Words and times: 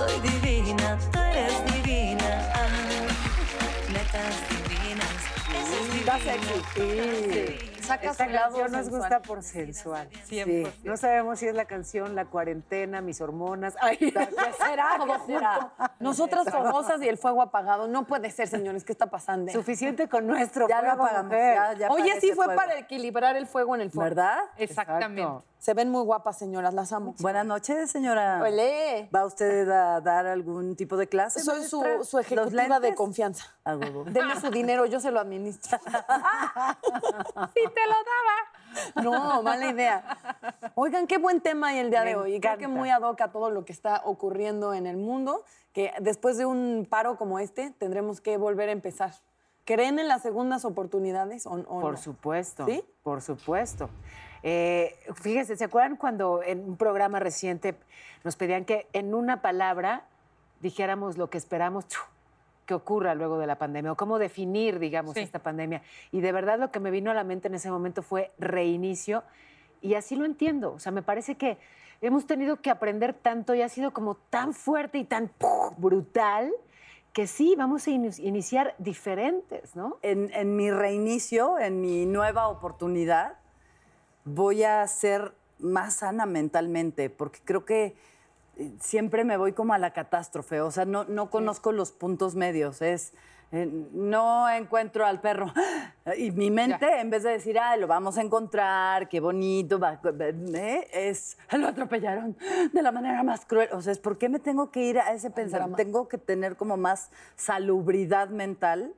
soy 0.00 0.20
divina, 0.20 0.98
tú 1.12 1.18
eres 1.20 1.64
divina. 1.74 2.52
Ah, 2.54 2.66
netas 3.92 4.34
divinas, 4.68 5.14
esa 5.50 5.74
es 5.76 5.94
Está 5.94 6.16
divina. 6.16 6.32
sexy. 6.32 7.60
Sí. 7.60 7.66
Saca 7.82 8.10
Esta 8.12 8.26
canción 8.28 8.70
nos 8.72 8.82
sensual. 8.82 9.00
gusta 9.00 9.22
por 9.22 9.42
sensual. 9.42 10.08
Sí. 10.24 10.36
100%. 10.36 10.72
No 10.84 10.96
sabemos 10.96 11.40
si 11.40 11.48
es 11.48 11.54
la 11.54 11.64
canción, 11.64 12.14
la 12.14 12.24
cuarentena, 12.26 13.00
mis 13.00 13.20
hormonas. 13.20 13.76
Ay, 13.80 13.96
¿Qué 13.98 14.10
será? 14.12 14.96
¿Qué 15.04 15.26
será? 15.26 15.72
Nosotras 15.98 16.46
famosas 16.50 17.02
y 17.02 17.08
el 17.08 17.18
fuego 17.18 17.42
apagado. 17.42 17.88
No 17.88 18.06
puede 18.06 18.30
ser, 18.30 18.46
señores. 18.48 18.84
¿Qué 18.84 18.92
está 18.92 19.06
pasando? 19.10 19.50
suficiente 19.52 20.08
con 20.08 20.26
nuestro 20.26 20.68
Ya 20.68 20.76
lo 20.82 20.88
fuego, 20.90 21.02
apagamos. 21.04 21.32
mujer. 21.32 21.54
Ya, 21.54 21.72
ya 21.74 21.88
Oye, 21.90 22.20
sí 22.20 22.28
fue 22.32 22.44
fuego. 22.46 22.54
para 22.60 22.78
equilibrar 22.78 23.34
el 23.36 23.46
fuego 23.48 23.74
en 23.74 23.80
el 23.82 23.90
fuego. 23.90 24.08
¿Verdad? 24.08 24.38
Exactamente. 24.56 25.22
Exacto. 25.22 25.49
Se 25.60 25.74
ven 25.74 25.90
muy 25.90 26.02
guapas, 26.04 26.38
señoras. 26.38 26.72
Las 26.72 26.90
amo. 26.90 27.14
Buenas 27.20 27.44
noches, 27.44 27.90
señora. 27.90 28.40
Olé. 28.42 29.10
¿Va 29.14 29.26
usted 29.26 29.68
a 29.68 30.00
dar 30.00 30.26
algún 30.26 30.74
tipo 30.74 30.96
de 30.96 31.06
clase? 31.06 31.40
Soy 31.40 31.64
su, 31.64 31.82
su 32.02 32.16
¿Los 32.16 32.26
ejecutiva 32.26 32.80
de 32.80 32.94
confianza. 32.94 33.44
Deme 34.06 34.40
su 34.40 34.50
dinero, 34.50 34.86
yo 34.86 35.00
se 35.00 35.10
lo 35.10 35.20
administro. 35.20 35.78
Sí, 37.54 37.60
te 37.74 37.86
lo 37.86 39.02
daba. 39.02 39.02
No, 39.02 39.42
mala 39.42 39.66
idea. 39.70 40.18
Oigan, 40.76 41.06
qué 41.06 41.18
buen 41.18 41.40
tema 41.40 41.68
hay 41.68 41.78
el 41.78 41.90
día 41.90 42.04
Me 42.04 42.10
de 42.10 42.16
hoy. 42.16 42.34
Y 42.36 42.40
Creo 42.40 42.56
que 42.56 42.64
encanta. 42.64 42.78
muy 42.80 42.90
ad 42.90 43.02
hoc 43.02 43.20
a 43.20 43.30
todo 43.32 43.50
lo 43.50 43.64
que 43.64 43.72
está 43.72 44.02
ocurriendo 44.04 44.72
en 44.72 44.86
el 44.86 44.96
mundo, 44.96 45.44
que 45.72 45.92
después 46.00 46.38
de 46.38 46.46
un 46.46 46.86
paro 46.88 47.16
como 47.16 47.38
este 47.38 47.70
tendremos 47.72 48.20
que 48.20 48.36
volver 48.38 48.68
a 48.70 48.72
empezar. 48.72 49.12
¿Creen 49.66 49.98
en 49.98 50.08
las 50.08 50.22
segundas 50.22 50.64
oportunidades 50.64 51.46
o, 51.46 51.50
o 51.52 51.80
Por 51.80 51.92
no? 51.92 51.98
supuesto. 51.98 52.64
¿Sí? 52.66 52.82
Por 53.02 53.20
supuesto. 53.22 53.90
Eh, 54.42 54.96
fíjense, 55.14 55.56
¿se 55.56 55.64
acuerdan 55.64 55.96
cuando 55.96 56.42
en 56.42 56.60
un 56.60 56.76
programa 56.76 57.18
reciente 57.18 57.74
nos 58.24 58.36
pedían 58.36 58.64
que 58.64 58.86
en 58.92 59.14
una 59.14 59.42
palabra 59.42 60.04
dijéramos 60.60 61.18
lo 61.18 61.28
que 61.30 61.38
esperamos 61.38 61.86
que 62.66 62.74
ocurra 62.74 63.14
luego 63.14 63.38
de 63.38 63.46
la 63.46 63.56
pandemia 63.56 63.92
o 63.92 63.96
cómo 63.96 64.18
definir, 64.18 64.78
digamos, 64.78 65.14
Sí. 65.14 65.20
esta 65.20 65.40
pandemia? 65.40 65.82
Y 66.12 66.20
de 66.20 66.32
verdad 66.32 66.58
lo 66.58 66.70
que 66.70 66.80
me 66.80 66.90
vino 66.90 67.10
a 67.10 67.14
la 67.14 67.24
mente 67.24 67.48
en 67.48 67.54
ese 67.54 67.70
momento 67.70 68.02
fue 68.02 68.30
reinicio 68.38 69.22
y 69.82 69.94
así 69.94 70.16
lo 70.16 70.24
entiendo. 70.24 70.72
O 70.72 70.78
sea, 70.78 70.92
me 70.92 71.02
parece 71.02 71.34
que 71.36 71.58
hemos 72.00 72.26
tenido 72.26 72.56
que 72.62 72.70
aprender 72.70 73.12
tanto 73.14 73.54
y 73.54 73.62
ha 73.62 73.68
sido 73.68 73.92
como 73.92 74.14
tan 74.14 74.54
fuerte 74.54 74.98
y 74.98 75.04
tan 75.04 75.30
brutal 75.78 76.50
que 77.12 77.26
sí, 77.26 77.54
vamos 77.58 77.88
a 77.88 77.90
ini- 77.90 78.18
iniciar 78.22 78.74
diferentes, 78.78 79.74
¿no? 79.74 79.98
En, 80.02 80.30
en 80.32 80.54
mi 80.54 80.70
reinicio, 80.70 81.58
en 81.58 81.80
mi 81.80 82.06
nueva 82.06 82.46
oportunidad, 82.48 83.34
voy 84.24 84.64
a 84.64 84.86
ser 84.86 85.32
más 85.58 85.94
sana 85.94 86.26
mentalmente, 86.26 87.10
porque 87.10 87.40
creo 87.44 87.64
que 87.64 87.94
eh, 88.56 88.72
siempre 88.80 89.24
me 89.24 89.36
voy 89.36 89.52
como 89.52 89.74
a 89.74 89.78
la 89.78 89.92
catástrofe, 89.92 90.60
o 90.60 90.70
sea, 90.70 90.84
no, 90.84 91.04
no 91.04 91.30
conozco 91.30 91.72
los 91.72 91.92
puntos 91.92 92.34
medios, 92.34 92.80
es... 92.82 93.12
eh, 93.52 93.66
no 93.92 94.48
encuentro 94.48 95.04
al 95.04 95.20
perro. 95.20 95.52
Y 96.16 96.30
mi 96.30 96.50
mente, 96.50 97.00
en 97.00 97.10
vez 97.10 97.22
de 97.24 97.30
decir, 97.30 97.58
ah, 97.58 97.76
lo 97.76 97.86
vamos 97.86 98.16
a 98.16 98.22
encontrar, 98.22 99.08
qué 99.08 99.18
bonito, 99.20 99.78
va- 99.78 100.00
eh, 100.54 100.88
es, 100.92 101.36
lo 101.58 101.66
atropellaron 101.68 102.36
de 102.72 102.82
la 102.82 102.92
manera 102.92 103.22
más 103.22 103.44
cruel. 103.46 103.68
O 103.72 103.82
sea, 103.82 103.92
es, 103.92 103.98
¿por 103.98 104.18
qué 104.18 104.28
me 104.28 104.38
tengo 104.38 104.70
que 104.70 104.82
ir 104.82 104.98
a 104.98 105.12
ese 105.12 105.30
pensamiento? 105.30 105.76
Tengo 105.76 106.08
que 106.08 106.18
tener 106.18 106.56
como 106.56 106.76
más 106.76 107.10
salubridad 107.36 108.28
mental. 108.30 108.94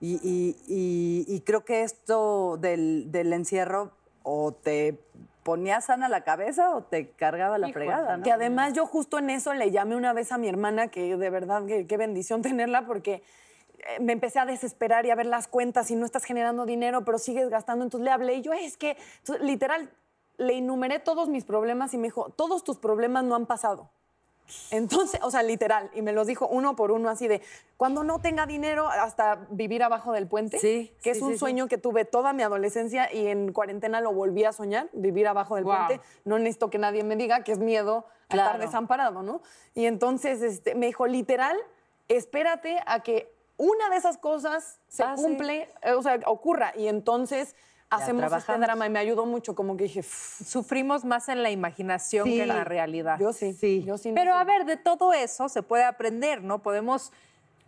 Y, 0.00 0.14
y- 0.22 0.56
y- 0.68 1.24
y 1.34 1.40
creo 1.40 1.64
que 1.64 1.82
esto 1.82 2.58
del, 2.58 3.10
del 3.10 3.32
encierro 3.32 3.92
o 4.24 4.52
te 4.52 4.98
ponía 5.44 5.80
sana 5.80 6.08
la 6.08 6.24
cabeza 6.24 6.74
o 6.74 6.82
te 6.82 7.10
cargaba 7.10 7.58
la 7.58 7.68
fregada, 7.68 8.16
¿no? 8.16 8.24
Que 8.24 8.32
además 8.32 8.72
yo 8.72 8.86
justo 8.86 9.18
en 9.18 9.30
eso 9.30 9.54
le 9.54 9.70
llamé 9.70 9.94
una 9.94 10.12
vez 10.12 10.32
a 10.32 10.38
mi 10.38 10.48
hermana, 10.48 10.88
que 10.88 11.16
de 11.16 11.30
verdad 11.30 11.62
qué 11.66 11.96
bendición 11.96 12.42
tenerla, 12.42 12.86
porque 12.86 13.22
eh, 13.78 14.00
me 14.00 14.14
empecé 14.14 14.40
a 14.40 14.46
desesperar 14.46 15.06
y 15.06 15.10
a 15.10 15.14
ver 15.14 15.26
las 15.26 15.46
cuentas 15.46 15.90
y 15.90 15.94
no 15.94 16.06
estás 16.06 16.24
generando 16.24 16.66
dinero, 16.66 17.04
pero 17.04 17.18
sigues 17.18 17.48
gastando. 17.50 17.84
Entonces 17.84 18.04
le 18.04 18.10
hablé 18.10 18.34
y 18.34 18.42
yo, 18.42 18.52
es 18.52 18.76
que, 18.76 18.96
entonces, 19.18 19.44
literal, 19.44 19.90
le 20.38 20.56
enumeré 20.56 20.98
todos 20.98 21.28
mis 21.28 21.44
problemas 21.44 21.94
y 21.94 21.98
me 21.98 22.04
dijo, 22.04 22.30
todos 22.30 22.64
tus 22.64 22.78
problemas 22.78 23.24
no 23.24 23.34
han 23.34 23.46
pasado. 23.46 23.90
Entonces, 24.70 25.20
o 25.22 25.30
sea, 25.30 25.42
literal, 25.42 25.90
y 25.94 26.02
me 26.02 26.12
los 26.12 26.26
dijo 26.26 26.46
uno 26.46 26.76
por 26.76 26.90
uno 26.92 27.08
así 27.08 27.28
de, 27.28 27.40
cuando 27.76 28.04
no 28.04 28.20
tenga 28.20 28.46
dinero, 28.46 28.88
hasta 28.88 29.46
vivir 29.50 29.82
abajo 29.82 30.12
del 30.12 30.26
puente, 30.26 30.58
Sí, 30.58 30.92
que 31.02 31.14
sí, 31.14 31.18
es 31.18 31.22
un 31.22 31.32
sí, 31.32 31.38
sueño 31.38 31.66
que 31.66 31.78
tuve 31.78 32.04
toda 32.04 32.32
mi 32.32 32.42
adolescencia 32.42 33.12
y 33.12 33.26
en 33.26 33.52
cuarentena 33.52 34.00
lo 34.00 34.12
volví 34.12 34.44
a 34.44 34.52
soñar, 34.52 34.88
vivir 34.92 35.26
abajo 35.26 35.56
del 35.56 35.64
puente. 35.64 36.00
No 36.24 36.38
necesito 36.38 36.70
que 36.70 36.78
nadie 36.78 37.04
me 37.04 37.16
diga 37.16 37.42
que 37.42 37.52
es 37.52 37.58
miedo 37.58 38.06
a 38.28 38.36
estar 38.36 38.58
desamparado, 38.58 39.22
¿no? 39.22 39.42
Y 39.74 39.86
entonces 39.86 40.42
este, 40.42 40.74
me 40.74 40.86
dijo, 40.86 41.06
literal, 41.06 41.56
espérate 42.08 42.78
a 42.86 43.00
que 43.00 43.32
una 43.56 43.88
de 43.90 43.96
esas 43.96 44.18
cosas 44.18 44.80
se 44.88 45.04
Pase. 45.04 45.22
cumple, 45.22 45.68
eh, 45.82 45.92
o 45.92 46.02
sea, 46.02 46.18
ocurra, 46.26 46.72
y 46.76 46.88
entonces 46.88 47.54
hacemos 47.94 48.32
este 48.32 48.58
drama 48.58 48.86
y 48.86 48.90
me 48.90 48.98
ayudó 48.98 49.26
mucho, 49.26 49.54
como 49.54 49.76
que 49.76 49.84
dije, 49.84 50.02
"Ff, 50.02 50.46
Sufrimos 50.46 51.04
más 51.04 51.28
en 51.28 51.42
la 51.42 51.50
imaginación 51.50 52.24
que 52.24 52.42
en 52.42 52.48
la 52.48 52.64
realidad. 52.64 53.18
yo 53.18 53.32
sí, 53.32 53.52
Sí. 53.54 53.82
yo 53.86 53.98
sí. 53.98 54.10
no 54.10 54.14
Pero 54.14 54.32
sé. 54.32 54.38
a 54.38 54.44
ver, 54.44 54.64
de 54.64 54.76
todo 54.76 55.12
eso 55.12 55.48
se 55.48 55.62
puede 55.62 55.84
aprender, 55.84 56.42
¿no? 56.42 56.60
Podemos 56.60 57.12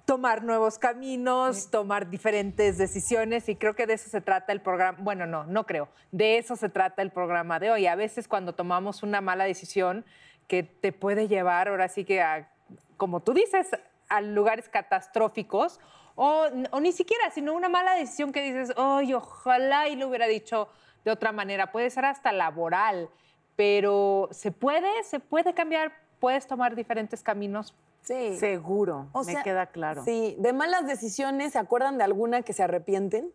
tomar 0.05 0.45
nuevos 0.45 0.79
caminos, 0.79 1.69
tomar 1.71 2.09
diferentes 2.11 2.79
decisiones 2.79 3.49
y 3.49 3.57
creo 3.57 3.75
que 3.75 3.87
de 3.89 3.95
eso 3.95 4.09
se 4.09 4.21
trata 4.21 4.53
el 4.53 4.61
programa. 4.61 4.97
Bueno, 5.01 5.27
no, 5.27 5.45
no 5.45 5.67
creo. 5.67 5.89
De 6.13 6.39
eso 6.39 6.55
se 6.55 6.69
trata 6.69 7.03
el 7.03 7.11
programa 7.11 7.59
de 7.59 7.73
hoy. 7.73 7.87
A 7.89 7.97
veces 7.97 8.29
cuando 8.29 8.55
tomamos 8.55 9.03
una 9.03 9.21
mala 9.21 9.45
decisión 9.45 10.05
que 10.47 10.63
te 10.63 10.93
puede 10.93 11.27
llevar 11.27 11.67
ahora 11.67 11.89
sí 11.89 12.05
que 12.05 12.23
a, 12.23 12.49
como 12.97 13.19
tú 13.21 13.33
dices, 13.33 13.69
a 14.09 14.21
lugares 14.21 14.69
catastróficos 14.69 15.81
o, 16.17 16.47
o 16.73 16.81
ni 16.81 16.93
siquiera, 16.93 17.31
sino 17.31 17.55
una 17.55 17.69
mala 17.69 17.95
decisión 17.95 18.33
que 18.33 18.43
dices, 18.43 18.75
ay, 18.77 19.15
ojalá 19.15 19.89
y 19.89 19.95
lo 19.97 20.09
hubiera 20.09 20.27
dicho 20.27 20.69
de 21.05 21.13
otra 21.13 21.31
manera. 21.31 21.71
Puede 21.71 21.89
ser 21.91 22.05
hasta 22.07 22.33
laboral, 22.33 23.09
pero 23.55 24.29
se 24.33 24.51
puede, 24.51 25.05
se 25.05 25.21
puede 25.21 25.55
cambiar, 25.55 25.93
puedes 26.19 26.47
tomar 26.47 26.75
diferentes 26.75 27.23
caminos 27.23 27.75
Sí. 28.07 28.37
Seguro, 28.39 29.09
O 29.13 29.25
me 29.25 29.33
sea, 29.33 29.43
queda 29.43 29.67
claro. 29.67 30.05
Sí, 30.05 30.37
de 30.39 30.53
malas 30.53 30.87
decisiones, 30.87 31.55
¿se 31.55 31.59
acuerdan 31.59 31.99
de 31.99 32.05
alguna 32.05 32.43
que 32.43 32.53
se 32.53 32.63
arrepienten? 32.63 33.33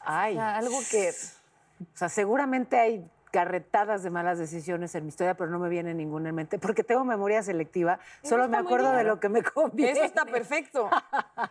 Ay, 0.00 0.34
O 0.34 0.36
sea, 0.36 0.58
algo 0.58 0.78
que... 0.90 1.08
o 1.08 1.96
sea, 1.96 2.10
seguramente 2.10 2.78
hay 2.78 3.10
carretadas 3.34 4.04
de 4.04 4.10
malas 4.10 4.38
decisiones 4.38 4.94
en 4.94 5.02
mi 5.02 5.08
historia, 5.08 5.36
pero 5.36 5.50
no 5.50 5.58
me 5.58 5.68
viene 5.68 5.92
ninguna 5.92 6.28
en 6.28 6.36
mente, 6.36 6.56
porque 6.60 6.84
tengo 6.84 7.04
memoria 7.04 7.42
selectiva, 7.42 7.98
solo 8.22 8.48
me 8.48 8.56
acuerdo 8.56 8.92
de 8.92 9.02
lo 9.02 9.18
que 9.18 9.28
me 9.28 9.42
conviene. 9.42 9.90
Eso 9.90 10.04
está 10.04 10.24
perfecto. 10.24 10.88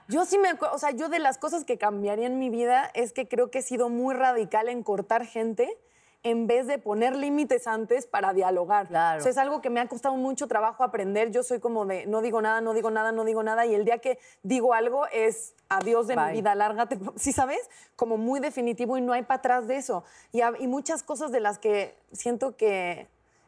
Yo 0.07 0.23
sí 0.23 0.37
me 0.37 0.47
acuerdo, 0.47 0.75
o 0.75 0.77
sea, 0.77 0.91
yo 0.91 1.09
de 1.09 1.19
las 1.19 1.37
cosas 1.37 1.65
que 1.65 1.77
cambiaría 1.77 2.27
en 2.27 2.39
mi 2.39 2.49
vida 2.49 2.89
es 2.93 3.11
que 3.11 3.27
creo 3.27 3.51
que 3.51 3.59
he 3.59 3.61
sido 3.61 3.89
muy 3.89 4.15
radical 4.15 4.69
en 4.69 4.81
cortar 4.81 5.25
gente 5.25 5.77
en 6.23 6.47
vez 6.47 6.67
de 6.67 6.79
poner 6.79 7.15
límites 7.15 7.67
antes 7.67 8.07
para 8.07 8.33
dialogar. 8.33 8.87
Claro. 8.87 9.19
O 9.19 9.21
sea, 9.21 9.31
es 9.31 9.37
algo 9.37 9.61
que 9.61 9.69
me 9.69 9.79
ha 9.79 9.87
costado 9.87 10.15
mucho 10.15 10.47
trabajo 10.47 10.83
aprender. 10.83 11.31
Yo 11.31 11.43
soy 11.43 11.59
como 11.59 11.85
de 11.85 12.05
no 12.05 12.21
digo 12.21 12.41
nada, 12.41 12.61
no 12.61 12.73
digo 12.73 12.89
nada, 12.91 13.11
no 13.11 13.25
digo 13.25 13.43
nada 13.43 13.65
y 13.65 13.75
el 13.75 13.85
día 13.85 13.99
que 13.99 14.17
digo 14.41 14.73
algo 14.73 15.05
es 15.07 15.53
adiós 15.69 16.07
de 16.07 16.15
Bye. 16.15 16.27
mi 16.27 16.31
vida, 16.33 16.55
lárgate, 16.55 16.97
¿sí 17.15 17.33
sabes? 17.33 17.59
Como 17.95 18.17
muy 18.17 18.39
definitivo 18.39 18.97
y 18.97 19.01
no 19.01 19.13
hay 19.13 19.23
para 19.23 19.39
atrás 19.39 19.67
de 19.67 19.75
eso. 19.75 20.03
Y 20.31 20.67
muchas 20.67 21.03
cosas 21.03 21.31
de 21.31 21.41
las 21.41 21.59
que 21.59 21.95
siento 22.11 22.55
que 22.55 23.07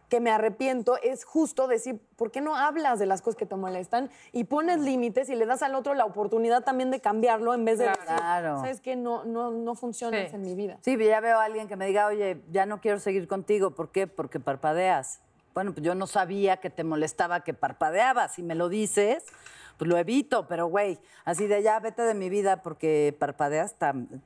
que 0.10 0.20
me 0.20 0.32
arrepiento 0.32 0.98
es 1.02 1.26
justo 1.26 1.68
decir, 1.68 2.00
¿por 2.16 2.32
qué 2.32 2.42
no 2.42 2.56
hablas 2.56 3.00
de 3.00 3.06
las 3.06 3.22
cosas 3.22 3.38
que 3.38 3.46
te 3.46 3.56
molestan 3.56 4.10
y 4.32 4.44
pones 4.46 4.80
límites 4.80 5.30
y 5.30 5.36
le 5.36 5.46
das 5.46 5.64
al 5.64 5.76
otro 5.76 5.94
la 5.94 6.06
oportunidad 6.06 6.64
también 6.64 6.92
de 6.92 7.00
cambiarlo 7.00 7.54
en 7.54 7.66
vez 7.66 7.80
de 7.80 7.86
decir, 7.86 8.04
Claro. 8.06 8.58
¿sabes 8.60 8.82
qué? 8.82 8.96
No, 8.96 9.24
no, 9.26 9.52
no 9.52 9.76
funciona 9.76 10.18
Sí. 10.30 10.36
en 10.36 10.42
mi 10.44 10.56
vida. 10.56 10.78
Sí, 10.82 10.98
ya 10.98 11.20
veo 11.20 11.40
a 11.40 11.44
alguien 11.46 11.68
que 11.68 11.76
me 11.76 11.88
diga, 11.88 12.08
oye, 12.08 12.42
ya 12.52 12.66
no 12.66 12.82
quiero 12.82 13.00
seguir 13.00 13.28
contigo. 13.28 13.72
¿Por 13.72 13.90
qué? 13.92 14.08
Porque 14.08 14.40
parpadeas. 14.40 15.22
Bueno, 15.54 15.74
pues 15.74 15.84
yo 15.86 15.96
no 15.96 16.06
sabía 16.06 16.58
que 16.58 16.70
te 16.70 16.84
molestaba 16.84 17.44
que 17.44 17.54
parpadeabas. 17.54 18.34
Si 18.34 18.44
me 18.44 18.56
lo 18.56 18.70
dices, 18.70 19.24
pues 19.78 19.88
lo 19.90 19.98
evito. 19.98 20.48
Pero, 20.48 20.68
güey, 20.68 21.00
así 21.24 21.48
de 21.48 21.64
ya, 21.64 21.80
vete 21.80 22.02
de 22.04 22.14
mi 22.14 22.30
vida 22.30 22.62
porque 22.62 23.16
parpadeas 23.18 23.76
tan... 23.76 24.22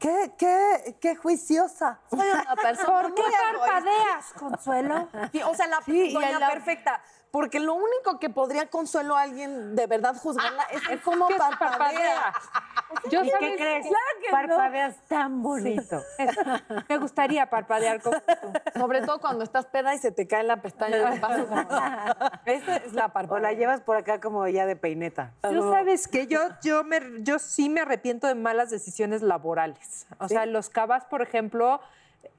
¿Qué, 0.00 0.32
qué, 0.38 0.96
qué 0.98 1.14
juiciosa? 1.14 2.00
Soy 2.08 2.20
una 2.30 2.56
persona 2.56 3.02
¿Por 3.02 3.14
qué 3.14 3.22
parpadeas, 3.52 4.32
Consuelo? 4.38 5.08
Sí, 5.30 5.42
o 5.42 5.54
sea, 5.54 5.66
la 5.66 5.82
Sí, 5.82 6.14
doña 6.14 6.38
la- 6.38 6.48
perfecta. 6.48 7.02
Porque 7.30 7.60
lo 7.60 7.74
único 7.74 8.18
que 8.18 8.28
podría 8.28 8.66
consuelo 8.66 9.16
a 9.16 9.22
alguien 9.22 9.76
de 9.76 9.86
verdad 9.86 10.16
juzgarla 10.16 10.64
es 10.72 10.82
el 10.88 11.00
cómo 11.00 11.28
¿Qué 11.28 11.36
parpadea. 11.36 11.70
parpadea? 11.78 12.34
Yo 13.10 13.22
¿Y 13.22 13.30
sabes 13.30 13.50
qué 13.50 13.56
crees? 13.56 13.86
Claro 13.86 14.04
que 14.20 14.26
no. 14.26 14.56
Parpadeas 14.56 14.96
tan 15.06 15.42
bonito. 15.42 16.02
Me 16.88 16.98
gustaría 16.98 17.48
parpadear 17.48 18.02
como 18.02 18.16
tú. 18.20 18.52
Sobre 18.80 19.02
todo 19.02 19.20
cuando 19.20 19.44
estás 19.44 19.66
peda 19.66 19.94
y 19.94 19.98
se 19.98 20.10
te 20.10 20.26
cae 20.26 20.42
la 20.42 20.60
pestaña. 20.60 20.98
paso 21.20 21.46
como- 21.46 21.60
Esa 22.46 22.76
es 22.78 22.92
la 22.94 23.06
O 23.06 23.12
parpadea. 23.12 23.42
la 23.42 23.52
llevas 23.52 23.80
por 23.80 23.96
acá 23.96 24.20
como 24.20 24.46
ya 24.48 24.66
de 24.66 24.74
peineta. 24.76 25.32
Tú 25.42 25.70
sabes 25.72 26.08
que 26.08 26.26
yo, 26.26 26.40
yo, 26.62 26.82
me, 26.82 27.00
yo 27.22 27.38
sí 27.38 27.68
me 27.68 27.82
arrepiento 27.82 28.26
de 28.26 28.34
malas 28.34 28.70
decisiones 28.70 29.22
laborales. 29.22 30.06
O 30.18 30.26
sea, 30.28 30.46
los 30.46 30.68
cabas, 30.68 31.04
por 31.04 31.22
ejemplo, 31.22 31.80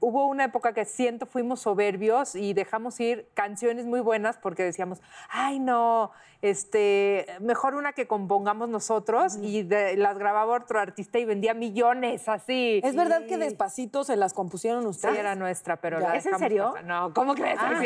hubo 0.00 0.26
una 0.26 0.44
época 0.44 0.72
que 0.72 0.84
siento 0.84 1.26
fuimos 1.26 1.60
soberbios 1.60 2.34
y 2.34 2.54
dejamos 2.54 2.98
ir 3.00 3.28
canciones 3.34 3.86
muy 3.86 4.00
buenas 4.00 4.36
porque 4.38 4.62
decíamos, 4.64 5.00
ay 5.28 5.58
no, 5.60 6.10
este, 6.40 7.26
mejor 7.40 7.74
una 7.76 7.92
que 7.92 8.06
compongamos 8.08 8.68
nosotros 8.68 9.36
y 9.40 9.62
de- 9.62 9.96
las 9.96 10.18
grababa 10.18 10.54
otro 10.56 10.80
artista 10.80 11.18
y 11.18 11.24
vendía 11.24 11.54
millones 11.54 12.28
así. 12.28 12.80
¿Es 12.82 12.96
verdad 12.96 13.26
que 13.26 13.38
despacito 13.38 14.02
se 14.04 14.16
las 14.16 14.34
compusieron 14.34 14.82
Sí, 14.82 14.88
ustedes? 14.88 15.18
era 15.18 15.34
nuestra, 15.36 15.76
pero 15.76 16.00
Ya. 16.00 16.08
la 16.08 16.16
¿Es 16.16 16.26
en 16.26 16.32
dejamos 16.32 16.40
serio? 16.40 16.64
pasar. 16.72 16.84
No, 16.84 17.14
¿cómo 17.14 17.34
crees? 17.34 17.58
Ah, 17.60 17.80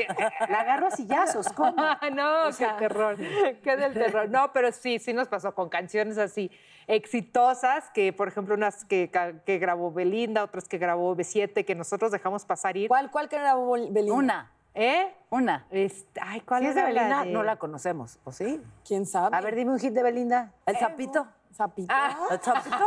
la 0.49 0.61
agarro 0.61 0.87
a 0.89 0.91
sillazos, 0.91 1.49
¿cómo? 1.53 1.75
Ah, 1.79 1.99
no, 2.15 2.57
qué 2.57 2.67
terror, 2.79 3.17
qué 3.63 3.77
del 3.77 3.93
terror. 3.93 4.29
No, 4.31 4.53
pero 4.53 4.73
sí, 4.73 4.99
sí 4.99 5.13
nos 5.13 5.29
pasó 5.29 5.55
con 5.55 5.69
canciones 5.69 6.17
así 6.19 6.51
exitosas, 6.87 7.91
que 7.91 8.13
por 8.13 8.29
ejemplo 8.29 8.55
unas 8.55 8.85
que, 8.85 9.11
grabó 9.61 9.93
Belinda, 9.93 10.43
otras 10.45 10.69
que 10.69 10.79
grabó 10.79 11.15
B7, 11.17 11.65
que 11.65 11.75
nosotros 11.75 12.13
dejamos 12.13 12.45
pasar 12.45 12.77
ir. 12.77 12.89
¿Cuál, 12.89 13.11
cuál 13.11 13.29
que 13.29 13.37
era 13.37 13.55
Bol- 13.57 13.89
Belinda? 13.93 14.15
Una, 14.15 14.53
¿Eh? 14.75 15.15
una. 15.31 15.67
Este, 15.71 16.21
ay, 16.23 16.41
¿cuál 16.43 16.63
Si 16.63 16.69
es 16.69 16.75
de 16.75 16.83
Belinda, 16.83 17.25
de- 17.25 17.31
no 17.33 17.43
la 17.43 17.57
conocemos, 17.57 18.19
¿o 18.25 18.33
sí? 18.33 18.63
¿Quién 18.87 19.07
sabe? 19.07 19.37
A 19.37 19.41
ver, 19.41 19.55
dime 19.55 19.73
un 19.73 19.79
hit 19.79 19.93
de 19.93 20.03
Belinda. 20.03 20.53
El 20.67 20.77
sapito. 20.79 21.27
Zapito. 21.55 21.95
El 22.31 22.41
sapito. 22.43 22.77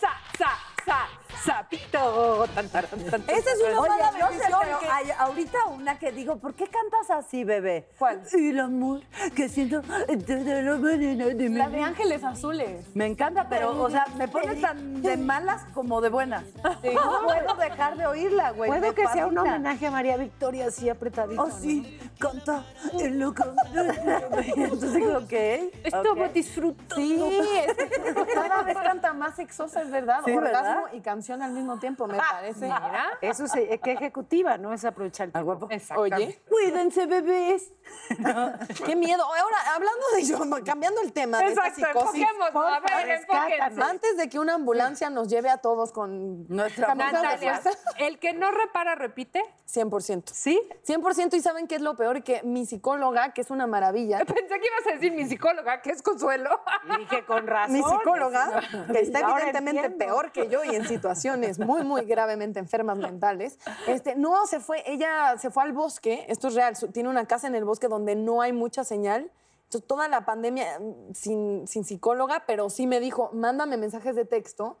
Sa, 0.00 0.10
sa, 0.38 0.50
sa, 0.84 0.98
sapito. 1.42 2.46
Tan, 2.54 2.68
tan, 2.68 2.86
tan, 2.86 3.00
tan, 3.04 3.22
Esa 3.22 3.50
es 3.50 3.60
una 3.68 3.80
Oye, 3.80 3.88
mala 3.88 4.12
sé, 4.12 4.78
que- 4.80 4.88
hay 4.88 5.06
ahorita 5.18 5.58
una 5.66 5.98
que 5.98 6.12
digo, 6.12 6.36
¿por 6.36 6.54
qué 6.54 6.66
cantas 6.66 7.10
así, 7.10 7.44
bebé? 7.44 7.88
¿Cuál? 7.98 8.22
El 8.32 8.60
amor 8.60 9.00
que 9.34 9.48
siento 9.48 9.80
de 9.82 10.62
la 10.62 10.74
mañana 10.76 11.26
de 11.26 11.48
mi 11.48 11.56
La 11.56 11.68
de. 11.68 11.80
Ángeles 11.82 12.24
Azules. 12.24 12.86
Me 12.94 13.06
encanta, 13.06 13.48
pero, 13.48 13.80
o 13.82 13.90
sea, 13.90 14.06
me 14.16 14.28
pone 14.28 14.54
tan 14.56 15.02
de 15.02 15.16
malas 15.16 15.62
como 15.74 16.00
de 16.00 16.08
buenas. 16.10 16.44
No 16.62 17.22
puedo 17.24 17.54
dejar 17.54 17.96
de 17.96 18.06
oírla, 18.06 18.50
güey. 18.52 18.68
Puede 18.70 18.88
me 18.88 18.94
que 18.94 19.06
sea 19.08 19.26
un 19.26 19.38
homenaje 19.38 19.86
a 19.86 19.90
María 19.90 20.16
Victoria 20.16 20.66
así 20.68 20.88
apretadito. 20.88 21.42
Oh, 21.42 21.50
sí, 21.50 21.98
canta 22.18 22.64
el 23.00 23.18
loco. 23.18 23.44
Entonces 24.56 24.94
digo, 24.94 25.26
¿qué? 25.28 25.70
Estaba 25.82 26.28
disfrutando. 26.28 26.94
Sí, 26.96 27.20
es 27.66 27.74
que 27.74 28.34
cada 28.34 28.62
vez 28.62 28.76
canta 28.76 29.12
más 29.12 29.36
sexosa, 29.36 29.82
es 29.82 29.90
verdad. 29.90 30.20
Sí, 30.24 30.32
Orgasmo 30.32 30.82
¿verdad? 30.84 30.92
y 30.92 31.00
canción 31.00 31.23
al 31.30 31.52
mismo 31.52 31.78
tiempo, 31.78 32.06
me 32.06 32.16
parece. 32.16 32.66
Mira. 32.66 33.18
Eso 33.20 33.46
se, 33.46 33.78
que 33.80 33.92
ejecutiva, 33.92 34.58
¿no? 34.58 34.72
Es 34.72 34.84
aprovechar 34.84 35.28
el 35.28 35.32
tiempo. 35.32 35.68
Oye, 35.96 36.40
Cuídense, 36.48 37.06
bebés. 37.06 37.72
qué 38.86 38.96
miedo. 38.96 39.24
Ahora, 39.24 39.56
hablando 39.74 40.04
de 40.14 40.24
yo, 40.24 40.38
cambiando 40.64 41.00
el 41.02 41.12
tema 41.12 41.38
de 41.38 41.48
esta 41.48 41.68
Exacto, 41.68 42.00
psicosis. 42.00 42.26
A 42.54 42.80
ver. 42.80 43.82
Antes 43.82 44.16
de 44.16 44.28
que 44.28 44.38
una 44.38 44.54
ambulancia 44.54 45.10
nos 45.10 45.28
lleve 45.28 45.50
a 45.50 45.58
todos 45.58 45.92
con 45.92 46.46
Nuestra 46.48 46.94
Natalia, 46.94 47.60
el 47.98 48.18
que 48.18 48.32
no 48.32 48.50
repara, 48.50 48.94
repite. 48.94 49.42
100%. 49.66 50.30
¿Sí? 50.32 50.60
100% 50.86 51.34
y 51.34 51.40
¿saben 51.40 51.66
qué 51.66 51.76
es 51.76 51.82
lo 51.82 51.96
peor? 51.96 52.22
Que 52.22 52.42
mi 52.42 52.66
psicóloga, 52.66 53.32
que 53.32 53.40
es 53.40 53.50
una 53.50 53.66
maravilla, 53.66 54.18
Pensé 54.26 54.60
que 54.60 54.66
ibas 54.66 54.86
a 54.88 54.92
decir 54.92 55.12
mi 55.12 55.26
psicóloga, 55.26 55.80
que 55.82 55.90
es 55.90 56.02
Consuelo. 56.02 56.60
Y 56.84 56.98
dije, 56.98 57.24
con 57.24 57.46
razón. 57.46 57.72
mi 57.72 57.82
psicóloga, 57.82 58.60
que 58.90 59.00
está 59.00 59.20
evidentemente 59.20 59.90
peor 59.90 60.32
que 60.32 60.48
yo 60.48 60.64
y 60.64 60.74
en 60.74 60.86
situaciones 61.14 61.58
muy, 61.58 61.82
muy 61.84 62.04
gravemente 62.04 62.58
enfermas 62.58 62.98
mentales, 62.98 63.58
este, 63.86 64.14
no 64.16 64.46
se 64.46 64.60
fue, 64.60 64.82
ella 64.86 65.36
se 65.38 65.50
fue 65.50 65.62
al 65.62 65.72
bosque, 65.72 66.24
esto 66.28 66.48
es 66.48 66.54
real, 66.54 66.76
su- 66.76 66.88
tiene 66.88 67.08
una 67.08 67.26
casa 67.26 67.46
en 67.46 67.54
el 67.54 67.64
bosque 67.64 67.88
donde 67.88 68.14
no 68.16 68.40
hay 68.42 68.52
mucha 68.52 68.84
señal. 68.84 69.30
Entonces, 69.64 69.88
toda 69.88 70.08
la 70.08 70.24
pandemia 70.24 70.78
mm, 70.78 71.14
sin, 71.14 71.66
sin 71.66 71.84
psicóloga, 71.84 72.44
pero 72.46 72.70
sí 72.70 72.86
me 72.86 73.00
dijo, 73.00 73.30
mándame 73.32 73.76
mensajes 73.76 74.14
de 74.14 74.24
texto, 74.24 74.78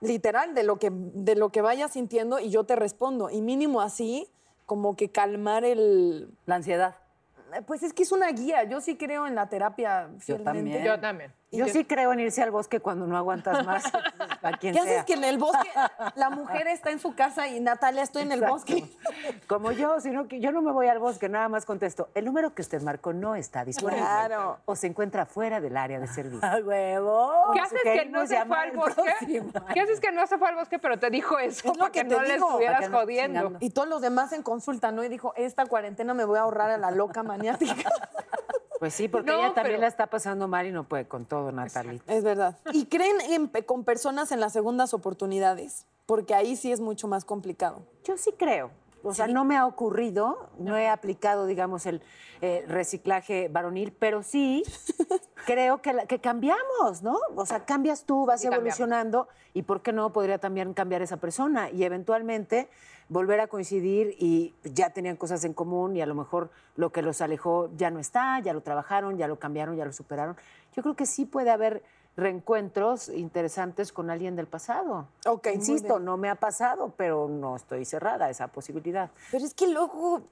literal, 0.00 0.54
de 0.54 0.62
lo, 0.62 0.78
que, 0.78 0.90
de 0.92 1.34
lo 1.34 1.48
que 1.50 1.60
vayas 1.62 1.92
sintiendo 1.92 2.38
y 2.38 2.50
yo 2.50 2.64
te 2.64 2.76
respondo. 2.76 3.30
Y 3.30 3.40
mínimo 3.40 3.80
así, 3.80 4.28
como 4.66 4.94
que 4.96 5.10
calmar 5.10 5.64
el... 5.64 6.28
La 6.46 6.56
ansiedad. 6.56 6.96
Pues 7.66 7.82
es 7.82 7.92
que 7.94 8.02
es 8.02 8.12
una 8.12 8.30
guía, 8.30 8.64
yo 8.64 8.80
sí 8.82 8.96
creo 8.96 9.26
en 9.26 9.34
la 9.34 9.48
terapia 9.48 10.10
fielmente. 10.18 10.44
también. 10.60 10.84
Yo 10.84 11.00
también. 11.00 11.32
Yo 11.50 11.66
sí 11.68 11.84
creo 11.86 12.12
en 12.12 12.20
irse 12.20 12.42
al 12.42 12.50
bosque 12.50 12.78
cuando 12.80 13.06
no 13.06 13.16
aguantas 13.16 13.64
más. 13.64 13.84
A 14.42 14.52
quien 14.56 14.72
¿Qué 14.74 14.80
sea. 14.82 14.92
haces 14.92 15.04
que 15.04 15.14
en 15.14 15.24
el 15.24 15.38
bosque 15.38 15.68
la 16.14 16.30
mujer 16.30 16.68
está 16.68 16.90
en 16.90 17.00
su 17.00 17.14
casa 17.14 17.48
y 17.48 17.58
Natalia 17.58 18.02
estoy 18.02 18.22
en 18.22 18.32
el 18.32 18.40
bosque? 18.42 18.84
Como 19.48 19.72
yo, 19.72 20.00
sino 20.00 20.28
que 20.28 20.38
yo 20.40 20.52
no 20.52 20.62
me 20.62 20.70
voy 20.70 20.86
al 20.86 20.98
bosque, 21.00 21.28
nada 21.28 21.48
más 21.48 21.64
contesto. 21.64 22.08
El 22.14 22.26
número 22.26 22.54
que 22.54 22.62
usted 22.62 22.80
marcó 22.82 23.12
no 23.12 23.34
está 23.34 23.64
disponible. 23.64 24.00
Claro. 24.02 24.58
O 24.66 24.76
se 24.76 24.86
encuentra 24.86 25.26
fuera 25.26 25.60
del 25.60 25.76
área 25.76 25.98
de 25.98 26.06
servicio. 26.06 26.46
A 26.46 26.58
huevo. 26.58 27.50
¿Qué 27.52 27.60
haces 27.60 27.80
que 27.82 28.04
no 28.06 28.26
se 28.26 28.44
fue 28.44 28.58
al 28.58 28.76
bosque? 28.76 29.42
¿Qué 29.74 29.80
haces 29.80 30.00
que 30.00 30.12
no 30.12 30.26
se 30.26 30.38
fue 30.38 30.48
al 30.48 30.54
bosque, 30.54 30.78
pero 30.78 30.98
te 30.98 31.10
dijo 31.10 31.38
eso 31.38 31.72
Es 31.72 31.76
lo 31.76 31.80
para 31.80 31.90
que 31.92 32.04
no 32.04 32.20
le 32.22 32.34
digo. 32.34 32.46
estuvieras 32.46 32.80
no 32.80 32.86
estés 32.86 33.00
jodiendo? 33.00 33.38
chingando. 33.40 33.58
Y 33.64 33.70
todos 33.70 33.88
los 33.88 34.00
demás 34.02 34.32
en 34.32 34.42
consulta, 34.42 34.92
¿no? 34.92 35.02
Y 35.02 35.08
dijo, 35.08 35.32
esta 35.36 35.66
cuarentena 35.66 36.14
me 36.14 36.24
voy 36.24 36.38
a 36.38 36.42
ahorrar 36.42 36.70
a 36.70 36.78
la 36.78 36.90
loca 36.90 37.22
maniática. 37.22 37.90
Pues 38.78 38.94
sí, 38.94 39.08
porque 39.08 39.30
No, 39.30 39.38
ella 39.38 39.54
también 39.54 39.74
pero- 39.76 39.80
la 39.82 39.86
está 39.88 40.06
pasando 40.06 40.46
mal 40.46 40.66
y 40.66 40.70
no 40.72 40.84
puede 40.84 41.06
con 41.08 41.24
todo, 41.24 41.50
Natalita. 41.50 42.12
Es 42.14 42.22
verdad. 42.22 42.56
¿Y 42.72 42.86
creen 42.86 43.20
en 43.22 43.48
pe- 43.48 43.64
con 43.66 43.82
personas 43.84 44.30
en 44.30 44.38
las 44.40 44.52
segundas 44.52 44.94
oportunidades? 44.94 45.84
Porque 46.06 46.34
ahí 46.34 46.54
sí 46.56 46.70
es 46.72 46.80
mucho 46.80 47.08
más 47.08 47.24
complicado. 47.24 47.82
Yo 48.04 48.16
sí 48.16 48.32
creo. 48.38 48.70
O 49.02 49.14
sea, 49.14 49.26
no 49.28 49.44
me 49.44 49.56
ha 49.56 49.64
ocurrido, 49.66 50.50
no 50.58 50.76
he 50.76 50.88
aplicado, 50.88 51.46
digamos, 51.46 51.86
el 51.86 52.02
eh, 52.40 52.64
reciclaje 52.68 53.48
varonil, 53.48 53.92
pero 53.92 54.22
sí 54.22 54.62
creo 55.46 55.80
que, 55.82 55.92
la- 55.92 56.06
que 56.06 56.20
cambiamos, 56.20 57.02
¿no? 57.02 57.16
O 57.36 57.46
sea, 57.46 57.64
cambias 57.64 58.04
tú, 58.04 58.26
vas 58.26 58.40
Sí, 58.40 58.46
cambiamos. 58.46 58.66
evolucionando 58.78 59.28
y 59.54 59.62
¿por 59.62 59.82
qué 59.82 59.92
no 59.92 60.12
podría 60.12 60.38
también 60.38 60.74
cambiar 60.74 61.02
esa 61.02 61.16
persona? 61.18 61.70
Y 61.70 61.84
eventualmente 61.84 62.68
volver 63.08 63.40
a 63.40 63.46
coincidir 63.46 64.14
y 64.18 64.54
ya 64.64 64.90
tenían 64.90 65.16
cosas 65.16 65.42
en 65.44 65.54
común 65.54 65.96
y 65.96 66.02
a 66.02 66.06
lo 66.06 66.14
mejor 66.14 66.50
lo 66.76 66.90
que 66.92 67.00
los 67.02 67.20
alejó 67.20 67.70
ya 67.76 67.90
no 67.90 67.98
está, 68.00 68.38
ya 68.40 68.52
lo 68.52 68.60
trabajaron, 68.62 69.16
ya 69.16 69.26
lo 69.28 69.38
cambiaron, 69.38 69.76
ya 69.76 69.84
lo 69.84 69.92
superaron. 69.92 70.36
Yo 70.74 70.82
creo 70.82 70.94
que 70.94 71.06
sí 71.06 71.24
puede 71.24 71.50
haber 71.50 71.82
reencuentros 72.18 73.08
interesantes 73.08 73.92
con 73.92 74.10
alguien 74.10 74.34
del 74.34 74.48
pasado. 74.48 75.06
Ok, 75.24 75.48
Insisto, 75.54 76.00
no 76.00 76.16
me 76.16 76.28
ha 76.28 76.34
pasado, 76.34 76.92
pero 76.96 77.28
no 77.28 77.54
estoy 77.54 77.84
cerrada 77.84 78.26
a 78.26 78.30
esa 78.30 78.48
posibilidad. 78.48 79.10
Pero 79.30 79.44
es 79.44 79.54
que 79.54 79.68
luego, 79.68 80.22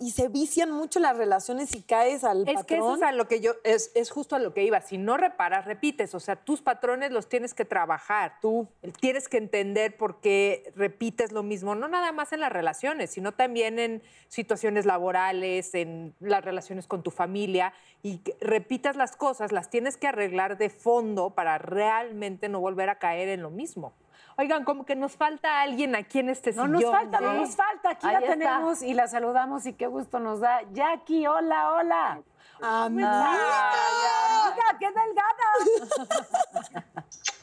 y 0.00 0.12
se 0.12 0.28
vician 0.28 0.70
mucho 0.70 0.98
las 0.98 1.16
relaciones 1.16 1.74
y 1.74 1.82
caes 1.82 2.24
al 2.24 2.48
Es 2.48 2.64
que 2.64 2.76
eso 2.76 2.86
patrón. 2.86 2.96
es 2.96 3.02
a 3.02 3.12
lo 3.12 3.28
que 3.28 3.40
yo, 3.40 3.52
es, 3.64 3.92
es 3.94 4.10
justo 4.10 4.34
a 4.34 4.38
lo 4.38 4.54
que 4.54 4.64
iba. 4.64 4.80
Si 4.80 4.96
no 4.96 5.18
reparas, 5.18 5.66
repites. 5.66 6.14
O 6.14 6.20
sea, 6.20 6.36
tus 6.36 6.62
patrones 6.62 7.12
los 7.12 7.28
tienes 7.28 7.52
que 7.52 7.66
trabajar. 7.66 8.38
Tú 8.40 8.66
tienes 8.98 9.28
que 9.28 9.36
entender 9.36 9.98
por 9.98 10.20
qué 10.20 10.72
repites 10.74 11.32
lo 11.32 11.42
mismo, 11.42 11.74
no 11.74 11.86
nada 11.86 12.12
más 12.12 12.32
en 12.32 12.40
las 12.40 12.50
relaciones, 12.50 13.10
sino 13.10 13.32
también 13.32 13.78
en 13.78 14.02
situaciones 14.28 14.86
laborales, 14.86 15.74
en 15.74 16.14
las 16.18 16.44
relaciones 16.44 16.86
con 16.86 17.02
tu 17.02 17.10
familia. 17.10 17.74
Y 18.02 18.22
repitas 18.40 18.96
las 18.96 19.16
cosas, 19.16 19.52
las 19.52 19.68
tienes 19.68 19.98
que 19.98 20.06
arreglar 20.06 20.56
de 20.56 20.70
fondo 20.70 21.34
para 21.34 21.58
realmente 21.58 22.48
no 22.48 22.60
volver 22.60 22.88
a 22.88 22.98
caer 22.98 23.28
en 23.28 23.42
lo 23.42 23.50
mismo. 23.50 23.92
Oigan, 24.40 24.64
como 24.64 24.86
que 24.86 24.96
nos 24.96 25.16
falta 25.16 25.60
alguien 25.60 25.94
aquí 25.94 26.20
en 26.20 26.30
este 26.30 26.52
No 26.54 26.62
sillón. 26.64 26.72
nos 26.80 26.90
falta, 26.90 27.20
no 27.20 27.32
¿eh? 27.32 27.38
nos 27.40 27.54
falta. 27.54 27.90
Aquí 27.90 28.06
Ahí 28.06 28.14
la 28.14 28.20
está. 28.20 28.32
tenemos 28.32 28.80
y 28.82 28.94
la 28.94 29.06
saludamos 29.06 29.66
y 29.66 29.74
qué 29.74 29.86
gusto 29.86 30.18
nos 30.18 30.40
da. 30.40 30.62
Jackie, 30.72 31.26
hola, 31.26 31.72
hola. 31.74 32.22
Amiga. 32.62 33.20
amiga, 33.32 34.78
qué 34.78 34.86
delgada. 34.86 36.84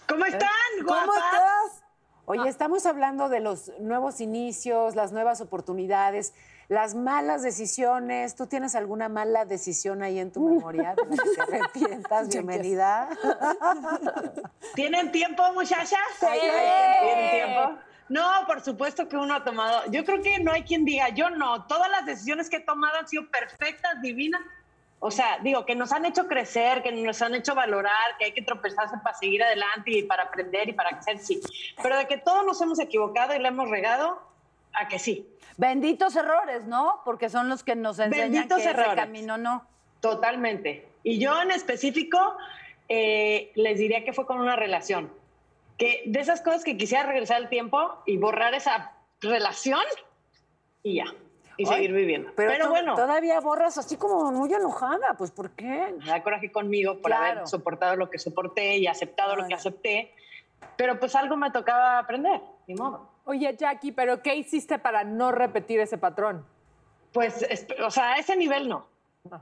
¿Cómo 0.09 0.25
están? 0.25 0.49
¿Cómo 0.79 0.87
guapas? 1.05 1.15
estás? 1.17 1.83
Oye, 2.25 2.49
estamos 2.49 2.85
hablando 2.87 3.29
de 3.29 3.41
los 3.41 3.71
nuevos 3.79 4.19
inicios, 4.19 4.95
las 4.95 5.11
nuevas 5.11 5.39
oportunidades, 5.39 6.33
las 6.67 6.95
malas 6.95 7.43
decisiones. 7.43 8.35
¿Tú 8.35 8.47
tienes 8.47 8.75
alguna 8.75 9.09
mala 9.09 9.45
decisión 9.45 10.03
ahí 10.03 10.19
en 10.19 10.31
tu 10.31 10.41
memoria 10.41 10.95
de 10.95 11.15
la 11.15 11.23
que 11.23 11.29
te 11.29 11.41
arrepientas? 11.57 12.27
Bienvenida. 12.29 13.09
¿Tienen 14.75 15.11
tiempo, 15.11 15.43
muchachas? 15.53 15.99
Tiempo. 16.19 16.37
¿Tienen 17.01 17.31
tiempo? 17.31 17.79
No, 18.09 18.25
por 18.45 18.61
supuesto 18.61 19.07
que 19.07 19.17
uno 19.17 19.35
ha 19.35 19.43
tomado. 19.43 19.89
Yo 19.91 20.05
creo 20.05 20.21
que 20.21 20.39
no 20.39 20.51
hay 20.51 20.63
quien 20.63 20.85
diga, 20.85 21.09
yo 21.09 21.29
no. 21.29 21.65
Todas 21.65 21.89
las 21.89 22.05
decisiones 22.05 22.49
que 22.49 22.57
he 22.57 22.61
tomado 22.61 22.97
han 22.99 23.07
sido 23.07 23.29
perfectas, 23.29 24.01
divinas. 24.01 24.41
O 24.99 25.11
sea, 25.11 25.37
digo, 25.43 25.65
que 25.65 25.75
nos 25.75 25.91
han 25.91 26.05
hecho 26.05 26.27
crecer, 26.27 26.81
que 26.81 26.91
nos 26.91 27.21
han 27.21 27.35
hecho 27.35 27.53
valorar, 27.53 28.17
que 28.17 28.25
hay 28.25 28.31
que 28.33 28.41
tropezarse 28.41 28.97
para 29.03 29.15
seguir 29.15 29.43
adelante 29.43 29.91
y 29.91 30.03
para 30.03 30.23
aprender 30.23 30.69
y 30.69 30.73
para 30.73 30.91
crecer, 30.91 31.19
sí. 31.19 31.39
Pero 31.83 31.97
de 31.97 32.07
que 32.07 32.17
todos 32.17 32.43
nos 32.45 32.59
hemos 32.61 32.79
equivocado 32.79 33.35
y 33.35 33.39
le 33.39 33.49
hemos 33.49 33.69
regado, 33.69 34.19
a 34.79 34.87
que 34.87 34.99
sí. 34.99 35.27
Benditos 35.57 36.15
errores, 36.15 36.65
¿no? 36.67 37.01
Porque 37.03 37.29
son 37.29 37.49
los 37.49 37.63
que 37.63 37.75
nos 37.75 37.99
enseñan 37.99 38.31
Benditos 38.31 38.57
que 38.57 38.63
ese 38.63 38.71
errores. 38.71 38.95
camino 38.95 39.37
no. 39.37 39.65
Totalmente. 40.01 40.87
Y 41.03 41.19
yo 41.19 41.41
en 41.41 41.51
específico 41.51 42.17
eh, 42.89 43.51
les 43.55 43.79
diría 43.79 44.03
que 44.05 44.13
fue 44.13 44.25
con 44.27 44.39
una 44.39 44.55
relación. 44.55 45.11
Que 45.77 46.03
de 46.05 46.19
esas 46.19 46.41
cosas 46.41 46.63
que 46.63 46.77
quisiera 46.77 47.03
regresar 47.05 47.37
al 47.37 47.49
tiempo 47.49 48.01
y 48.05 48.17
borrar 48.17 48.53
esa 48.53 48.93
relación 49.21 49.81
y 50.83 50.97
ya. 50.97 51.05
Y 51.59 51.65
Ay, 51.67 51.73
seguir 51.73 51.93
viviendo. 51.93 52.31
Pero, 52.35 52.51
Pero, 52.51 52.69
bueno, 52.69 52.93
todavía 52.95 53.39
borras 53.39 53.79
así 53.79 53.97
como 53.97 54.31
muy 54.31 54.53
enojada. 54.53 55.15
Pues, 55.17 55.31
¿por 55.31 55.49
qué? 55.51 55.95
me 55.97 56.05
da 56.05 56.21
coraje 56.21 56.51
conmigo 56.51 56.93
por 57.01 57.09
Claro. 57.11 57.25
haber 57.39 57.47
soportado 57.47 57.95
lo 57.95 58.11
que 58.11 58.19
soporté 58.19 58.77
y 58.77 58.85
aceptado 58.85 59.35
lo 59.35 59.47
que 59.47 59.55
acepté. 59.55 60.13
pero 60.75 60.99
pues 60.99 61.15
algo 61.15 61.35
me 61.35 61.49
tocaba 61.51 61.97
aprender, 61.99 62.41
ni 62.67 62.73
modo. 62.75 63.09
Oye, 63.29 63.53
Jackie, 63.57 63.91
¿pero 63.91 64.21
qué 64.21 64.35
hiciste 64.35 64.79
para 64.79 65.03
no 65.03 65.33
repetir 65.33 65.81
ese 65.81 65.97
patrón? 65.97 66.45
Pues, 67.11 67.41
es- 67.43 67.67
o 67.85 67.91
sea, 67.91 68.13
a 68.13 68.17
ese 68.19 68.37
nivel 68.37 68.69
no, 68.69 68.87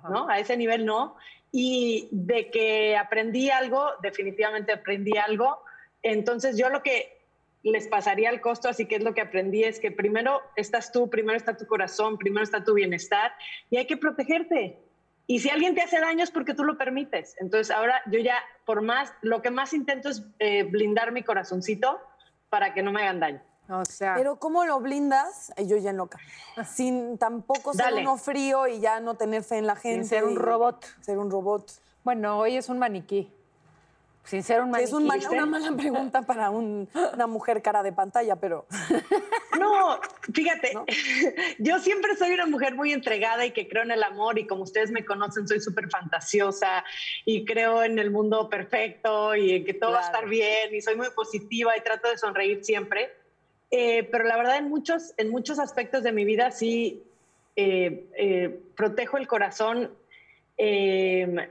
¿no? 0.10 0.28
A 0.28 0.40
ese 0.40 0.58
nivel 0.58 0.86
no. 0.88 1.16
Y 1.52 2.08
de 2.12 2.50
que 2.50 2.98
aprendí 2.98 3.52
algo, 3.52 3.92
definitivamente 4.02 4.74
aprendí 4.74 5.16
algo. 5.20 5.60
Entonces, 6.02 6.58
yo 6.58 6.70
lo 6.70 6.82
que 6.82 7.22
les 7.62 7.88
pasaría 7.88 8.30
al 8.30 8.42
costo, 8.42 8.70
así 8.70 8.88
que 8.88 8.96
es 8.96 9.04
lo 9.04 9.14
que 9.14 9.22
aprendí, 9.22 9.64
es 9.64 9.80
que 9.80 9.92
primero 9.92 10.42
estás 10.56 10.92
tú, 10.92 11.08
primero 11.08 11.38
está 11.38 11.56
tu 11.56 11.68
corazón, 11.68 12.18
primero 12.18 12.44
está 12.44 12.64
tu 12.64 12.74
bienestar 12.74 13.34
y 13.70 13.78
hay 13.78 13.86
que 13.86 13.98
protegerte. 13.98 14.80
Y 15.28 15.40
si 15.40 15.50
alguien 15.52 15.76
te 15.76 15.82
hace 15.82 16.00
daño 16.00 16.24
es 16.24 16.32
porque 16.32 16.56
tú 16.56 16.64
lo 16.64 16.76
permites. 16.78 17.36
Entonces, 17.40 17.70
ahora 17.76 18.02
yo 18.08 18.20
ya, 18.20 18.38
por 18.66 18.82
más, 18.82 19.14
lo 19.22 19.44
que 19.44 19.52
más 19.52 19.74
intento 19.74 20.10
es 20.10 20.24
eh, 20.40 20.64
blindar 20.64 21.12
mi 21.12 21.22
corazoncito 21.22 22.00
para 22.50 22.74
que 22.74 22.82
no 22.82 22.92
me 22.92 23.02
hagan 23.04 23.20
daño. 23.20 23.42
O 23.70 23.84
sea, 23.86 24.14
Pero 24.16 24.38
¿cómo 24.38 24.64
lo 24.66 24.80
blindas? 24.80 25.52
Ay, 25.58 25.68
yo 25.68 25.78
ya 25.78 25.90
en 25.90 25.98
loca. 25.98 26.20
Sin 26.72 27.18
tampoco 27.18 27.74
ser 27.74 27.86
Dale. 27.86 28.02
uno 28.02 28.18
frío 28.18 28.68
y 28.68 28.80
ya 28.80 29.00
no 29.00 29.16
tener 29.16 29.44
fe 29.44 29.58
en 29.58 29.66
la 29.68 29.76
gente. 29.76 30.08
ser 30.08 30.24
un 30.24 30.36
robot. 30.36 30.86
Ser 31.02 31.18
un 31.18 31.32
robot. 31.32 31.72
bueno, 32.04 32.38
hoy 32.40 32.58
es 32.58 32.70
un 32.70 32.78
maniquí. 32.78 33.32
Sin 34.24 34.42
ser 34.44 34.62
un 34.62 34.76
Es 34.76 34.92
un 34.94 35.06
maniquí. 35.06 35.28
mal- 35.28 35.36
una 35.44 35.46
mala 35.60 35.78
pregunta 35.78 36.22
para 36.24 36.50
un- 36.50 36.90
una 37.14 37.28
mujer 37.28 37.62
cara 37.62 37.82
de 37.84 37.92
pantalla, 37.92 38.36
pero 38.36 38.66
No, 39.60 40.00
fíjate, 40.34 40.74
yo 41.60 41.80
siempre 41.80 42.16
soy 42.16 42.32
una 42.34 42.46
mujer 42.48 42.76
muy 42.76 42.92
entregada 42.92 43.46
y 43.46 43.52
que 43.52 43.68
creo 43.68 43.84
en 43.84 43.92
el 43.92 44.02
amor 44.04 44.38
y 44.40 44.48
como 44.48 44.64
ustedes 44.64 44.92
me 44.92 45.06
conocen, 45.06 45.48
soy 45.48 45.60
súper 45.62 45.90
fantasiosa 45.90 46.84
y 47.24 47.46
creo 47.46 47.84
en 47.84 47.98
el 48.00 48.10
mundo 48.12 48.50
perfecto 48.50 49.36
y 49.36 49.52
en 49.56 49.66
que 49.66 49.74
todo 49.76 49.92
va 49.92 50.00
a 50.00 50.06
estar 50.06 50.28
bien 50.28 50.74
y 50.74 50.82
soy 50.82 50.96
muy 50.96 51.10
positiva 51.12 51.76
y 51.78 51.82
trato 51.82 52.10
de 52.10 52.18
sonreír 52.18 52.64
siempre. 52.66 53.12
Eh, 53.78 54.04
pero 54.10 54.24
la 54.24 54.38
verdad 54.38 54.56
en 54.58 54.70
muchos, 54.70 55.14
en 55.18 55.30
muchos 55.30 55.60
aspectos 55.60 56.02
de 56.02 56.14
mi 56.14 56.24
vida 56.24 56.50
sí 56.52 57.04
eh, 57.58 58.06
eh, 58.18 58.60
protejo 58.78 59.18
el 59.18 59.28
corazón. 59.28 59.92
eh, 60.58 61.50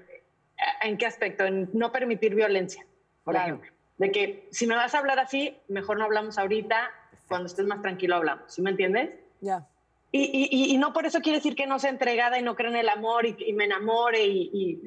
¿En 0.82 0.96
qué 0.96 1.04
aspecto? 1.04 1.44
En 1.44 1.68
no 1.74 1.92
permitir 1.92 2.34
violencia, 2.34 2.86
por 3.24 3.34
Claro. 3.34 3.46
ejemplo. 3.56 3.72
De 3.98 4.10
que 4.10 4.48
si 4.50 4.66
me 4.66 4.74
vas 4.74 4.94
a 4.94 4.98
hablar 5.00 5.18
así, 5.18 5.54
mejor 5.68 5.98
no 5.98 6.04
hablamos 6.04 6.38
ahorita, 6.38 6.90
cuando 7.28 7.46
estés 7.46 7.66
más 7.66 7.82
tranquilo 7.82 8.16
hablamos, 8.16 8.54
¿sí 8.54 8.62
me 8.62 8.70
entiendes? 8.70 9.10
ya. 9.40 9.66
Y, 10.10 10.22
y- 10.22 10.72
y- 10.74 10.78
no 10.78 10.92
por 10.94 11.04
eso 11.06 11.20
quiere 11.20 11.38
decir 11.38 11.54
que 11.56 11.66
no 11.66 11.78
sea 11.80 11.90
entregada 11.90 12.38
y 12.38 12.42
no 12.42 12.54
cree 12.54 12.70
en 12.70 12.76
el 12.76 12.88
amor 12.88 13.26
y, 13.26 13.36
y 13.38 13.52
me 13.52 13.64
enamore 13.64 14.24
y, 14.24 14.80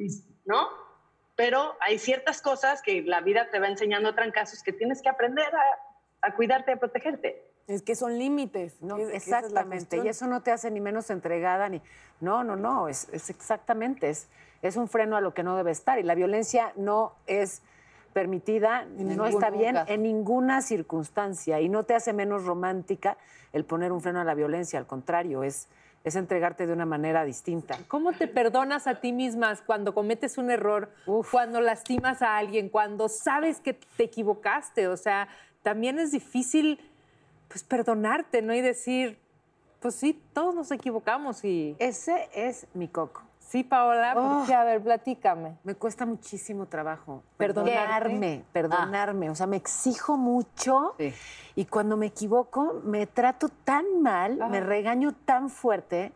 ¿no? 0.46 0.70
Pero 1.36 1.76
hay 1.82 2.00
ciertas 2.00 2.42
cosas 2.42 2.82
que 2.82 3.02
la 3.04 3.20
vida 3.22 3.50
te 3.52 3.60
va 3.60 3.68
enseñando 3.68 4.16
trancazos 4.16 4.64
que 4.64 4.72
tienes 4.74 5.02
que 5.02 5.10
aprender 5.10 5.54
a, 5.54 5.87
a 6.28 6.36
cuidarte, 6.36 6.72
a 6.74 6.78
protegerte. 6.78 7.44
Es 7.68 7.82
que 7.82 7.96
son 7.96 8.18
límites. 8.18 8.82
No, 8.82 8.98
es 8.98 9.14
exactamente. 9.14 9.98
Y 9.98 10.08
eso 10.08 10.28
no 10.28 10.42
te 10.42 10.52
hace 10.52 10.72
ni 10.72 10.80
menos 10.80 11.10
entregada 11.10 11.68
ni. 11.68 11.82
No, 12.22 12.44
no, 12.44 12.56
no. 12.56 12.88
Es, 12.88 13.10
es 13.12 13.30
exactamente. 13.30 14.10
Es, 14.10 14.30
es 14.62 14.78
un 14.78 14.88
freno 14.88 15.18
a 15.18 15.22
lo 15.22 15.34
que 15.34 15.44
no 15.44 15.58
debe 15.58 15.72
estar. 15.72 16.00
Y 16.00 16.04
la 16.04 16.16
violencia 16.16 16.72
no 16.78 17.14
es 17.26 17.62
permitida, 18.14 18.86
no 18.86 19.28
está 19.28 19.50
bien 19.50 19.78
en 19.88 20.02
ninguna 20.04 20.62
circunstancia. 20.62 21.60
Y 21.60 21.70
no 21.70 21.84
te 21.84 21.94
hace 21.94 22.14
menos 22.14 22.46
romántica 22.46 23.18
el 23.54 23.66
poner 23.66 23.92
un 23.92 24.02
freno 24.02 24.22
a 24.22 24.24
la 24.24 24.34
violencia. 24.34 24.80
Al 24.80 24.88
contrario, 24.88 25.44
es, 25.44 25.68
es 26.04 26.16
entregarte 26.16 26.66
de 26.68 26.74
una 26.74 26.86
manera 26.86 27.26
distinta. 27.26 27.78
¿Cómo 27.88 28.14
te 28.14 28.28
perdonas 28.28 28.88
a 28.88 29.02
ti 29.02 29.12
mismas 29.12 29.62
cuando 29.62 29.94
cometes 29.94 30.38
un 30.38 30.50
error, 30.50 30.90
cuando 31.32 31.60
lastimas 31.60 32.22
a 32.22 32.38
alguien, 32.38 32.70
cuando 32.70 33.10
sabes 33.10 33.60
que 33.60 33.74
te 33.74 34.06
equivocaste? 34.06 34.88
O 34.88 34.98
sea, 34.98 35.28
también 35.68 36.00
es 36.00 36.14
difícil 36.14 36.80
pues 37.50 37.62
perdonarte, 37.62 38.42
¿no? 38.42 38.54
Y 38.54 38.62
decir, 38.62 39.20
pues 39.82 39.96
sí, 39.96 40.18
todos 40.32 40.56
nos 40.56 40.72
equivocamos 40.72 41.44
y 41.44 41.76
Ese 41.78 42.30
es 42.34 42.68
mi 42.74 42.88
coco. 42.88 43.24
sí, 43.40 43.66
Paola, 43.66 44.14
¿por 44.14 44.24
Oh. 44.24 44.46
A 44.56 44.64
ver, 44.64 44.82
platícame. 44.82 45.58
Me 45.66 45.76
cuesta 45.76 46.06
muchísimo 46.06 46.68
trabajo 46.68 47.22
perdonarme, 47.36 48.46
perdonarme. 48.54 49.30
O 49.30 49.36
sea, 49.36 49.46
me 49.46 49.58
exijo 49.58 50.16
mucho 50.16 50.96
Sí. 50.98 51.14
y 51.56 51.66
cuando 51.66 51.98
me 51.98 52.06
equivoco 52.06 52.82
me 52.86 53.06
trato 53.06 53.50
tan 53.66 54.02
mal, 54.02 54.38
me 54.50 54.62
regaño 54.62 55.14
tan 55.26 55.50
fuerte. 55.50 56.14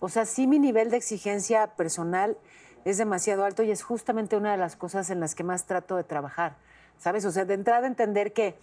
O 0.00 0.08
sea, 0.08 0.24
sí 0.24 0.48
mi 0.48 0.58
nivel 0.58 0.90
de 0.90 0.96
exigencia 0.96 1.68
personal 1.76 2.36
es 2.84 2.98
demasiado 2.98 3.44
alto 3.44 3.62
y 3.62 3.70
es 3.70 3.84
justamente 3.84 4.36
una 4.36 4.50
de 4.50 4.58
las 4.58 4.74
cosas 4.74 5.08
en 5.10 5.20
las 5.20 5.36
que 5.36 5.44
más 5.44 5.66
trato 5.66 5.94
de 5.94 6.02
trabajar. 6.02 6.56
¿Sabes? 6.98 7.24
O 7.24 7.30
sea, 7.30 7.44
de 7.44 7.54
entrada 7.54 7.86
entender 7.86 8.32
que, 8.32 8.56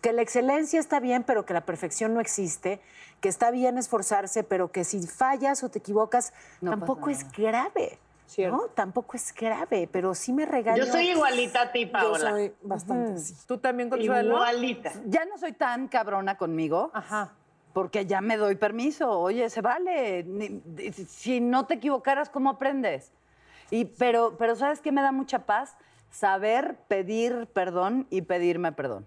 que 0.00 0.12
la 0.12 0.22
excelencia 0.22 0.80
está 0.80 1.00
bien, 1.00 1.22
pero 1.22 1.46
que 1.46 1.54
la 1.54 1.64
perfección 1.64 2.14
no 2.14 2.20
existe, 2.20 2.80
que 3.20 3.28
está 3.28 3.50
bien 3.50 3.78
esforzarse, 3.78 4.42
pero 4.42 4.70
que 4.72 4.84
si 4.84 5.06
fallas 5.06 5.62
o 5.62 5.68
te 5.68 5.78
equivocas, 5.78 6.32
No 6.60 6.70
tampoco 6.70 7.10
es 7.10 7.30
grave. 7.32 7.98
Cierto. 8.26 8.56
¿no? 8.56 8.62
Tampoco 8.68 9.16
es 9.16 9.34
grave, 9.34 9.88
pero 9.90 10.14
sí 10.14 10.32
me 10.32 10.46
regaño. 10.46 10.84
Yo 10.84 10.90
soy 10.90 11.10
igualita 11.10 11.62
a 11.62 11.72
ti, 11.72 11.90
Yo 11.92 12.14
soy 12.16 12.52
bastante 12.62 13.12
así. 13.12 13.34
¿Tú 13.46 13.58
también, 13.58 13.90
Consuelo? 13.90 14.34
Igualita. 14.34 14.92
Ya 15.06 15.24
no 15.26 15.36
soy 15.38 15.52
tan 15.52 15.88
cabrona 15.88 16.36
conmigo. 16.36 16.90
Ajá. 16.94 17.32
Porque 17.74 18.06
ya 18.06 18.20
me 18.20 18.36
doy 18.36 18.54
permiso. 18.56 19.10
Oye, 19.10 19.50
se 19.50 19.60
vale. 19.60 20.24
Si 21.06 21.40
no 21.40 21.66
te 21.66 21.74
equivocaras, 21.74 22.30
¿cómo 22.30 22.50
aprendes? 22.50 23.12
Y, 23.70 23.84
pero, 23.84 24.36
pero 24.38 24.56
¿sabes 24.56 24.80
qué 24.80 24.90
me 24.90 25.02
da 25.02 25.12
mucha 25.12 25.40
paz? 25.40 25.76
Saber 26.14 26.76
pedir 26.86 27.48
perdón 27.52 28.06
y 28.08 28.22
pedirme 28.22 28.70
perdón. 28.70 29.04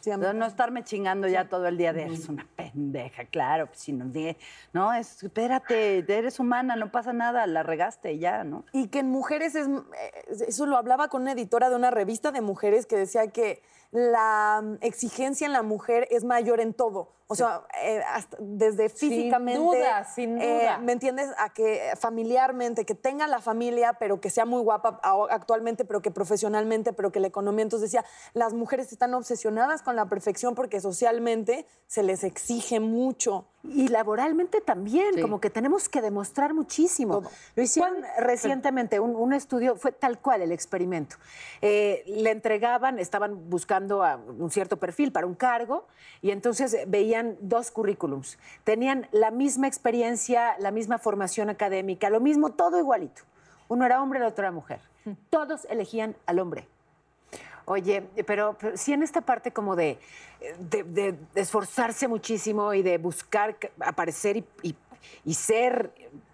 Sí, 0.00 0.10
no 0.10 0.46
estarme 0.46 0.84
chingando 0.84 1.26
ya 1.26 1.48
todo 1.48 1.66
el 1.66 1.78
día 1.78 1.92
de 1.92 2.02
eres 2.02 2.28
una 2.28 2.46
pendeja, 2.54 3.24
claro, 3.24 3.66
pues 3.66 3.80
si 3.80 3.92
no 3.92 4.04
no, 4.72 4.92
es 4.92 5.22
espérate, 5.22 6.04
eres 6.06 6.38
humana, 6.38 6.76
no 6.76 6.92
pasa 6.92 7.12
nada, 7.12 7.44
la 7.46 7.64
regaste 7.64 8.12
y 8.12 8.18
ya, 8.20 8.44
¿no? 8.44 8.64
Y 8.72 8.86
que 8.88 9.00
en 9.00 9.10
mujeres 9.10 9.56
es. 9.56 9.66
eh, 9.66 10.44
Eso 10.46 10.66
lo 10.66 10.76
hablaba 10.76 11.08
con 11.08 11.22
una 11.22 11.32
editora 11.32 11.70
de 11.70 11.76
una 11.76 11.90
revista 11.90 12.30
de 12.30 12.40
mujeres 12.40 12.86
que 12.86 12.96
decía 12.96 13.26
que 13.28 13.62
la 13.90 14.60
mm, 14.62 14.74
exigencia 14.82 15.46
en 15.46 15.54
la 15.54 15.62
mujer 15.62 16.06
es 16.10 16.22
mayor 16.22 16.60
en 16.60 16.74
todo. 16.74 17.15
O 17.28 17.34
sea, 17.34 17.62
eh, 17.82 18.02
hasta 18.08 18.36
desde 18.40 18.88
Sin 18.88 19.10
físicamente. 19.10 19.58
duda, 19.60 20.04
sin 20.04 20.40
eh, 20.40 20.60
duda. 20.60 20.78
¿Me 20.78 20.92
entiendes? 20.92 21.28
A 21.38 21.52
que 21.52 21.90
eh, 21.90 21.96
familiarmente, 21.96 22.84
que 22.84 22.94
tenga 22.94 23.26
la 23.26 23.40
familia, 23.40 23.94
pero 23.94 24.20
que 24.20 24.30
sea 24.30 24.44
muy 24.44 24.62
guapa 24.62 25.00
actualmente, 25.30 25.84
pero 25.84 26.00
que 26.00 26.12
profesionalmente, 26.12 26.92
pero 26.92 27.10
que 27.10 27.18
la 27.18 27.26
economía. 27.26 27.64
Entonces 27.64 27.90
decía, 27.90 28.04
las 28.32 28.52
mujeres 28.54 28.92
están 28.92 29.12
obsesionadas 29.14 29.82
con 29.82 29.96
la 29.96 30.06
perfección 30.08 30.54
porque 30.54 30.80
socialmente 30.80 31.66
se 31.88 32.04
les 32.04 32.22
exige 32.22 32.78
mucho. 32.78 33.46
Y 33.68 33.88
laboralmente 33.88 34.60
también, 34.60 35.14
Sí. 35.16 35.20
como 35.22 35.40
que 35.40 35.50
tenemos 35.50 35.88
que 35.88 36.00
demostrar 36.00 36.54
muchísimo. 36.54 37.18
Todo. 37.22 37.30
Lo 37.56 37.62
hicieron 37.64 37.96
recientemente, 38.16 39.00
un, 39.00 39.16
un 39.16 39.32
estudio, 39.32 39.74
fue 39.74 39.90
tal 39.90 40.20
cual 40.20 40.42
el 40.42 40.52
experimento. 40.52 41.16
Eh, 41.62 42.04
le 42.06 42.30
entregaban, 42.30 43.00
estaban 43.00 43.50
buscando 43.50 44.04
a 44.04 44.16
un 44.16 44.52
cierto 44.52 44.76
perfil 44.76 45.10
para 45.10 45.26
un 45.26 45.34
cargo, 45.34 45.88
y 46.22 46.30
entonces 46.30 46.74
eh, 46.74 46.84
dos 47.40 47.70
currículums. 47.70 48.38
Tenían 48.64 49.08
la 49.12 49.30
misma 49.30 49.66
experiencia, 49.66 50.56
la 50.58 50.70
misma 50.70 50.98
formación 50.98 51.50
académica, 51.50 52.10
lo 52.10 52.20
mismo, 52.20 52.50
todo 52.50 52.78
igualito. 52.78 53.22
Uno 53.68 53.84
era 53.84 54.02
hombre, 54.02 54.18
el 54.20 54.24
otro 54.26 54.44
era 54.44 54.52
mujer. 54.52 54.80
Todos 55.30 55.66
elegían 55.70 56.16
al 56.26 56.38
hombre. 56.38 56.66
Oye, 57.64 58.02
pero, 58.26 58.56
pero 58.60 58.76
sí 58.76 58.92
en 58.92 59.02
esta 59.02 59.20
parte 59.22 59.52
como 59.52 59.74
de, 59.74 59.98
de- 60.60 60.84
de 60.84 61.18
esforzarse 61.34 62.06
muchísimo 62.06 62.72
y 62.74 62.82
de 62.82 62.98
buscar 62.98 63.56
aparecer 63.80 64.36
y, 64.36 64.44
y- 64.62 64.76
y 65.24 65.34
ser 65.34 65.92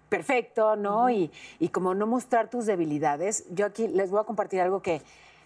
perfecto, 0.09 0.75
¿no? 0.75 1.09
y, 1.09 1.31
y 1.57 1.69
como 1.69 1.95
no 1.95 2.05
mostrar 2.05 2.49
tus 2.51 2.67
debilidades. 2.67 3.45
Yo 3.49 3.65
aquí 3.65 3.87
les 3.87 4.11
voy 4.11 4.19
a 4.21 4.25
compartir 4.25 4.61
algo 4.61 4.81
que, 4.83 5.01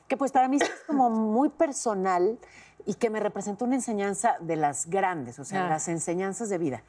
que 0.10 0.18
pues 0.18 0.34
para 0.34 0.50
mí 0.50 0.58
es 0.58 0.70
como 0.88 1.10
muy 1.10 1.48
personal 1.48 2.38
y 2.86 2.94
que 2.96 3.10
me 3.10 3.20
representó 3.20 3.66
una 3.66 3.76
enseñanza 3.76 4.38
de 4.40 4.56
las 4.56 4.88
grandes, 4.90 5.40
o 5.40 5.46
sea, 5.46 5.66
Ah. 5.66 5.70
las 5.70 5.88
enseñanzas 5.88 6.50
de 6.50 6.58
vida. 6.58 6.84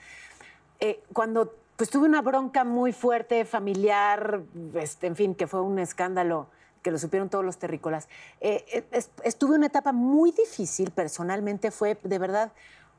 Eh, 0.80 1.02
cuando 1.12 1.54
pues 1.76 1.90
tuve 1.90 2.06
una 2.06 2.22
bronca 2.22 2.64
muy 2.64 2.92
fuerte, 2.92 3.44
familiar, 3.44 4.42
este, 4.74 5.06
en 5.06 5.14
fin, 5.14 5.34
que 5.36 5.46
fue 5.46 5.60
un 5.62 5.78
escándalo 5.78 6.48
que 6.82 6.90
lo 6.90 6.98
supieron 6.98 7.28
todos 7.28 7.44
los 7.44 7.58
terrícolas, 7.58 8.08
eh, 8.40 8.64
eh, 8.72 8.84
es- 8.90 9.10
estuve 9.22 9.54
una 9.54 9.66
etapa 9.66 9.92
muy 9.92 10.32
difícil, 10.32 10.90
personalmente 10.90 11.70
fue 11.70 11.96
de 12.02 12.18
verdad 12.18 12.52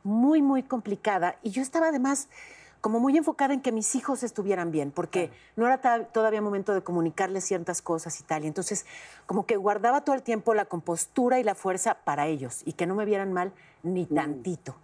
muy, 0.03 0.41
muy 0.41 0.63
complicada 0.63 1.36
y 1.43 1.50
yo 1.50 1.62
estaba 1.62 1.89
además 1.89 2.29
como 2.81 3.00
muy 3.00 3.17
enfocada 3.17 3.53
en 3.53 3.62
que 3.62 3.71
mis 3.71 3.93
hijos 3.95 4.24
estuvieran 4.24 4.71
bien, 4.71 4.91
porque 4.91 5.31
no 5.55 5.67
era 5.67 6.05
todavía 6.05 6.41
momento 6.41 6.74
de 6.74 6.81
comunicarles 6.81 7.43
ciertas 7.43 7.81
cosas 7.81 8.19
y 8.19 8.24
tal. 8.24 8.45
Y 8.45 8.48
entonces, 8.48 8.86
como 9.25 9.45
que 9.45 9.57
guardaba 9.57 10.01
todo 10.01 10.15
el 10.15 10.24
tiempo 10.24 10.53
la 10.53 10.65
compostura 10.65 11.39
y 11.39 11.43
la 11.43 11.55
fuerza 11.55 11.95
para 12.05 12.27
ellos 12.27 12.62
y 12.65 12.74
que 12.74 12.88
no 12.88 12.95
me 12.95 13.05
vieran 13.05 13.33
mal 13.33 13.51
ni 13.83 14.05
tantito. 14.05 14.75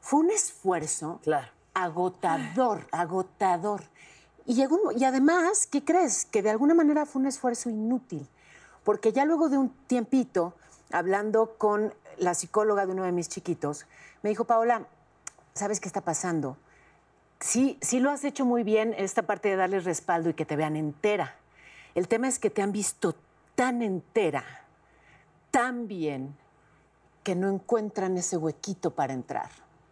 Fue 0.00 0.20
un 0.20 0.30
esfuerzo 0.30 1.20
Claro. 1.22 1.48
agotador, 1.74 2.86
agotador. 2.92 3.82
Y, 4.46 4.54
llegó 4.54 4.76
un 4.76 4.98
y 4.98 5.04
además, 5.04 5.66
¿qué 5.66 5.84
crees? 5.84 6.24
Que 6.24 6.42
de 6.42 6.50
alguna 6.50 6.74
manera 6.74 7.04
fue 7.04 7.20
un 7.20 7.26
esfuerzo 7.26 7.68
inútil, 7.68 8.28
porque 8.84 9.12
ya 9.12 9.24
luego 9.24 9.48
de 9.48 9.58
un 9.58 9.70
tiempito 9.86 10.54
hablando 10.92 11.54
con 11.58 11.92
la 12.16 12.34
psicóloga 12.34 12.86
de 12.86 12.92
uno 12.92 13.04
de 13.04 13.12
mis 13.12 13.28
chiquitos, 13.28 13.86
me 14.22 14.30
dijo, 14.30 14.44
Paola, 14.44 14.86
¿sabes 15.54 15.80
qué 15.80 15.88
está 15.88 16.00
pasando? 16.00 16.56
Sí, 17.40 17.78
sí 17.80 18.00
lo 18.00 18.10
has 18.10 18.22
hecho 18.24 18.44
muy 18.44 18.62
bien, 18.62 18.94
esta 18.98 19.22
parte 19.22 19.48
de 19.48 19.56
darles 19.56 19.84
respaldo 19.84 20.30
y 20.30 20.34
que 20.34 20.44
te 20.44 20.56
vean 20.56 20.76
entera. 20.76 21.36
El 21.94 22.06
tema 22.06 22.28
es 22.28 22.38
que 22.38 22.50
te 22.50 22.62
han 22.62 22.70
visto 22.70 23.14
tan 23.54 23.82
entera, 23.82 24.44
tan 25.50 25.88
bien, 25.88 26.36
que 27.22 27.34
no 27.34 27.50
encuentran 27.50 28.16
ese 28.16 28.36
huequito 28.36 28.92
para 28.94 29.12
entrar. 29.12 29.50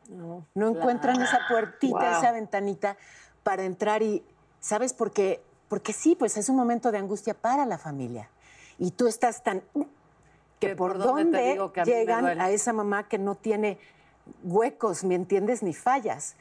No, 0.09 0.47
encuentran 0.55 1.21
esa 1.21 1.41
puertita, 1.49 2.19
esa 2.19 2.33
ventanita 2.33 2.97
para 3.43 3.65
entrar 3.65 4.03
y, 4.03 4.25
¿sabes 4.61 4.93
por 4.95 5.13
qué? 5.13 5.43
Porque 5.69 5.93
sí, 5.93 6.17
pues 6.17 6.37
es 6.37 6.49
un 6.49 6.57
momento 6.57 6.91
de 6.91 6.99
angustia 6.99 7.35
para 7.35 7.67
la 7.67 7.77
familia. 7.77 8.31
Y 8.79 8.93
tú 8.93 9.07
estás 9.07 9.43
tan... 9.43 9.63
que 10.59 10.69
Que 10.69 10.77
por, 10.77 10.93
por 10.93 10.99
dónde 10.99 11.61
que 11.75 11.81
a 11.81 11.85
llegan 11.85 12.41
a 12.41 12.51
esa 12.51 12.73
mamá 12.73 13.09
que 13.09 13.19
no 13.19 13.35
tiene 13.35 13.79
huecos, 14.43 15.05
¿me 15.05 15.15
entiendes? 15.15 15.63
Ni 15.63 15.75
fallas. 15.75 16.37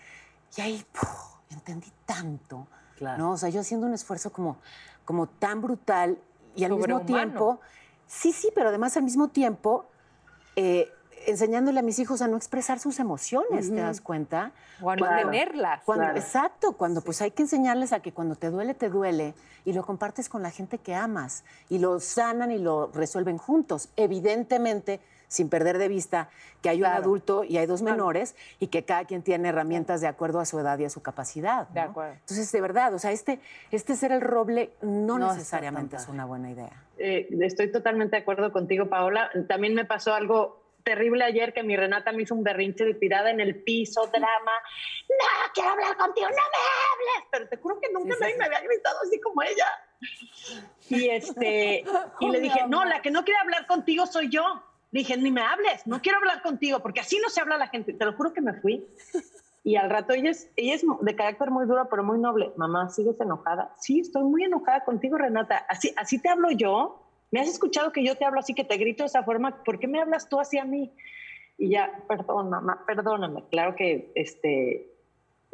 Y 0.55 0.61
ahí 0.61 0.85
¡puf! 0.91 1.09
entendí 1.49 1.91
tanto. 2.05 2.67
Claro. 2.97 3.17
¿no? 3.17 3.31
O 3.33 3.37
sea, 3.37 3.49
yo 3.49 3.61
haciendo 3.61 3.85
un 3.87 3.93
esfuerzo 3.93 4.31
como, 4.31 4.57
como 5.05 5.27
tan 5.27 5.61
brutal 5.61 6.17
y 6.55 6.63
al 6.63 6.71
mismo 6.73 7.01
tiempo, 7.01 7.59
sí, 8.07 8.31
sí, 8.31 8.49
pero 8.55 8.69
además 8.69 8.97
al 8.97 9.03
mismo 9.03 9.27
tiempo, 9.27 9.85
eh, 10.55 10.91
enseñándole 11.27 11.79
a 11.79 11.83
mis 11.83 11.99
hijos 11.99 12.21
a 12.21 12.27
no 12.27 12.37
expresar 12.37 12.79
sus 12.79 12.99
emociones, 12.99 13.69
¿te 13.69 13.75
das 13.75 14.01
cuenta? 14.01 14.53
O 14.81 14.89
a 14.89 14.95
no 14.95 15.05
tenerlas. 15.07 15.83
cuando- 15.83 16.05
Claro. 16.05 16.17
Exacto, 16.19 16.73
cuando 16.73 17.01
pues 17.01 17.21
hay 17.21 17.31
que 17.31 17.43
enseñarles 17.43 17.93
a 17.93 17.99
que 17.99 18.13
cuando 18.13 18.35
te 18.35 18.49
duele, 18.49 18.73
te 18.73 18.89
duele 18.89 19.35
y 19.65 19.73
lo 19.73 19.85
compartes 19.85 20.29
con 20.29 20.41
la 20.41 20.49
gente 20.51 20.77
que 20.79 20.95
amas 20.95 21.43
y 21.69 21.77
lo 21.79 21.99
sanan 21.99 22.51
y 22.51 22.57
lo 22.57 22.87
resuelven 22.93 23.37
juntos. 23.37 23.89
Evidentemente, 23.97 25.01
sin 25.27 25.50
perder 25.50 25.77
de 25.77 25.88
vista 25.88 26.29
que 26.62 26.69
hay 26.69 26.81
un 26.81 26.88
adulto 26.88 27.43
y 27.43 27.57
hay 27.57 27.65
dos 27.65 27.81
menores 27.81 28.36
y 28.60 28.67
que 28.67 28.84
cada 28.84 29.05
quien 29.05 29.22
tiene 29.22 29.50
herramientas 29.50 30.01
de 30.01 30.07
acuerdo 30.07 30.39
a 30.39 30.46
su 30.46 30.60
edad 30.60 30.79
y 30.79 30.86
a 30.86 30.89
su 30.89 31.01
capacidad. 31.01 31.67
De 31.69 31.81
¿no? 31.81 31.89
acuerdo. 31.89 32.13
Entonces, 32.13 32.51
de 32.51 32.62
verdad, 32.62 32.93
o 32.93 33.00
sea, 33.00 33.12
este, 33.12 33.39
este 33.72 33.96
ser 33.96 34.12
el 34.12 34.22
roble 34.22 34.72
no, 34.81 35.17
No 35.19 35.34
necesariamente 35.34 35.96
es 35.98 36.07
una 36.07 36.25
buena 36.25 36.51
idea. 36.51 36.84
Eh, 36.98 37.27
estoy 37.41 37.72
totalmente 37.72 38.15
de 38.15 38.22
acuerdo 38.22 38.51
contigo, 38.51 38.88
Paola. 38.88 39.29
También 39.48 39.74
me 39.75 39.86
pasó 39.86 40.13
algo 40.13 40.63
terrible 40.88 41.25
ayer 41.25 41.53
que 41.53 41.63
mi 41.63 41.75
Renata 41.75 42.13
me 42.13 42.24
hizo 42.24 42.34
un 42.34 42.43
berrinche 42.43 42.86
de 42.86 42.93
tirada 42.93 43.29
en 43.29 43.41
el 43.41 43.62
piso, 43.62 44.07
drama. 44.07 44.53
No, 45.10 45.53
quiero 45.53 45.72
hablar 45.72 45.98
contigo, 45.98 46.27
no 46.29 46.36
me 46.36 46.39
hables. 46.39 47.27
Pero 47.29 47.50
te 47.50 47.57
juro 47.57 47.79
que 47.81 47.91
nunca 47.91 48.15
nadie 48.19 48.38
me 48.38 48.46
había 48.46 48.62
gritado 48.62 48.98
así 49.05 49.19
como 49.19 49.43
ella. 49.43 49.67
Y 50.89 51.10
este, 51.10 51.84
y 52.22 52.29
le 52.29 52.39
dije, 52.39 52.65
no, 52.69 52.86
la 52.86 53.01
que 53.01 53.12
no 53.12 53.25
quiere 53.25 53.39
hablar 53.41 53.67
contigo 53.67 54.05
soy 54.05 54.29
yo. 54.29 54.63
Dije, 54.91 55.17
ni 55.17 55.32
me 55.32 55.41
hables, 55.41 55.86
no 55.86 56.01
quiero 56.01 56.20
hablar 56.20 56.41
contigo, 56.41 56.79
porque 56.79 57.01
así 57.01 57.20
no 57.22 57.29
se 57.29 57.41
habla 57.41 57.58
la 57.58 57.67
gente. 57.67 57.94
Te 57.94 58.06
lo 58.06 58.13
juro 58.13 58.34
que 58.34 58.41
me 58.41 58.53
fui. 58.53 58.88
Y 59.63 59.75
al 59.75 59.89
rato 59.89 60.13
ella 60.13 60.29
es, 60.29 60.50
ella 60.56 60.75
es 60.75 60.86
de 61.01 61.15
carácter 61.15 61.51
muy 61.51 61.65
duro, 61.65 61.89
pero 61.89 62.03
muy 62.03 62.20
noble. 62.20 62.53
Mamá, 62.56 62.89
¿sigues 62.89 63.20
enojada? 63.20 63.74
Sí, 63.79 64.00
estoy 64.00 64.24
muy 64.24 64.44
enojada 64.46 64.86
contigo, 64.86 65.17
Renata. 65.17 65.58
Así, 65.67 65.94
así 65.98 66.20
te 66.22 66.29
hablo 66.29 66.51
yo. 66.51 67.03
¿Me 67.32 67.41
has 67.41 67.50
escuchado 67.50 67.91
que 67.91 68.03
yo 68.03 68.15
te 68.15 68.24
hablo 68.24 68.39
así, 68.39 68.53
que 68.53 68.63
te 68.63 68.77
grito 68.77 69.03
de 69.03 69.08
esa 69.08 69.24
forma? 69.24 69.63
¿Por 69.65 69.79
qué 69.79 69.88
me 69.88 70.00
hablas 70.00 70.29
tú 70.29 70.39
así 70.39 70.58
a 70.58 70.63
mí? 70.63 70.94
Y 71.58 71.70
ya, 71.72 72.03
perdón, 72.08 72.50
mamá, 72.50 72.86
perdóname. 72.88 73.44
Claro 73.50 73.75
que 73.75 74.12
este, 74.15 74.96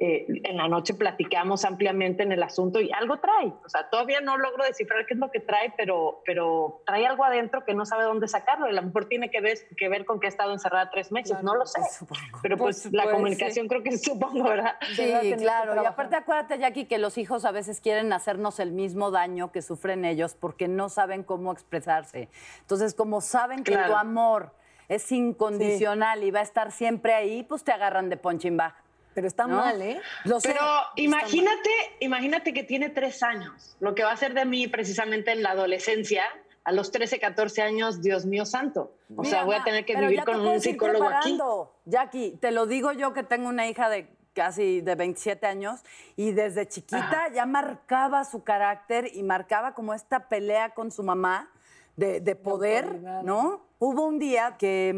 eh, 0.05 0.25
en 0.43 0.57
la 0.57 0.67
noche 0.67 0.93
platicamos 0.93 1.63
ampliamente 1.63 2.24
en 2.24 2.33
el 2.33 2.43
asunto 2.43 2.81
y 2.81 2.91
algo 2.91 3.19
trae. 3.19 3.53
O 3.63 3.69
sea, 3.69 3.89
todavía 3.89 4.19
no 4.19 4.38
logro 4.38 4.65
descifrar 4.65 5.05
qué 5.05 5.13
es 5.13 5.19
lo 5.22 5.31
que 5.31 5.39
trae, 5.39 5.74
pero, 5.77 6.22
pero 6.25 6.81
trae 6.86 7.07
algo 7.07 7.24
adentro 7.24 7.63
que 7.63 7.74
no 7.74 7.86
sabe 7.86 8.03
dónde 8.03 8.27
sacarlo. 8.27 8.67
Y 8.67 8.72
a 8.72 8.74
lo 8.74 8.81
mejor 8.81 9.05
tiene 9.05 9.31
que 9.31 9.39
ver, 9.39 9.57
que 9.77 9.88
ver 9.88 10.03
con 10.03 10.19
que 10.19 10.27
ha 10.27 10.29
estado 10.29 10.51
encerrada 10.51 10.89
tres 10.91 11.10
meses. 11.13 11.41
no 11.41 11.55
lo 11.55 11.65
sé. 11.65 11.79
Pero 12.41 12.57
pues, 12.57 12.81
Pues, 12.81 12.93
la 12.93 13.03
pues, 13.03 13.15
comunicación 13.15 13.69
creo 13.69 13.81
que 13.81 13.98
supongo, 13.98 14.43
¿verdad? 14.43 14.75
Sí, 14.93 15.36
claro. 15.38 15.81
Y 15.81 15.86
aparte 15.86 16.17
acuérdate, 16.17 16.60
Jackie, 16.60 16.83
que 16.83 16.98
los 16.98 17.17
hijos 17.17 17.45
a 17.45 17.51
veces 17.51 17.79
quieren 17.79 18.12
hacernos 18.12 18.60
el 18.60 18.74
mismo 18.74 19.10
daño 19.10 19.53
que 19.53 19.62
sufren 19.62 20.03
ellos 20.03 20.36
porque 20.36 20.67
no 20.67 20.89
saben 20.89 21.23
cómo 21.23 21.54
expresarse. 21.54 22.28
Entonces, 22.60 22.93
como 22.93 23.21
saben 23.21 23.63
que 23.63 23.78
tu 23.78 23.95
amor 23.95 24.51
es 24.89 25.10
incondicional 25.13 26.23
y 26.25 26.32
va 26.32 26.41
a 26.41 26.43
estar 26.43 26.73
siempre 26.73 27.13
ahí, 27.13 27.43
pues 27.43 27.63
te 27.63 27.71
agarran 27.71 28.10
de 28.10 28.17
punching 28.17 28.58
bag. 28.58 28.83
Pero 29.13 29.28
está 29.28 29.45
¿no? 29.47 29.58
mal, 29.58 29.82
¿eh? 29.82 30.02
Lo 30.26 30.39
sé. 30.39 30.49
Pero 30.49 30.65
imagínate, 30.95 31.69
imagínate 31.99 32.54
que 32.54 32.63
tiene 32.63 32.89
tres 32.89 33.23
años, 33.23 33.76
lo 33.80 33.95
que 33.95 34.04
va 34.04 34.12
a 34.12 34.17
ser 34.17 34.34
de 34.34 34.45
mí 34.45 34.67
precisamente 34.67 35.32
en 35.32 35.43
la 35.43 35.52
adolescencia, 35.52 36.23
a 36.63 36.71
los 36.71 36.91
13, 36.91 37.19
14 37.19 37.62
años, 37.62 38.02
Dios 38.02 38.26
mío 38.26 38.45
santo. 38.45 38.93
O 39.15 39.23
sea, 39.23 39.43
Mira, 39.43 39.45
voy 39.45 39.56
a 39.56 39.63
tener 39.63 39.86
que 39.86 39.97
vivir 39.97 40.23
con 40.23 40.39
un 40.39 40.62
psicólogo 40.62 41.08
aquí. 41.08 41.38
Jackie, 41.86 42.38
te 42.39 42.52
lo 42.52 42.65
digo 42.65 42.93
yo 42.93 43.13
que 43.13 43.23
tengo 43.23 43.49
una 43.49 43.67
hija 43.67 43.89
de 43.89 44.08
casi 44.34 44.82
de 44.82 44.95
27 44.95 45.45
años 45.45 45.82
y 46.15 46.32
desde 46.32 46.67
chiquita 46.67 47.30
ya 47.34 47.45
marcaba 47.45 48.23
su 48.23 48.43
carácter 48.43 49.12
y 49.13 49.23
marcaba 49.23 49.73
como 49.73 49.93
esta 49.93 50.28
pelea 50.28 50.71
con 50.71 50.91
su 50.91 51.04
mamá 51.04 51.52
de, 51.95 52.19
de 52.19 52.36
poder. 52.36 52.99
¿no? 53.23 53.62
Hubo 53.80 54.06
un 54.06 54.19
día 54.19 54.56
que 54.58 54.91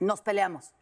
mm, 0.00 0.04
nos 0.04 0.20
peleamos. 0.22 0.72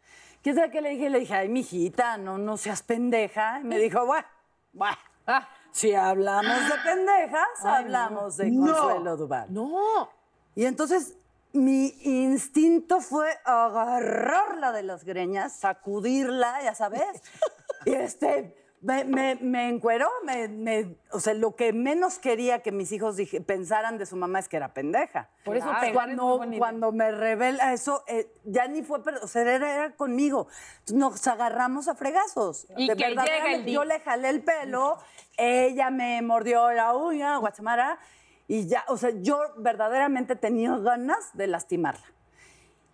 ¿Quién 0.41 0.55
sabe 0.55 0.71
qué 0.71 0.81
le 0.81 0.89
dije? 0.89 1.09
Le 1.09 1.19
dije, 1.19 1.33
ay, 1.33 1.49
mijita, 1.49 2.17
no, 2.17 2.37
no 2.37 2.57
seas 2.57 2.81
pendeja. 2.83 3.59
Y 3.61 3.63
me 3.63 3.77
dijo, 3.77 4.05
bueno, 4.05 4.27
bueno, 4.73 4.97
Ah, 5.27 5.47
si 5.71 5.93
hablamos 5.93 6.67
de 6.67 6.75
pendejas, 6.83 7.63
hablamos 7.63 8.37
de 8.37 8.49
Consuelo 8.49 9.17
Duval. 9.17 9.53
No. 9.53 10.09
Y 10.55 10.65
entonces 10.65 11.17
mi 11.53 11.87
instinto 12.03 13.01
fue 13.01 13.29
agarrarla 13.45 14.71
de 14.71 14.83
las 14.83 15.03
greñas, 15.03 15.53
sacudirla, 15.53 16.61
ya 16.63 16.75
sabes. 16.75 17.21
y 17.85 17.93
este, 17.93 18.55
me, 18.81 19.03
me, 19.05 19.35
me 19.35 19.69
encueró, 19.69 20.09
me, 20.25 20.47
me- 20.47 20.95
o 21.11 21.19
sea, 21.19 21.33
lo 21.35 21.55
que 21.55 21.71
menos 21.71 22.17
quería 22.17 22.63
que 22.63 22.71
mis 22.71 22.91
hijos 22.91 23.15
dije- 23.15 23.39
pensaran 23.39 23.97
de 23.99 24.05
su 24.07 24.15
mamá 24.15 24.39
es 24.39 24.49
que 24.49 24.57
era 24.57 24.73
pendeja. 24.73 25.29
Por 25.45 25.55
eso 25.55 25.67
Claro. 25.67 25.85
es 25.87 25.93
Cuando, 25.93 26.41
cuando 26.57 26.91
me 26.91 27.11
revela 27.11 27.73
eso, 27.73 28.03
eh, 28.07 28.31
ya 28.43 28.67
ni 28.67 28.81
fue, 28.81 28.99
o 29.21 29.27
sea, 29.27 29.43
era, 29.43 29.55
era 29.73 29.95
conmigo. 29.95 30.47
Nos 30.91 31.27
agarramos 31.27 31.87
a 31.87 31.95
fregazos. 31.95 32.65
Y 32.75 32.87
De 32.87 32.95
que 32.95 33.09
verdad, 33.09 33.25
llega 33.25 33.53
el 33.53 33.65
Yo 33.65 33.83
le 33.85 33.99
jalé 33.99 34.29
el 34.29 34.43
pelo, 34.43 34.97
ella 35.37 35.89
me 35.91 36.21
mordió 36.23 36.71
la 36.71 36.95
uña, 36.95 37.37
guachamara, 37.37 37.99
y 38.47 38.67
ya, 38.67 38.83
o 38.87 38.97
sea, 38.97 39.11
yo 39.21 39.39
verdaderamente 39.57 40.35
tenía 40.35 40.75
ganas 40.77 41.29
de 41.37 41.47
lastimarla. 41.47 42.05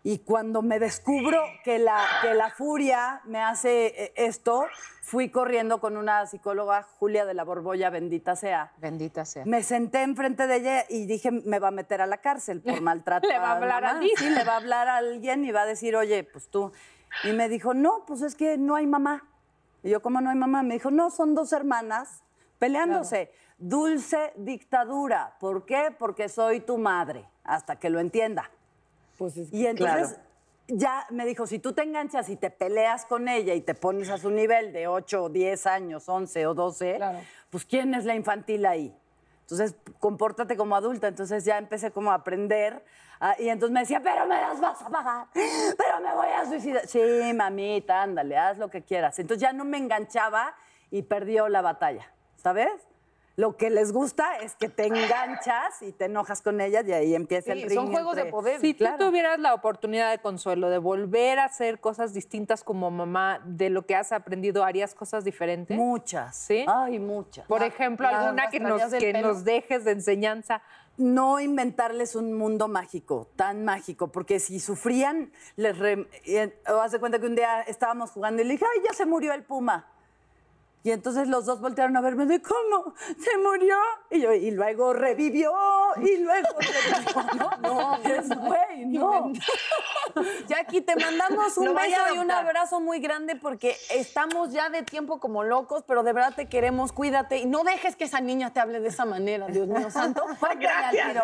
Y 0.04 0.20
cuando 0.20 0.62
me 0.62 0.80
descubro 0.80 1.42
que 1.64 1.80
la, 1.80 2.00
que 2.22 2.34
la 2.34 2.50
furia 2.52 3.22
me 3.26 3.42
hace 3.42 3.88
eh, 3.88 4.14
esto, 4.16 4.66
fui 5.02 5.30
corriendo 5.30 5.80
con 5.80 5.98
una 5.98 6.26
psicóloga, 6.26 6.84
Julia 7.00 7.26
de 7.26 7.34
la 7.34 7.44
Borbolla, 7.44 7.90
bendita 7.90 8.36
sea. 8.36 8.72
Bendita 8.78 9.26
sea. 9.26 9.46
Me 9.46 9.64
senté 9.64 10.04
enfrente 10.04 10.48
de 10.48 10.56
ella 10.58 10.86
y 10.90 11.06
dije, 11.06 11.32
me 11.32 11.60
va 11.60 11.70
a 11.70 11.72
meter 11.72 12.02
a 12.02 12.06
la 12.08 12.18
cárcel 12.18 12.62
por 12.62 12.80
maltrato. 12.82 13.28
Le 13.28 13.40
va 13.40 13.52
a 13.52 13.56
hablar 13.58 13.86
a 13.86 14.00
ti. 14.00 14.12
Sí, 14.18 14.30
le 14.30 14.44
va 14.44 14.54
a 14.54 14.58
hablar 14.58 14.88
a 14.88 14.98
alguien 14.98 15.44
y 15.46 15.52
va 15.52 15.64
a 15.64 15.66
decir, 15.66 15.96
oye, 15.96 16.24
pues 16.24 16.50
tú. 16.50 16.72
Y 17.24 17.34
me 17.34 17.50
dijo, 17.50 17.74
no, 17.74 18.06
pues 18.06 18.22
es 18.22 18.36
que 18.36 18.58
no 18.58 18.76
hay 18.76 18.88
mamá. 18.88 19.24
Y 19.84 19.90
yo, 19.90 20.02
¿cómo 20.02 20.22
no 20.22 20.30
hay 20.30 20.36
mamá? 20.36 20.64
Me 20.64 20.76
dijo, 20.76 20.92
no, 20.92 21.10
son 21.10 21.36
dos 21.36 21.54
hermanas 21.54 22.24
peleándose. 22.60 23.32
Dulce 23.58 24.34
dictadura. 24.36 25.38
¿Por 25.40 25.66
qué? 25.66 25.96
Porque 25.98 26.30
soy 26.30 26.60
tu 26.60 26.78
madre, 26.78 27.26
hasta 27.44 27.78
que 27.78 27.90
lo 27.90 28.00
entienda. 28.00 28.52
Pues 29.18 29.38
es 29.38 29.52
Y 29.54 29.66
entonces 29.66 30.20
ya 30.68 31.06
me 31.12 31.26
dijo, 31.26 31.48
si 31.48 31.60
tú 31.60 31.74
te 31.74 31.84
enganchas 31.84 32.30
y 32.30 32.36
te 32.36 32.50
peleas 32.50 33.06
con 33.06 33.28
ella 33.30 33.54
y 33.54 33.62
te 33.62 33.74
pones 33.74 34.10
a 34.10 34.18
su 34.18 34.30
nivel 34.30 34.74
de 34.74 34.88
8 34.88 35.24
o 35.24 35.30
10 35.30 35.66
años, 35.68 36.08
11 36.10 36.46
o 36.48 36.54
12, 36.54 36.96
Claro. 36.98 37.20
pues 37.50 37.66
¿quién 37.66 37.94
es 37.94 38.06
la 38.06 38.16
infantil 38.16 38.66
ahí? 38.66 38.96
Entonces, 39.42 39.76
compórtate 40.00 40.58
como 40.58 40.76
adulta. 40.76 41.08
Entonces 41.08 41.46
ya 41.46 41.58
empecé 41.58 41.92
como 41.92 42.12
a 42.12 42.16
aprender. 42.16 42.84
ah, 43.22 43.34
y 43.40 43.48
entonces 43.48 43.74
me 43.74 43.80
decía, 43.80 44.02
pero 44.04 44.26
me 44.28 44.36
las 44.36 44.60
vas 44.60 44.82
a 44.82 44.90
pagar, 44.90 45.28
pero 45.34 46.02
me 46.04 46.14
voy 46.14 46.28
a 46.28 46.46
suicidar. 46.46 46.86
Sí, 46.86 47.00
mamita, 47.34 48.02
ándale, 48.04 48.38
haz 48.38 48.58
lo 48.58 48.70
que 48.70 48.84
quieras. 48.84 49.18
Entonces 49.20 49.42
ya 49.42 49.54
no 49.54 49.64
me 49.64 49.78
enganchaba 49.78 50.54
y 50.92 51.04
perdió 51.04 51.48
la 51.48 51.62
batalla, 51.62 52.12
¿sabes? 52.36 52.70
Lo 53.40 53.56
que 53.56 53.70
les 53.70 53.94
gusta 53.94 54.38
es 54.38 54.56
que 54.56 54.68
te 54.68 54.88
enganchas 54.88 55.84
y 55.84 55.92
te 55.92 56.06
enojas 56.06 56.42
con 56.42 56.60
ellas 56.60 56.84
y 56.88 56.92
ahí 56.94 57.14
empieza 57.14 57.54
el 57.54 57.60
Sí, 57.60 57.66
ring. 57.68 57.76
son 57.76 57.92
juegos 57.92 58.16
de 58.16 58.26
poder. 58.26 58.60
Si 58.60 58.74
claro. 58.74 58.98
tú 58.98 59.06
tuvieras 59.06 59.38
la 59.38 59.54
oportunidad 59.54 60.10
de 60.10 60.18
consuelo, 60.18 60.72
de 60.72 60.80
volver 60.80 61.38
a 61.38 61.46
hacer 61.46 61.80
cosas 61.80 62.16
distintas 62.16 62.64
como 62.64 62.90
mamá 62.90 63.40
de 63.46 63.70
lo 63.70 63.86
que 63.86 63.96
has 63.96 64.12
aprendido, 64.12 64.64
¿harías 64.64 64.96
cosas 64.96 65.24
diferentes? 65.24 65.78
Muchas. 65.78 66.36
¿Sí? 66.36 66.66
Ay, 66.68 66.98
muchas. 66.98 67.46
Por 67.46 67.62
ejemplo, 67.62 68.10
la 68.10 68.22
alguna 68.26 68.50
que, 68.50 68.60
nos, 68.60 68.82
que 68.92 69.14
pelo. 69.14 69.28
nos 69.28 69.44
dejes 69.46 69.86
de 69.86 69.92
enseñanza. 69.92 70.64
No 70.98 71.40
inventarles 71.40 72.16
un 72.16 72.34
mundo 72.34 72.68
mágico, 72.68 73.28
tan 73.36 73.64
mágico, 73.64 74.08
porque 74.12 74.40
si 74.40 74.60
sufrían, 74.60 75.32
les 75.58 75.78
re... 75.78 76.08
eh, 76.26 76.60
o 76.74 76.82
haz 76.82 76.92
de 76.92 76.98
cuenta 77.00 77.20
que 77.20 77.28
un 77.28 77.36
día 77.36 77.62
estábamos 77.62 78.10
jugando 78.10 78.42
y 78.42 78.46
le 78.46 78.54
dije, 78.54 78.66
ay, 78.66 78.82
ya 78.84 78.94
se 78.96 79.06
murió 79.06 79.32
el 79.34 79.44
puma. 79.44 79.86
Y 80.84 80.92
entonces 80.92 81.28
los 81.28 81.46
dos 81.46 81.60
voltearon 81.60 81.98
a 81.98 82.02
verme 82.02 82.26
de 82.26 82.42
cómo 82.42 82.94
se 82.98 83.38
murió. 83.40 83.76
Y 84.10 84.22
yo, 84.22 84.34
y 84.34 84.52
luego 84.52 84.94
revivió, 84.94 85.52
y 85.98 86.18
luego 86.18 86.48
revivió. 86.60 87.48
No, 87.62 87.96
es 87.98 88.30
güey, 88.30 88.86
no. 88.86 89.34
Jackie, 90.48 90.82
te 90.82 90.96
mandamos 90.96 91.58
un 91.58 91.76
beso 91.76 92.16
y 92.16 92.18
un 92.20 92.32
abrazo 92.32 92.80
muy 92.80 93.00
grande 93.00 93.36
porque 93.36 93.76
estamos 93.90 94.54
ya 94.54 94.70
de 94.70 94.84
tiempo 94.84 95.20
como 95.20 95.44
locos, 95.44 95.84
pero 95.88 96.04
de 96.04 96.14
verdad 96.14 96.34
te 96.36 96.48
queremos, 96.48 96.92
cuídate 96.92 97.40
y 97.40 97.46
no 97.46 97.64
dejes 97.64 97.96
que 97.96 98.06
esa 98.06 98.22
niña 98.22 98.54
te 98.54 98.60
hable 98.60 98.80
de 98.80 98.88
esa 98.88 99.06
manera, 99.06 99.48
Dios 99.48 99.68
mío 99.68 99.90
santo. 99.92 100.24
Gracias, 100.60 101.24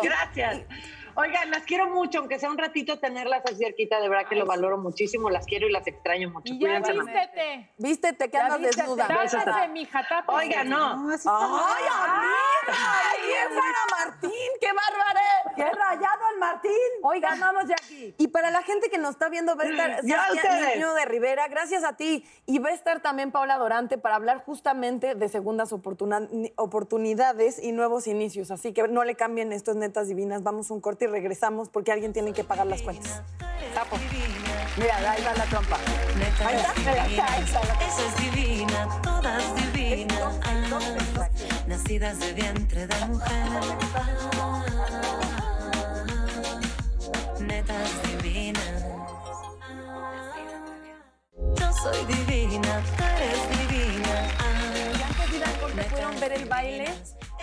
Oigan, 1.16 1.50
las 1.50 1.62
quiero 1.62 1.88
mucho, 1.90 2.18
aunque 2.18 2.38
sea 2.38 2.50
un 2.50 2.58
ratito 2.58 2.98
tenerlas 2.98 3.44
así 3.44 3.56
cerquita, 3.56 4.00
de 4.00 4.08
verdad 4.08 4.28
que 4.28 4.36
lo 4.36 4.46
valoro 4.46 4.78
muchísimo, 4.78 5.30
las 5.30 5.46
quiero 5.46 5.68
y 5.68 5.72
las 5.72 5.86
extraño 5.86 6.30
mucho. 6.30 6.52
Y 6.52 6.58
ya 6.58 6.80
Cuídense 6.80 6.92
vístete. 6.92 7.70
Vístete 7.78 8.30
que 8.30 8.36
Ya 8.36 8.44
andas 8.44 8.58
vístete. 8.60 8.82
desnuda. 8.82 9.06
Tápate, 9.08 9.68
mija, 9.68 10.06
tápate. 10.08 10.38
Oiga, 10.38 10.64
no. 10.64 11.12
está 11.12 11.30
¡Ay, 11.30 11.84
amiga! 11.92 12.78
¡Bien 13.24 13.48
para 13.58 14.04
Martín! 14.04 14.30
¡Qué 14.60 14.66
bárbara! 14.66 15.20
¡Qué 15.56 15.64
rayado 15.64 16.22
el 16.32 16.38
Martín! 16.40 16.70
Oiga, 17.02 17.30
Ganamos, 17.30 17.64
Jackie. 17.68 18.14
Y 18.18 18.28
para 18.28 18.50
la 18.50 18.62
gente 18.62 18.90
que 18.90 18.98
nos 18.98 19.10
está 19.10 19.28
viendo, 19.28 19.56
va 19.56 19.64
a 19.64 19.66
estar 19.68 20.00
Ya 20.04 20.24
Saskia 20.26 20.42
ustedes. 20.50 20.76
Niño 20.76 20.94
de 20.94 21.04
Rivera, 21.04 21.48
gracias 21.48 21.84
a 21.84 21.96
ti. 21.96 22.24
Y 22.46 22.58
va 22.58 22.70
a 22.70 22.72
estar 22.72 23.00
también 23.00 23.30
Paula 23.30 23.56
Dorante 23.58 23.98
para 23.98 24.16
hablar 24.16 24.44
justamente 24.44 25.14
de 25.14 25.28
segundas 25.28 25.72
oportunidades 26.56 27.58
y 27.62 27.72
nuevos 27.72 28.06
inicios. 28.06 28.50
Así 28.50 28.72
que 28.72 28.88
no 28.88 29.04
le 29.04 29.14
cambien 29.14 29.52
esto 29.52 29.70
es 29.70 29.76
Netas 29.76 30.08
Divinas. 30.08 30.42
Vamos 30.42 30.70
a 30.70 30.74
un 30.74 30.80
corte 30.80 31.03
y 31.04 31.06
regresamos 31.06 31.68
porque 31.68 31.92
alguien 31.92 32.12
tiene 32.12 32.32
que 32.32 32.44
pagar 32.44 32.66
las 32.66 32.82
cuentas. 32.82 33.22
Tapo. 33.74 33.96
Mira, 34.76 34.96
ahí 35.10 35.22
va 35.22 35.34
la 35.34 35.44
trompa. 35.44 35.76
Ahí 35.76 36.56
está, 36.56 36.72
es 36.72 36.86
ahí 36.86 37.42
está, 37.44 37.60
Esa 37.60 38.06
es 38.06 38.34
divina, 38.34 39.00
todas 39.02 39.54
divinas. 39.54 40.40
Nacidas 41.66 42.18
de 42.18 42.32
vientre 42.32 42.86
de 42.86 43.06
mujer. 43.06 43.46
Netas 47.40 48.02
divinas. 48.02 48.84
Yo 51.56 51.72
soy 51.72 52.04
divina, 52.06 52.82
tú 52.96 53.04
eres 53.04 53.70
divina. 53.70 54.28
Y 54.98 55.02
antes 55.02 55.30
de 55.30 55.36
ir 55.36 55.44
al 55.44 55.60
corte, 55.60 55.82
pudieron 55.84 56.20
ver 56.20 56.32
el 56.32 56.44
baile 56.46 56.86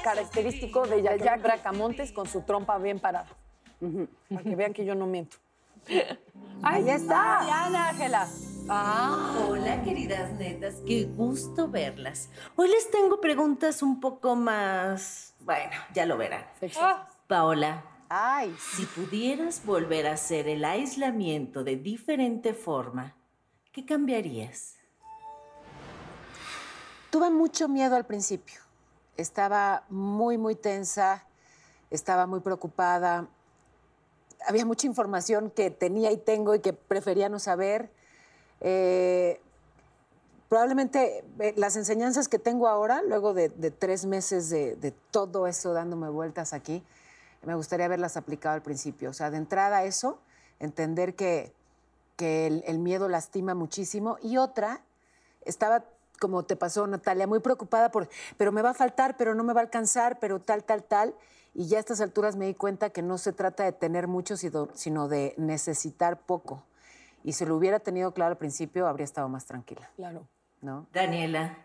característico 0.03 0.87
de 0.87 1.03
Jacqueline 1.03 1.43
Bracamontes 1.43 2.11
con 2.11 2.27
su 2.27 2.41
trompa 2.41 2.77
bien 2.77 2.99
parada. 2.99 3.27
Para 4.29 4.43
que 4.43 4.55
vean 4.55 4.73
que 4.73 4.85
yo 4.85 4.95
no 4.95 5.07
miento. 5.07 5.37
Ahí 6.63 6.89
está. 6.89 7.41
Diana, 7.43 7.89
Ángela. 7.89 8.27
Hola, 8.69 9.81
queridas 9.83 10.31
netas, 10.33 10.75
qué 10.85 11.05
gusto 11.05 11.67
verlas. 11.67 12.29
Hoy 12.55 12.69
les 12.69 12.89
tengo 12.91 13.19
preguntas 13.19 13.81
un 13.81 13.99
poco 13.99 14.35
más... 14.35 15.33
Bueno, 15.39 15.71
ya 15.93 16.05
lo 16.05 16.15
verán. 16.15 16.45
Paola, 17.27 17.83
Ay, 18.07 18.55
si 18.59 18.85
pudieras 18.85 19.65
volver 19.65 20.05
a 20.07 20.13
hacer 20.13 20.47
el 20.47 20.63
aislamiento 20.63 21.63
de 21.63 21.77
diferente 21.77 22.53
forma, 22.53 23.15
¿qué 23.71 23.85
cambiarías? 23.85 24.75
tuve 27.11 27.29
mucho 27.29 27.67
miedo 27.67 27.95
al 27.95 28.05
principio. 28.05 28.61
Estaba 29.17 29.83
muy, 29.89 30.37
muy 30.39 30.55
tensa, 30.55 31.27
estaba 31.91 32.25
muy 32.25 32.39
preocupada. 32.39 33.27
Había 34.47 34.65
mucha 34.65 34.87
información 34.87 35.51
que 35.51 35.71
tenía 35.71 36.11
y 36.11 36.17
tengo 36.17 36.55
y 36.55 36.59
que 36.59 36.73
prefería 36.73 37.29
no 37.29 37.39
saber. 37.39 37.89
Eh, 38.59 39.39
probablemente 40.49 41.23
eh, 41.39 41.53
las 41.57 41.75
enseñanzas 41.75 42.27
que 42.27 42.39
tengo 42.39 42.67
ahora, 42.67 43.01
luego 43.01 43.33
de, 43.33 43.49
de 43.49 43.71
tres 43.71 44.05
meses 44.05 44.49
de, 44.49 44.75
de 44.75 44.91
todo 45.11 45.47
eso 45.47 45.73
dándome 45.73 46.09
vueltas 46.09 46.53
aquí, 46.53 46.83
me 47.43 47.55
gustaría 47.55 47.85
haberlas 47.85 48.17
aplicado 48.17 48.55
al 48.55 48.61
principio. 48.61 49.09
O 49.09 49.13
sea, 49.13 49.31
de 49.31 49.37
entrada 49.37 49.83
eso, 49.83 50.19
entender 50.59 51.15
que, 51.15 51.51
que 52.17 52.47
el, 52.47 52.63
el 52.67 52.79
miedo 52.79 53.09
lastima 53.09 53.55
muchísimo. 53.55 54.17
Y 54.21 54.37
otra, 54.37 54.81
estaba, 55.45 55.85
como 56.21 56.43
te 56.43 56.55
pasó, 56.55 56.85
Natalia, 56.85 57.25
muy 57.25 57.39
preocupada 57.39 57.89
por, 57.91 58.07
pero 58.37 58.51
me 58.51 58.61
va 58.61 58.69
a 58.69 58.73
faltar, 58.75 59.17
pero 59.17 59.33
no 59.33 59.43
me 59.43 59.53
va 59.53 59.61
a 59.61 59.63
alcanzar, 59.63 60.19
pero 60.19 60.39
tal, 60.39 60.63
tal, 60.63 60.83
tal. 60.83 61.15
Y 61.55 61.67
ya 61.67 61.77
a 61.77 61.79
estas 61.79 61.99
alturas 61.99 62.35
me 62.35 62.45
di 62.45 62.53
cuenta 62.53 62.91
que 62.91 63.01
no 63.01 63.17
se 63.17 63.33
trata 63.33 63.63
de 63.63 63.71
tener 63.71 64.07
mucho, 64.07 64.37
sino 64.37 65.07
de 65.09 65.33
necesitar 65.37 66.21
poco. 66.21 66.63
Y 67.23 67.33
si 67.33 67.45
lo 67.45 67.55
hubiera 67.57 67.79
tenido 67.79 68.13
claro 68.13 68.31
al 68.33 68.37
principio, 68.37 68.87
habría 68.87 69.03
estado 69.03 69.27
más 69.29 69.45
tranquila, 69.45 69.89
Claro. 69.95 70.27
¿no? 70.61 70.87
Daniela, 70.93 71.57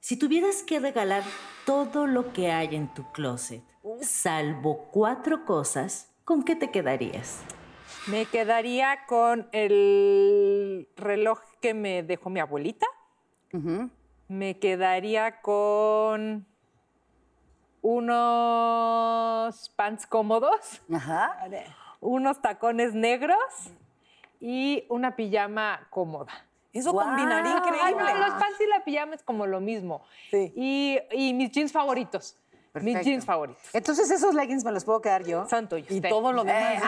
si 0.00 0.16
tuvieras 0.16 0.62
que 0.62 0.80
regalar 0.80 1.22
todo 1.66 2.06
lo 2.06 2.32
que 2.32 2.50
hay 2.50 2.74
en 2.74 2.92
tu 2.94 3.12
closet, 3.12 3.62
salvo 4.00 4.88
cuatro 4.90 5.44
cosas, 5.44 6.08
¿con 6.24 6.42
qué 6.42 6.56
te 6.56 6.70
quedarías? 6.70 7.40
Me 8.06 8.24
quedaría 8.24 9.06
con 9.06 9.48
el 9.52 10.88
reloj 10.96 11.40
que 11.60 11.74
me 11.74 12.02
dejó 12.02 12.30
mi 12.30 12.40
abuelita. 12.40 12.86
Me 14.28 14.58
quedaría 14.58 15.40
con 15.40 16.46
unos 17.82 19.68
pants 19.76 20.06
cómodos, 20.06 20.82
Ajá. 20.94 21.36
unos 22.00 22.40
tacones 22.40 22.94
negros 22.94 23.36
y 24.40 24.84
una 24.88 25.16
pijama 25.16 25.86
cómoda. 25.90 26.32
Eso 26.72 26.92
combinaría 26.92 27.52
Ay, 27.52 27.58
increíble. 27.58 28.14
no, 28.14 28.18
los 28.20 28.30
pants 28.34 28.60
y 28.60 28.66
la 28.68 28.84
pijama 28.84 29.14
es 29.16 29.22
como 29.24 29.44
lo 29.46 29.60
mismo. 29.60 30.02
Sí. 30.30 30.52
Y, 30.54 30.98
y 31.10 31.34
mis 31.34 31.50
jeans 31.50 31.72
favoritos. 31.72 32.36
Mis 32.72 32.84
Perfecto. 32.84 33.04
jeans 33.04 33.24
favoritos. 33.24 33.62
Entonces 33.72 34.08
esos 34.12 34.32
leggings 34.32 34.64
me 34.64 34.70
los 34.70 34.84
puedo 34.84 35.00
quedar 35.00 35.24
yo. 35.24 35.44
Son 35.48 35.68
tuyos. 35.68 35.90
Y 35.90 36.00
ten. 36.00 36.08
todo 36.08 36.32
lo 36.32 36.44
demás. 36.44 36.80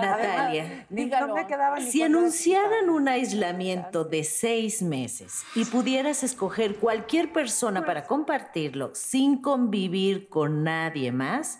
Natalia, 0.00 0.86
No 0.88 1.34
me 1.34 1.46
quedaba 1.48 1.80
ni 1.80 1.90
si 1.90 2.02
anunciaran 2.02 2.88
un 2.90 3.08
aislamiento 3.08 4.04
de 4.04 4.22
seis 4.22 4.82
meses 4.82 5.42
y 5.56 5.64
pudieras 5.64 6.22
escoger 6.22 6.76
cualquier 6.76 7.32
persona 7.32 7.84
para 7.84 8.06
compartirlo 8.06 8.92
sin 8.94 9.42
convivir 9.42 10.28
con 10.28 10.62
nadie 10.62 11.10
más, 11.10 11.58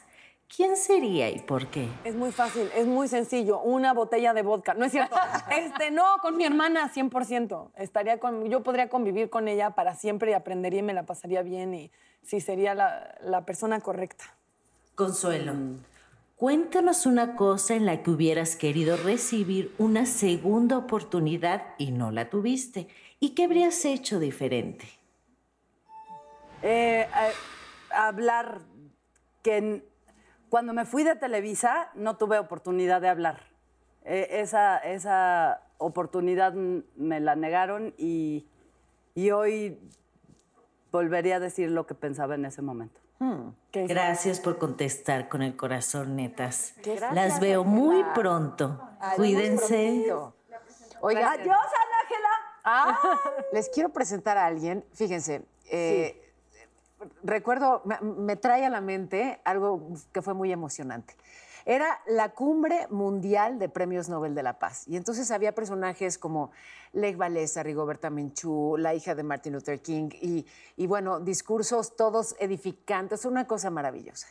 ¿quién 0.54 0.76
sería 0.76 1.30
y 1.30 1.40
por 1.40 1.68
qué? 1.68 1.88
Es 2.04 2.14
muy 2.14 2.32
fácil, 2.32 2.68
es 2.74 2.86
muy 2.86 3.08
sencillo. 3.08 3.60
Una 3.60 3.92
botella 3.92 4.34
de 4.34 4.42
vodka. 4.42 4.74
No 4.74 4.84
es 4.84 4.92
cierto. 4.92 5.16
Este, 5.50 5.90
no, 5.90 6.04
con 6.22 6.36
mi 6.36 6.44
hermana, 6.44 6.92
100%. 6.92 7.70
Estaría 7.76 8.18
con, 8.18 8.48
yo 8.48 8.62
podría 8.62 8.88
convivir 8.88 9.30
con 9.30 9.48
ella 9.48 9.70
para 9.70 9.94
siempre 9.94 10.30
y 10.30 10.34
aprendería 10.34 10.80
y 10.80 10.82
me 10.82 10.94
la 10.94 11.04
pasaría 11.04 11.42
bien 11.42 11.74
y 11.74 11.90
sí, 12.22 12.40
sería 12.40 12.74
la, 12.74 13.14
la 13.22 13.44
persona 13.44 13.80
correcta. 13.80 14.24
Consuelo, 14.94 15.54
cuéntanos 16.36 17.06
una 17.06 17.36
cosa 17.36 17.74
en 17.74 17.86
la 17.86 18.02
que 18.02 18.10
hubieras 18.10 18.54
querido 18.56 18.96
recibir 18.96 19.74
una 19.78 20.06
segunda 20.06 20.78
oportunidad 20.78 21.62
y 21.78 21.90
no 21.90 22.10
la 22.10 22.30
tuviste. 22.30 22.88
¿Y 23.18 23.30
qué 23.30 23.44
habrías 23.44 23.84
hecho 23.84 24.18
diferente? 24.18 24.86
Eh, 26.62 27.06
eh, 27.08 27.32
hablar 27.90 28.60
que 29.42 29.82
cuando 30.50 30.72
me 30.74 30.84
fui 30.84 31.02
de 31.04 31.16
Televisa 31.16 31.88
no 31.94 32.16
tuve 32.16 32.38
oportunidad 32.38 33.00
de 33.00 33.08
hablar. 33.08 33.40
Eh, 34.04 34.28
esa, 34.40 34.78
esa 34.78 35.62
oportunidad 35.78 36.52
me 36.52 37.20
la 37.20 37.36
negaron 37.36 37.94
y, 37.96 38.46
y 39.14 39.30
hoy 39.30 39.78
volvería 40.92 41.36
a 41.36 41.40
decir 41.40 41.70
lo 41.70 41.86
que 41.86 41.94
pensaba 41.94 42.34
en 42.34 42.44
ese 42.44 42.62
momento. 42.62 43.00
Que- 43.70 43.86
Gracias 43.86 44.40
por 44.40 44.58
contestar 44.58 45.28
con 45.28 45.42
el 45.42 45.54
corazón, 45.54 46.16
netas. 46.16 46.72
Gracias, 46.78 47.14
Las 47.14 47.38
veo 47.38 47.64
muy 47.64 48.02
pronto. 48.14 48.80
Ay, 48.98 49.16
Cuídense. 49.16 50.10
Oiga, 51.02 51.32
Adiós, 51.32 51.56
Ana 52.64 52.94
Ángela. 52.94 52.98
les 53.52 53.68
quiero 53.68 53.90
presentar 53.90 54.38
a 54.38 54.46
alguien. 54.46 54.84
Fíjense, 54.94 55.44
eh, 55.70 56.29
recuerdo, 57.22 57.82
me, 58.00 58.36
trae 58.36 58.64
a 58.64 58.70
la 58.70 58.80
mente 58.80 59.40
algo 59.44 59.94
que 60.12 60.22
fue 60.22 60.34
muy 60.34 60.52
emocionante. 60.52 61.14
Era 61.66 62.00
la 62.06 62.30
cumbre 62.30 62.86
mundial 62.90 63.58
de 63.58 63.68
premios 63.68 64.08
Nobel 64.08 64.34
de 64.34 64.42
la 64.42 64.58
Paz. 64.58 64.88
Y 64.88 64.96
entonces 64.96 65.30
había 65.30 65.54
personajes 65.54 66.16
como 66.16 66.50
Lech 66.92 67.18
Walesa, 67.18 67.62
Rigoberta 67.62 68.08
Menchú, 68.08 68.76
la 68.78 68.94
hija 68.94 69.14
de 69.14 69.22
Martin 69.22 69.52
Luther 69.52 69.80
King, 69.80 70.08
y, 70.20 70.46
y 70.76 70.86
bueno, 70.86 71.20
discursos 71.20 71.96
todos 71.96 72.34
edificantes, 72.38 73.24
una 73.24 73.46
cosa 73.46 73.70
maravillosa. 73.70 74.28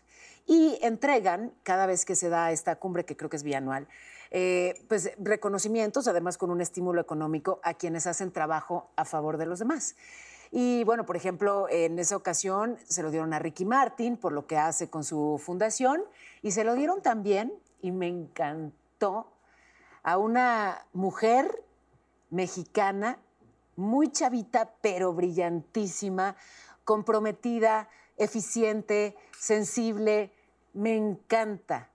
Y 0.47 0.79
entregan, 0.81 1.53
cada 1.61 1.85
vez 1.85 2.03
que 2.03 2.15
se 2.15 2.29
da 2.29 2.51
esta 2.51 2.77
cumbre, 2.77 3.05
que 3.05 3.15
creo 3.15 3.29
que 3.29 3.37
es 3.37 3.43
bianual, 3.43 3.87
eh, 4.31 4.85
pues 4.87 5.11
reconocimientos, 5.17 6.07
además 6.07 6.37
con 6.37 6.51
un 6.51 6.61
estímulo 6.61 7.01
económico 7.01 7.59
a 7.63 7.73
quienes 7.73 8.05
hacen 8.05 8.31
trabajo 8.31 8.91
a 8.95 9.05
favor 9.05 9.37
de 9.37 9.47
los 9.47 9.59
demás. 9.59 9.95
Y 10.51 10.83
bueno, 10.83 11.05
por 11.05 11.15
ejemplo, 11.15 11.67
en 11.69 11.99
esa 11.99 12.15
ocasión 12.15 12.77
se 12.85 13.03
lo 13.03 13.11
dieron 13.11 13.33
a 13.33 13.39
Ricky 13.39 13.65
Martin 13.65 14.17
por 14.17 14.31
lo 14.31 14.47
que 14.47 14.57
hace 14.57 14.89
con 14.89 15.03
su 15.03 15.39
fundación 15.43 16.03
y 16.41 16.51
se 16.51 16.63
lo 16.63 16.73
dieron 16.75 17.01
también, 17.01 17.53
y 17.81 17.91
me 17.91 18.07
encantó, 18.07 19.31
a 20.03 20.17
una 20.17 20.85
mujer 20.93 21.63
mexicana 22.29 23.19
muy 23.75 24.11
chavita, 24.11 24.73
pero 24.81 25.13
brillantísima, 25.13 26.35
comprometida, 26.83 27.89
eficiente, 28.17 29.15
sensible. 29.37 30.33
Me 30.73 30.95
encanta. 30.95 31.89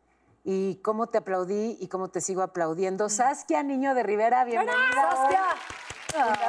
Y 0.45 0.77
cómo 0.77 1.07
te 1.07 1.19
aplaudí 1.19 1.77
y 1.81 1.89
cómo 1.89 2.09
te 2.09 2.21
sigo 2.21 2.43
aplaudiendo. 2.43 3.09
Saskia, 3.09 3.63
niño 3.63 3.95
de 3.95 4.03
Rivera, 4.03 4.45
bienvenida. 4.45 4.75
Saskia. 4.95 5.43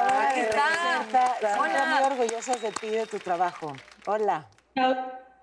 Está. 0.06 0.32
Reinserta. 0.32 1.34
Estamos 1.34 1.68
Hola. 1.68 1.86
muy 1.86 2.12
orgullosas 2.12 2.62
de 2.62 2.70
ti 2.72 2.86
y 2.86 2.90
de 2.90 3.06
tu 3.06 3.18
trabajo. 3.18 3.74
Hola. 4.06 4.46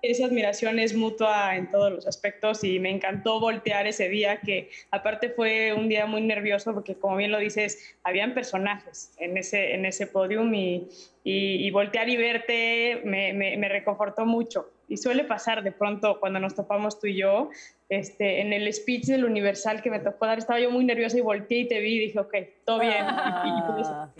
Esa 0.02 0.26
admiración 0.26 0.78
es 0.78 0.94
mutua 0.94 1.56
en 1.56 1.70
todos 1.70 1.90
los 1.90 2.06
aspectos 2.06 2.62
y 2.62 2.78
me 2.78 2.90
encantó 2.90 3.40
voltear 3.40 3.86
ese 3.86 4.10
día 4.10 4.38
que 4.40 4.70
aparte 4.90 5.30
fue 5.30 5.72
un 5.72 5.88
día 5.88 6.04
muy 6.04 6.20
nervioso 6.20 6.74
porque 6.74 6.94
como 6.94 7.16
bien 7.16 7.32
lo 7.32 7.38
dices, 7.38 7.96
habían 8.02 8.34
personajes 8.34 9.12
en 9.16 9.38
ese, 9.38 9.74
en 9.74 9.86
ese 9.86 10.06
podium 10.06 10.52
y, 10.52 10.88
y, 11.24 11.66
y 11.66 11.70
voltear 11.70 12.10
y 12.10 12.18
verte 12.18 13.00
me, 13.04 13.32
me, 13.32 13.56
me 13.56 13.68
reconfortó 13.70 14.26
mucho. 14.26 14.70
Y 14.88 14.96
suele 14.98 15.24
pasar 15.24 15.62
de 15.62 15.72
pronto 15.72 16.20
cuando 16.20 16.38
nos 16.40 16.54
topamos 16.54 17.00
tú 17.00 17.06
y 17.06 17.16
yo, 17.16 17.50
este, 17.88 18.40
en 18.40 18.52
el 18.52 18.72
speech 18.72 19.04
del 19.06 19.24
Universal 19.24 19.80
que 19.82 19.90
me 19.90 19.98
tocó 20.00 20.26
dar, 20.26 20.38
estaba 20.38 20.60
yo 20.60 20.70
muy 20.70 20.84
nerviosa 20.84 21.16
y 21.16 21.20
volteé 21.22 21.58
y 21.60 21.68
te 21.68 21.80
vi 21.80 21.96
y 21.96 21.98
dije, 22.00 22.18
ok, 22.18 22.34
todo 22.64 22.80
bien. 22.80 23.04
Y- 23.44 23.48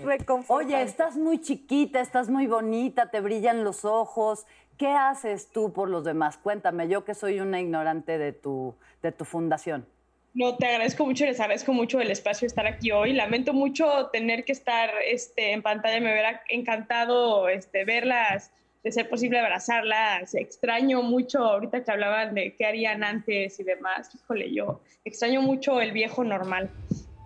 y- 0.01 0.03
y 0.03 0.05
Oye, 0.49 0.83
estás 0.83 1.17
muy 1.17 1.41
chiquita, 1.41 2.01
estás 2.01 2.29
muy 2.29 2.47
bonita, 2.47 3.11
te 3.11 3.21
brillan 3.21 3.65
los 3.65 3.85
ojos. 3.85 4.47
¿Qué 4.79 4.89
haces 4.89 5.51
tú 5.53 5.73
por 5.73 5.89
los 5.89 6.05
demás? 6.05 6.37
Cuéntame, 6.39 6.89
yo 6.89 7.05
que 7.05 7.15
soy 7.15 7.41
una 7.41 7.61
ignorante 7.61 8.19
de 8.19 8.33
tu, 8.33 8.75
de 9.03 9.13
tu 9.13 9.25
fundación. 9.25 9.87
No, 10.35 10.57
te 10.57 10.67
agradezco 10.67 11.07
mucho, 11.07 11.25
les 11.27 11.39
agradezco 11.39 11.73
mucho 11.73 12.01
el 12.01 12.11
espacio 12.11 12.47
de 12.47 12.49
estar 12.49 12.67
aquí 12.67 12.91
hoy. 12.91 13.13
Lamento 13.13 13.53
mucho 13.53 14.09
tener 14.13 14.45
que 14.45 14.51
estar 14.51 14.91
este, 15.07 15.53
en 15.53 15.63
pantalla, 15.63 16.01
me 16.01 16.11
hubiera 16.11 16.43
encantado 16.49 17.49
este, 17.49 17.85
verlas, 17.85 18.51
de 18.85 18.93
ser 18.93 19.09
posible 19.09 19.41
abrazarlas. 19.41 20.35
Extraño 20.35 21.03
mucho, 21.03 21.39
ahorita 21.39 21.83
que 21.83 21.91
hablaban 21.91 22.35
de 22.35 22.55
qué 22.55 22.67
harían 22.67 23.03
antes 23.03 23.59
y 23.59 23.65
demás, 23.65 24.15
híjole, 24.15 24.53
yo 24.53 24.83
extraño 25.05 25.43
mucho 25.43 25.81
el 25.81 25.93
viejo 25.93 26.23
normal. 26.23 26.71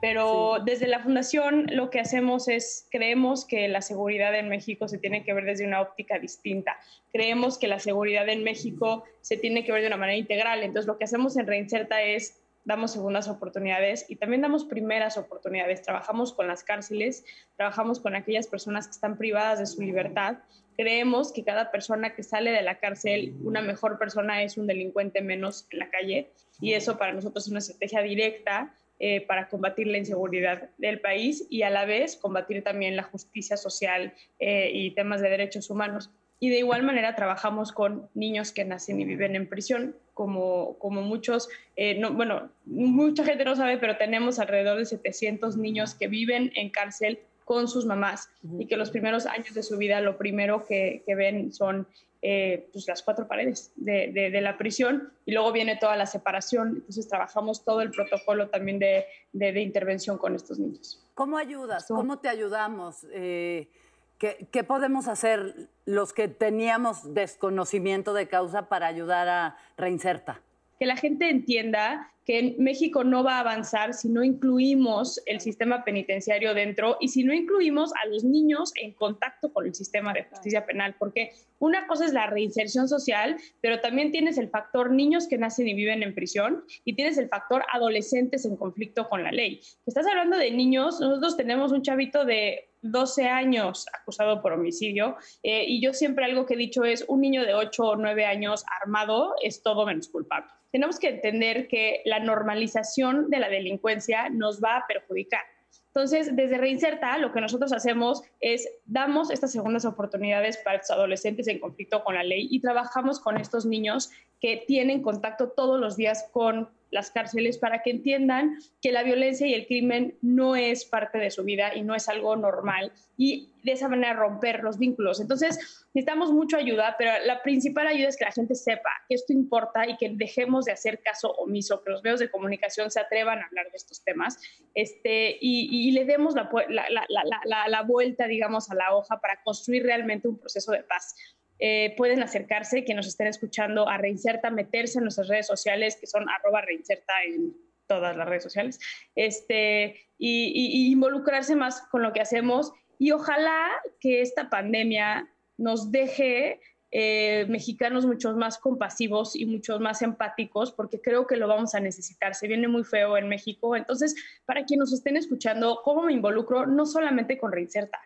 Pero 0.00 0.58
desde 0.64 0.86
la 0.86 1.00
fundación 1.00 1.66
lo 1.72 1.90
que 1.90 1.98
hacemos 1.98 2.46
es, 2.46 2.86
creemos 2.90 3.44
que 3.44 3.66
la 3.66 3.82
seguridad 3.82 4.32
en 4.36 4.48
México 4.48 4.86
se 4.86 4.98
tiene 4.98 5.24
que 5.24 5.34
ver 5.34 5.44
desde 5.44 5.66
una 5.66 5.80
óptica 5.80 6.20
distinta. 6.20 6.78
Creemos 7.12 7.58
que 7.58 7.66
la 7.66 7.80
seguridad 7.80 8.28
en 8.28 8.44
México 8.44 9.04
se 9.22 9.36
tiene 9.36 9.64
que 9.64 9.72
ver 9.72 9.80
de 9.80 9.88
una 9.88 9.96
manera 9.96 10.16
integral. 10.16 10.62
Entonces 10.62 10.86
lo 10.86 10.98
que 10.98 11.04
hacemos 11.04 11.36
en 11.36 11.48
Reinserta 11.48 12.00
es 12.00 12.40
damos 12.64 12.92
segundas 12.92 13.28
oportunidades 13.28 14.04
y 14.08 14.16
también 14.16 14.42
damos 14.42 14.64
primeras 14.64 15.16
oportunidades. 15.16 15.82
Trabajamos 15.82 16.32
con 16.32 16.46
las 16.46 16.62
cárceles, 16.62 17.24
trabajamos 17.56 17.98
con 17.98 18.14
aquellas 18.14 18.46
personas 18.46 18.86
que 18.86 18.92
están 18.92 19.16
privadas 19.16 19.58
de 19.58 19.66
su 19.66 19.80
libertad. 19.80 20.36
Creemos 20.78 21.32
que 21.32 21.42
cada 21.42 21.72
persona 21.72 22.14
que 22.14 22.22
sale 22.22 22.52
de 22.52 22.62
la 22.62 22.78
cárcel, 22.78 23.34
una 23.42 23.60
mejor 23.60 23.98
persona 23.98 24.44
es 24.44 24.56
un 24.56 24.68
delincuente 24.68 25.22
menos 25.22 25.66
en 25.72 25.80
la 25.80 25.90
calle 25.90 26.30
y 26.60 26.74
eso 26.74 26.96
para 26.98 27.12
nosotros 27.12 27.46
es 27.46 27.50
una 27.50 27.58
estrategia 27.58 28.00
directa 28.00 28.72
eh, 29.00 29.20
para 29.22 29.48
combatir 29.48 29.88
la 29.88 29.98
inseguridad 29.98 30.70
del 30.78 31.00
país 31.00 31.48
y 31.50 31.62
a 31.62 31.70
la 31.70 31.84
vez 31.84 32.14
combatir 32.14 32.62
también 32.62 32.94
la 32.94 33.02
justicia 33.02 33.56
social 33.56 34.14
eh, 34.38 34.70
y 34.72 34.92
temas 34.92 35.20
de 35.20 35.30
derechos 35.30 35.68
humanos. 35.68 36.12
Y 36.38 36.50
de 36.50 36.58
igual 36.58 36.84
manera 36.84 37.16
trabajamos 37.16 37.72
con 37.72 38.08
niños 38.14 38.52
que 38.52 38.64
nacen 38.64 39.00
y 39.00 39.04
viven 39.04 39.34
en 39.34 39.48
prisión, 39.48 39.96
como, 40.14 40.78
como 40.78 41.02
muchos, 41.02 41.48
eh, 41.74 41.98
no, 41.98 42.12
bueno, 42.12 42.50
mucha 42.66 43.24
gente 43.24 43.44
no 43.44 43.56
sabe, 43.56 43.78
pero 43.78 43.96
tenemos 43.96 44.38
alrededor 44.38 44.78
de 44.78 44.84
700 44.84 45.56
niños 45.56 45.96
que 45.96 46.06
viven 46.06 46.52
en 46.54 46.70
cárcel 46.70 47.18
con 47.48 47.66
sus 47.66 47.86
mamás 47.86 48.28
y 48.58 48.66
que 48.66 48.76
los 48.76 48.90
primeros 48.90 49.24
años 49.24 49.54
de 49.54 49.62
su 49.62 49.78
vida 49.78 50.02
lo 50.02 50.18
primero 50.18 50.66
que, 50.66 51.02
que 51.06 51.14
ven 51.14 51.50
son 51.50 51.88
eh, 52.20 52.68
pues 52.74 52.86
las 52.86 53.02
cuatro 53.02 53.26
paredes 53.26 53.72
de, 53.74 54.12
de, 54.12 54.30
de, 54.30 54.40
la 54.42 54.58
prisión 54.58 55.14
y 55.24 55.32
luego 55.32 55.50
viene 55.50 55.76
toda 55.76 55.96
la 55.96 56.04
separación. 56.04 56.74
Entonces 56.76 57.08
trabajamos 57.08 57.64
todo 57.64 57.80
el 57.80 57.90
protocolo 57.90 58.50
también 58.50 58.78
de, 58.78 59.06
de, 59.32 59.52
de 59.52 59.62
intervención 59.62 60.18
con 60.18 60.34
estos 60.34 60.58
niños. 60.58 61.02
¿Cómo 61.14 61.38
ayudas? 61.38 61.86
¿Cómo 61.88 62.18
te 62.18 62.28
ayudamos? 62.28 63.06
Eh, 63.14 63.70
¿qué, 64.18 64.46
¿Qué 64.52 64.62
podemos 64.62 65.08
hacer 65.08 65.70
los 65.86 66.12
que 66.12 66.28
teníamos 66.28 67.14
desconocimiento 67.14 68.12
de 68.12 68.28
causa 68.28 68.68
para 68.68 68.88
ayudar 68.88 69.26
a 69.26 69.56
Reinserta? 69.78 70.42
Que 70.78 70.86
la 70.86 70.96
gente 70.96 71.28
entienda 71.28 72.12
que 72.28 72.56
México 72.58 73.04
no 73.04 73.24
va 73.24 73.36
a 73.36 73.40
avanzar 73.40 73.94
si 73.94 74.10
no 74.10 74.22
incluimos 74.22 75.18
el 75.24 75.40
sistema 75.40 75.82
penitenciario 75.82 76.52
dentro 76.52 76.98
y 77.00 77.08
si 77.08 77.24
no 77.24 77.32
incluimos 77.32 77.90
a 77.94 78.06
los 78.06 78.22
niños 78.22 78.70
en 78.76 78.92
contacto 78.92 79.50
con 79.50 79.64
el 79.64 79.74
sistema 79.74 80.12
de 80.12 80.24
justicia 80.24 80.66
penal, 80.66 80.94
porque 80.98 81.32
una 81.58 81.86
cosa 81.86 82.04
es 82.04 82.12
la 82.12 82.26
reinserción 82.26 82.86
social, 82.86 83.38
pero 83.62 83.80
también 83.80 84.12
tienes 84.12 84.36
el 84.36 84.50
factor 84.50 84.90
niños 84.90 85.26
que 85.26 85.38
nacen 85.38 85.68
y 85.68 85.72
viven 85.72 86.02
en 86.02 86.14
prisión 86.14 86.64
y 86.84 86.92
tienes 86.92 87.16
el 87.16 87.30
factor 87.30 87.64
adolescentes 87.72 88.44
en 88.44 88.58
conflicto 88.58 89.08
con 89.08 89.24
la 89.24 89.32
ley. 89.32 89.62
Estás 89.86 90.06
hablando 90.06 90.36
de 90.36 90.50
niños, 90.50 91.00
nosotros 91.00 91.34
tenemos 91.34 91.72
un 91.72 91.80
chavito 91.80 92.26
de 92.26 92.68
12 92.82 93.26
años 93.26 93.86
acusado 93.98 94.42
por 94.42 94.52
homicidio 94.52 95.16
eh, 95.42 95.64
y 95.66 95.80
yo 95.80 95.94
siempre 95.94 96.26
algo 96.26 96.44
que 96.44 96.54
he 96.54 96.58
dicho 96.58 96.84
es 96.84 97.06
un 97.08 97.22
niño 97.22 97.46
de 97.46 97.54
8 97.54 97.82
o 97.82 97.96
9 97.96 98.26
años 98.26 98.66
armado 98.82 99.34
es 99.42 99.62
todo 99.62 99.86
menos 99.86 100.08
culpable 100.08 100.57
tenemos 100.72 100.98
que 100.98 101.08
entender 101.08 101.68
que 101.68 102.02
la 102.04 102.20
normalización 102.20 103.30
de 103.30 103.38
la 103.38 103.48
delincuencia 103.48 104.28
nos 104.28 104.62
va 104.62 104.76
a 104.76 104.86
perjudicar. 104.86 105.42
Entonces, 105.88 106.36
desde 106.36 106.58
Reinserta, 106.58 107.18
lo 107.18 107.32
que 107.32 107.40
nosotros 107.40 107.72
hacemos 107.72 108.22
es 108.40 108.68
damos 108.84 109.30
estas 109.30 109.50
segundas 109.50 109.84
oportunidades 109.84 110.56
para 110.58 110.76
estos 110.76 110.90
adolescentes 110.96 111.48
en 111.48 111.58
conflicto 111.58 112.04
con 112.04 112.14
la 112.14 112.22
ley 112.22 112.46
y 112.50 112.60
trabajamos 112.60 113.18
con 113.18 113.36
estos 113.36 113.66
niños 113.66 114.10
que 114.40 114.64
tienen 114.66 115.02
contacto 115.02 115.48
todos 115.48 115.80
los 115.80 115.96
días 115.96 116.28
con 116.32 116.68
las 116.90 117.10
cárceles 117.10 117.58
para 117.58 117.82
que 117.82 117.90
entiendan 117.90 118.58
que 118.80 118.92
la 118.92 119.02
violencia 119.02 119.46
y 119.46 119.54
el 119.54 119.66
crimen 119.66 120.16
no 120.22 120.56
es 120.56 120.84
parte 120.84 121.18
de 121.18 121.30
su 121.30 121.44
vida 121.44 121.74
y 121.74 121.82
no 121.82 121.94
es 121.94 122.08
algo 122.08 122.36
normal 122.36 122.92
y 123.16 123.50
de 123.64 123.72
esa 123.72 123.88
manera 123.88 124.14
romper 124.14 124.62
los 124.62 124.78
vínculos. 124.78 125.20
Entonces, 125.20 125.86
necesitamos 125.92 126.32
mucha 126.32 126.58
ayuda, 126.58 126.94
pero 126.98 127.10
la 127.24 127.42
principal 127.42 127.86
ayuda 127.86 128.08
es 128.08 128.16
que 128.16 128.24
la 128.24 128.32
gente 128.32 128.54
sepa 128.54 128.90
que 129.08 129.14
esto 129.16 129.32
importa 129.32 129.86
y 129.86 129.96
que 129.96 130.10
dejemos 130.14 130.64
de 130.64 130.72
hacer 130.72 131.00
caso 131.02 131.32
omiso, 131.32 131.82
que 131.82 131.90
los 131.90 132.02
medios 132.02 132.20
de 132.20 132.30
comunicación 132.30 132.90
se 132.90 133.00
atrevan 133.00 133.40
a 133.40 133.46
hablar 133.46 133.66
de 133.70 133.76
estos 133.76 134.02
temas 134.04 134.38
este, 134.74 135.36
y, 135.40 135.90
le 135.92 136.04
demos 136.04 136.34
la, 136.34 136.48
la, 136.68 136.86
la, 137.08 137.68
la 137.68 137.82
vuelta, 137.82 138.26
digamos, 138.26 138.70
a 138.70 138.74
la 138.74 138.94
hoja 138.94 139.20
para 139.20 139.42
construir 139.42 139.82
realmente 139.82 140.28
un 140.28 140.38
proceso 140.38 140.72
de 140.72 140.82
paz. 140.84 141.14
Eh, 141.58 141.94
pueden 141.96 142.22
acercarse, 142.22 142.84
que 142.84 142.94
nos 142.94 143.06
estén 143.06 143.26
escuchando, 143.26 143.88
a 143.88 143.98
Reinserta, 143.98 144.50
meterse 144.50 144.98
en 144.98 145.04
nuestras 145.04 145.28
redes 145.28 145.46
sociales, 145.46 145.96
que 146.00 146.06
son 146.06 146.28
arroba 146.28 146.60
reinserta 146.62 147.12
en 147.26 147.56
todas 147.86 148.16
las 148.16 148.28
redes 148.28 148.42
sociales, 148.42 148.78
este, 149.14 149.96
y, 150.18 150.52
y, 150.54 150.88
y 150.88 150.92
involucrarse 150.92 151.56
más 151.56 151.80
con 151.90 152.02
lo 152.02 152.12
que 152.12 152.20
hacemos. 152.20 152.72
Y 152.98 153.12
ojalá 153.12 153.70
que 154.00 154.20
esta 154.20 154.50
pandemia 154.50 155.28
nos 155.56 155.90
deje 155.90 156.60
eh, 156.90 157.44
mexicanos 157.48 158.06
muchos 158.06 158.36
más 158.36 158.58
compasivos 158.58 159.36
y 159.36 159.44
muchos 159.46 159.80
más 159.80 160.02
empáticos, 160.02 160.72
porque 160.72 161.00
creo 161.00 161.26
que 161.26 161.36
lo 161.36 161.48
vamos 161.48 161.74
a 161.74 161.80
necesitar. 161.80 162.34
Se 162.34 162.48
viene 162.48 162.68
muy 162.68 162.84
feo 162.84 163.16
en 163.16 163.28
México. 163.28 163.76
Entonces, 163.76 164.14
para 164.46 164.64
quienes 164.64 164.90
nos 164.90 164.92
estén 164.92 165.16
escuchando, 165.16 165.80
¿cómo 165.84 166.02
me 166.02 166.12
involucro? 166.12 166.66
No 166.66 166.86
solamente 166.86 167.36
con 167.36 167.52
Reinserta. 167.52 167.98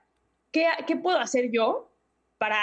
¿Qué, 0.50 0.66
qué 0.86 0.96
puedo 0.96 1.18
hacer 1.18 1.50
yo 1.50 1.94
para 2.38 2.58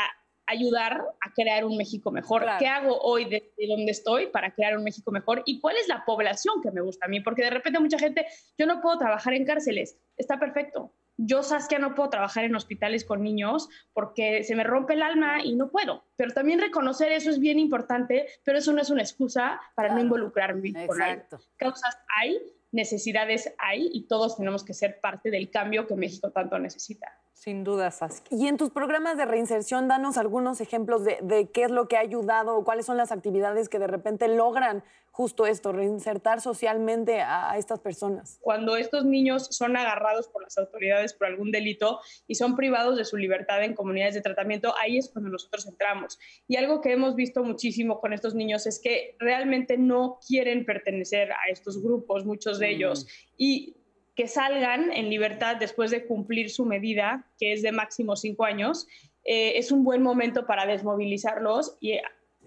ayudar 0.49 1.01
a 1.21 1.33
crear 1.33 1.63
un 1.63 1.77
México 1.77 2.11
mejor. 2.11 2.41
Claro. 2.41 2.59
¿Qué 2.59 2.67
hago 2.67 2.99
hoy 3.01 3.25
desde 3.25 3.51
de 3.57 3.67
donde 3.67 3.91
estoy 3.91 4.27
para 4.27 4.51
crear 4.51 4.77
un 4.77 4.83
México 4.83 5.11
mejor? 5.11 5.43
¿Y 5.45 5.59
cuál 5.59 5.77
es 5.77 5.87
la 5.87 6.03
población 6.05 6.61
que 6.61 6.71
me 6.71 6.81
gusta 6.81 7.05
a 7.05 7.09
mí? 7.09 7.19
Porque 7.21 7.43
de 7.43 7.51
repente 7.51 7.79
mucha 7.79 7.99
gente, 7.99 8.25
yo 8.57 8.65
no 8.65 8.81
puedo 8.81 8.97
trabajar 8.97 9.33
en 9.33 9.45
cárceles, 9.45 9.97
está 10.17 10.39
perfecto. 10.39 10.91
Yo, 11.21 11.43
Saskia, 11.43 11.79
no 11.79 11.95
puedo 11.95 12.09
trabajar 12.09 12.45
en 12.45 12.55
hospitales 12.55 13.03
con 13.03 13.21
niños 13.21 13.67
porque 13.93 14.45
se 14.45 14.55
me 14.55 14.63
rompe 14.63 14.93
el 14.93 15.01
alma 15.01 15.43
y 15.43 15.53
no 15.53 15.69
puedo. 15.69 16.05
Pero 16.15 16.33
también 16.33 16.61
reconocer 16.61 17.11
eso 17.11 17.29
es 17.29 17.39
bien 17.39 17.59
importante, 17.59 18.27
pero 18.45 18.57
eso 18.57 18.71
no 18.71 18.81
es 18.81 18.89
una 18.89 19.01
excusa 19.01 19.59
para 19.75 19.89
claro. 19.89 19.95
no 19.99 20.05
involucrarme 20.05 20.69
Exacto. 20.69 20.87
con 20.87 21.01
algo. 21.01 21.25
Causas 21.57 21.97
hay, 22.17 22.39
necesidades 22.71 23.53
hay 23.57 23.89
y 23.91 24.07
todos 24.07 24.37
tenemos 24.37 24.63
que 24.63 24.73
ser 24.73 25.01
parte 25.01 25.29
del 25.29 25.51
cambio 25.51 25.87
que 25.87 25.95
México 25.95 26.31
tanto 26.31 26.57
necesita. 26.57 27.13
Sin 27.39 27.63
duda, 27.63 27.89
Saskia. 27.89 28.37
Y 28.37 28.47
en 28.47 28.57
tus 28.57 28.69
programas 28.69 29.15
de 29.15 29.23
reinserción, 29.23 29.87
danos 29.87 30.17
algunos 30.17 30.59
ejemplos 30.59 31.05
de, 31.05 31.19
de, 31.21 31.49
qué 31.49 31.63
es 31.63 31.71
lo 31.71 31.87
que 31.87 31.95
ha 31.95 32.01
ayudado 32.01 32.57
o 32.57 32.65
cuáles 32.65 32.85
son 32.85 32.97
las 32.97 33.13
actividades 33.13 33.69
que 33.69 33.79
de 33.79 33.87
repente 33.87 34.27
logran 34.27 34.83
justo 35.11 35.45
esto, 35.45 35.71
reinsertar 35.71 36.41
socialmente 36.41 37.21
a, 37.21 37.51
a 37.51 37.57
estas 37.57 37.79
personas. 37.79 38.39
Cuando 38.41 38.75
estos 38.75 39.05
niños 39.05 39.47
son 39.51 39.77
agarrados 39.77 40.27
por 40.27 40.43
las 40.43 40.57
autoridades 40.57 41.13
por 41.13 41.27
algún 41.27 41.51
delito 41.51 42.01
y 42.27 42.35
son 42.35 42.57
privados 42.57 42.97
de 42.97 43.05
su 43.05 43.15
libertad 43.15 43.63
en 43.63 43.73
comunidades 43.73 44.15
de 44.15 44.21
tratamiento, 44.21 44.73
ahí 44.77 44.97
es 44.97 45.09
cuando 45.09 45.29
nosotros 45.29 45.65
entramos. 45.65 46.19
Y 46.45 46.57
algo 46.57 46.81
que 46.81 46.91
hemos 46.91 47.15
visto 47.15 47.41
muchísimo 47.41 48.01
con 48.01 48.11
estos 48.11 48.35
niños 48.35 48.67
es 48.67 48.81
que 48.81 49.15
realmente 49.17 49.77
no 49.77 50.19
quieren 50.27 50.65
pertenecer 50.65 51.31
a 51.31 51.49
estos 51.49 51.81
grupos, 51.81 52.25
muchos 52.25 52.59
de 52.59 52.71
ellos. 52.71 53.05
Mm. 53.05 53.33
Y 53.37 53.78
que 54.19 54.27
salgan 54.27 54.91
en 54.91 55.09
libertad 55.09 55.55
después 55.55 55.91
de 55.91 56.05
cumplir 56.05 56.49
su 56.49 56.65
medida, 56.65 57.25
que 57.39 57.53
es 57.53 57.61
de 57.61 57.71
máximo 57.71 58.17
cinco 58.17 58.43
años, 58.43 58.85
eh, 59.23 59.53
es 59.55 59.71
un 59.71 59.85
buen 59.85 60.01
momento 60.03 60.45
para 60.45 60.65
desmovilizarlos 60.65 61.77
y 61.79 61.99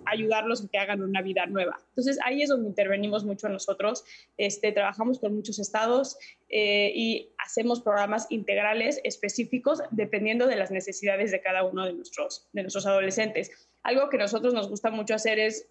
ayudarlos 0.04 0.62
a 0.62 0.68
que 0.68 0.76
hagan 0.76 1.00
una 1.00 1.22
vida 1.22 1.46
nueva. 1.46 1.80
Entonces 1.88 2.18
ahí 2.26 2.42
es 2.42 2.50
donde 2.50 2.68
intervenimos 2.68 3.24
mucho 3.24 3.48
nosotros. 3.48 4.04
Este, 4.37 4.70
trabajamos 4.72 5.18
con 5.18 5.35
muchos 5.35 5.58
estados 5.58 6.18
eh, 6.50 6.92
y 6.94 7.30
hacemos 7.38 7.80
programas 7.80 8.26
integrales 8.28 9.00
específicos 9.02 9.80
dependiendo 9.92 10.48
de 10.48 10.56
las 10.56 10.70
necesidades 10.70 11.30
de 11.30 11.40
cada 11.40 11.64
uno 11.64 11.87
de 11.87 11.94
nuestros, 11.94 12.50
de 12.52 12.64
nuestros 12.64 12.85
adolescentes. 12.85 13.50
Algo 13.82 14.11
que 14.11 14.18
nosotros 14.18 14.52
nos 14.52 14.68
gusta 14.68 14.90
mucho 14.90 15.14
hacer 15.14 15.38
es, 15.38 15.66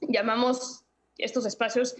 llamamos 0.00 0.86
estos 1.18 1.44
espacios 1.44 1.96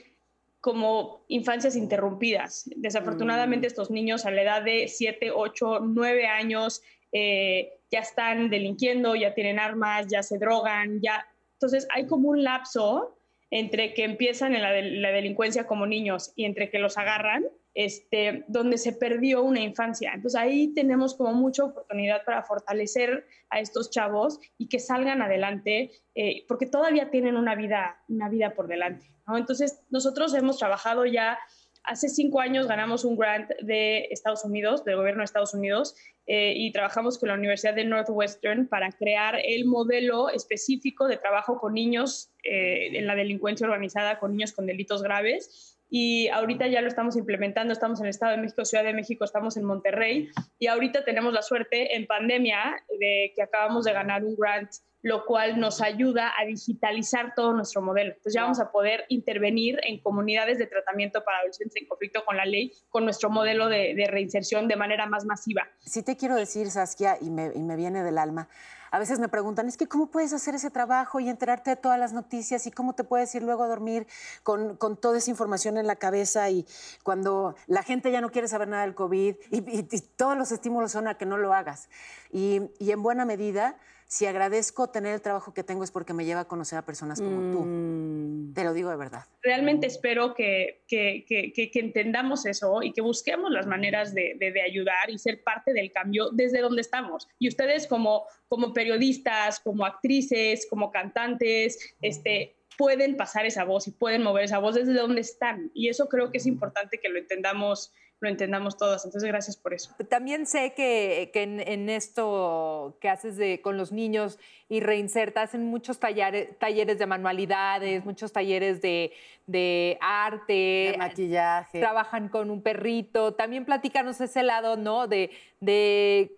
como 0.61 1.25
infancias 1.29 1.77
interrumpidas. 1.77 2.69
Desafortunadamente 2.77 3.67
estos 3.67 3.91
niños 3.91 4.27
a 4.27 4.31
la 4.31 4.43
edad 4.43 4.63
de 4.63 4.89
7, 4.89 5.31
8, 5.35 5.81
9 5.83 6.27
años 6.27 6.83
eh, 7.13 7.73
ya 7.91 8.01
están 8.01 8.51
delinquiendo, 8.51 9.15
ya 9.15 9.35
tienen 9.35 9.59
armas, 9.59 10.07
ya 10.09 10.23
se 10.23 10.39
drogan, 10.39 11.01
ya. 11.01 11.27
Entonces 11.55 11.87
hay 11.91 12.07
como 12.07 12.29
un 12.31 12.43
lapso 12.43 13.19
entre 13.51 13.95
que 13.95 14.05
empiezan 14.05 14.55
en 14.55 14.63
la, 14.63 15.11
delincuencia 15.11 15.67
como 15.67 15.87
niños 15.87 16.33
y 16.37 16.45
entre 16.45 16.71
que 16.71 16.79
los 16.79 16.99
agarran, 16.99 17.47
este, 17.79 18.45
donde 18.49 18.77
se 18.77 18.93
perdió 18.93 19.45
una 19.45 19.61
infancia. 19.61 20.11
Entonces 20.13 20.41
ahí 20.41 20.75
tenemos 20.75 21.15
como 21.15 21.33
mucha 21.33 21.63
oportunidad 21.63 22.25
para 22.25 22.43
fortalecer 22.43 23.25
a 23.51 23.61
estos 23.61 23.93
chavos 23.93 24.41
y 24.59 24.69
que 24.69 24.81
salgan 24.81 25.23
adelante, 25.23 25.93
eh, 26.17 26.45
porque 26.49 26.67
todavía 26.67 27.13
tienen 27.13 27.37
una 27.37 27.55
vida, 27.55 28.03
una 28.09 28.29
vida 28.29 28.53
por 28.57 28.67
delante. 28.67 29.13
Entonces 29.29 29.81
nosotros 29.91 30.35
hemos 30.35 30.59
trabajado 30.59 31.07
ya 31.07 31.39
hace 31.85 32.09
cinco 32.09 32.41
años 32.41 32.67
ganamos 32.67 33.05
un 33.05 33.17
grant 33.17 33.49
de 33.63 34.09
Estados 34.11 34.45
Unidos, 34.45 34.85
del 34.85 34.97
gobierno 34.97 35.21
de 35.21 35.27
Estados 35.27 35.55
Unidos, 35.55 35.95
eh, 36.27 36.55
y 36.57 36.73
trabajamos 36.73 37.17
con 37.17 37.29
la 37.29 37.37
Universidad 37.37 37.75
de 37.75 37.85
Northwestern 37.85 38.67
para 38.67 38.91
crear 38.91 39.37
el 39.43 39.67
modelo 39.67 40.31
específico 40.31 41.07
de 41.07 41.17
trabajo 41.17 41.59
con 41.59 41.75
niños 41.75 42.33
eh, 42.43 42.99
en 42.99 43.07
la 43.07 43.15
delincuencia 43.15 43.69
organizada, 43.69 44.19
con 44.19 44.33
niños 44.33 44.53
con 44.53 44.67
delitos 44.67 45.01
graves. 45.01 45.78
Y 45.91 46.29
ahorita 46.29 46.67
ya 46.67 46.83
lo 46.83 46.89
estamos 46.89 47.17
implementando, 47.17 47.73
estamos 47.73 48.01
en 48.01 48.07
el 48.07 48.11
Estado 48.11 48.33
de 48.33 48.43
México, 48.43 48.65
Ciudad 48.65 48.85
de 48.85 48.93
México, 48.93 49.25
estamos 49.25 49.57
en 49.57 49.65
Monterrey, 49.65 50.29
y 50.59 50.67
ahorita 50.67 51.05
tenemos 51.05 51.33
la 51.33 51.43
suerte 51.43 51.97
en 51.97 52.07
pandemia 52.07 52.77
de 52.99 53.33
que 53.35 53.43
acabamos 53.43 53.85
de 53.85 53.93
ganar 53.93 54.25
un 54.25 54.37
grant 54.37 54.71
lo 55.03 55.25
cual 55.25 55.61
nos 55.61 55.81
ayuda 55.81 56.33
a 56.39 56.45
digitalizar 56.45 57.35
todo 57.35 57.53
nuestro 57.53 57.83
modelo. 57.83 58.11
Entonces 58.11 58.35
ya 58.35 58.43
vamos 58.43 58.61
a 58.61 58.71
poder 58.71 59.05
intervenir 59.09 59.79
en 59.85 60.01
comunidades 60.01 60.59
de 60.59 60.67
tratamiento 60.67 61.23
para 61.25 61.39
adolescentes 61.39 61.81
en 61.81 61.89
conflicto 61.89 62.25
con 62.25 62.37
la 62.37 62.45
ley, 62.45 62.73
con 62.89 63.05
nuestro 63.05 63.31
modelo 63.31 63.69
de, 63.69 64.07
reinserción 64.09 64.69
de 64.69 64.77
manera 64.77 65.07
más 65.07 65.25
masiva. 65.25 65.69
Sí 65.81 66.03
te 66.03 66.17
quiero 66.17 66.35
decir, 66.35 66.71
Saskia, 66.71 67.19
y 67.21 67.31
me, 67.31 67.53
y 67.55 67.63
me 67.63 67.77
viene 67.77 68.03
del 68.03 68.19
alma, 68.19 68.49
a 68.91 68.99
veces 68.99 69.19
me 69.19 69.29
preguntan, 69.29 69.69
es 69.69 69.77
que 69.77 69.87
¿cómo 69.87 70.11
puedes 70.11 70.33
hacer 70.33 70.55
ese 70.55 70.71
trabajo 70.71 71.21
y 71.21 71.29
enterarte 71.29 71.71
de 71.71 71.77
todas 71.77 71.99
las 71.99 72.13
noticias 72.13 72.67
y 72.67 72.71
cómo 72.71 72.95
te 72.95 73.05
puedes 73.05 73.35
ir 73.35 73.43
luego 73.43 73.65
a 73.65 73.69
dormir 73.69 74.07
con, 74.43 74.77
con 74.77 74.97
toda 74.97 75.19
esa 75.19 75.31
información 75.31 75.77
en 75.77 75.87
la 75.87 75.97
cabeza 75.97 76.49
y 76.51 76.67
cuando 77.03 77.55
la 77.67 77.83
gente 77.83 78.11
ya 78.11 78.21
no 78.21 78.31
quiere 78.31 78.49
saber 78.49 78.69
nada 78.69 78.83
del 78.83 78.95
COVID 78.95 79.37
y, 79.51 79.99
todos 80.17 80.37
los 80.37 80.53
estímulos 80.53 80.93
son 80.93 81.07
a 81.07 81.17
que 81.17 81.27
no 81.27 81.37
lo 81.37 81.53
hagas? 81.53 81.89
Y, 82.33 82.63
y 82.79 82.93
en 82.93 83.03
buena 83.03 83.25
medida 83.25 83.77
si 84.07 84.25
agradezco 84.25 84.88
tener 84.89 85.15
el 85.15 85.23
trabajo 85.23 85.55
que 85.55 85.63
tengo 85.63 85.85
es 85.85 85.91
porque 85.91 86.13
me 86.13 86.25
lleva 86.25 86.41
a 86.41 86.45
conocer 86.47 86.79
a 86.79 86.83
personas 86.83 87.21
como 87.21 87.53
tú. 87.53 87.65
Mm. 87.65 88.55
Te 88.55 88.65
lo 88.65 88.73
digo 88.73 88.91
de 88.91 88.97
verdad. 88.97 89.27
Realmente 89.43 89.87
espero 89.87 90.35
que, 90.35 90.83
que, 90.89 91.25
que, 91.27 91.71
entendamos 91.75 92.47
eso 92.47 92.83
y 92.83 92.93
que 92.93 93.01
busquemos 93.01 93.51
las 93.51 93.67
maneras 93.67 94.15
de, 94.15 94.37
de, 94.39 94.63
ayudar 94.63 95.11
y 95.11 95.19
ser 95.19 95.43
parte 95.43 95.73
del 95.73 95.93
cambio 95.93 96.31
desde 96.31 96.61
donde 96.61 96.81
estamos. 96.81 97.29
Y 97.39 97.49
ustedes 97.49 97.87
como, 97.87 98.25
como 98.49 98.73
periodistas, 98.73 99.61
como 99.61 99.87
actrices, 99.87 100.67
como 100.69 100.91
cantantes, 100.91 101.95
este, 102.01 102.57
pueden 102.77 103.17
pasar 103.17 103.45
esa 103.45 103.65
voz 103.65 103.89
y 103.89 103.91
pueden 103.91 104.23
mover 104.23 104.45
esa 104.45 104.59
voz 104.59 104.77
desde 104.77 104.95
donde 104.95 105.21
están. 105.21 105.71
Y 105.75 105.89
eso 105.89 106.09
creo 106.09 106.31
que 106.31 106.39
es 106.39 106.47
importante 106.47 106.99
que 106.99 107.09
lo 107.09 107.19
entendamos 107.19 107.93
lo 108.21 108.29
entendamos 108.29 108.77
todas. 108.77 109.05
Entonces, 109.05 109.29
gracias 109.29 109.57
por 109.57 109.75
eso. 109.75 109.95
También 110.09 110.47
sé 110.47 110.75
que, 110.75 111.31
que 111.33 111.43
en, 111.43 111.89
esto 111.89 112.97
que 113.01 113.09
haces 113.09 113.37
de, 113.37 113.61
con 113.61 113.77
los 113.77 113.93
niños 113.93 114.39
y 114.69 114.81
reinsertas 114.81 115.55
en 115.55 115.65
muchos 115.67 116.01
talleres, 116.01 116.59
talleres 116.59 116.99
de 116.99 117.07
manualidades, 117.07 118.05
muchos 118.05 118.33
talleres 118.33 118.83
de, 118.83 119.13
de 119.47 119.99
arte. 120.01 120.93
De 120.93 120.97
maquillaje. 120.99 121.79
Trabajan 121.79 122.29
con 122.29 122.51
un 122.51 122.63
perrito. 122.63 123.35
También 123.35 123.65
platícanos 123.65 124.21
ese 124.21 124.43
lado, 124.43 124.77
¿no? 124.77 125.07
De, 125.07 125.31
de, 125.61 126.37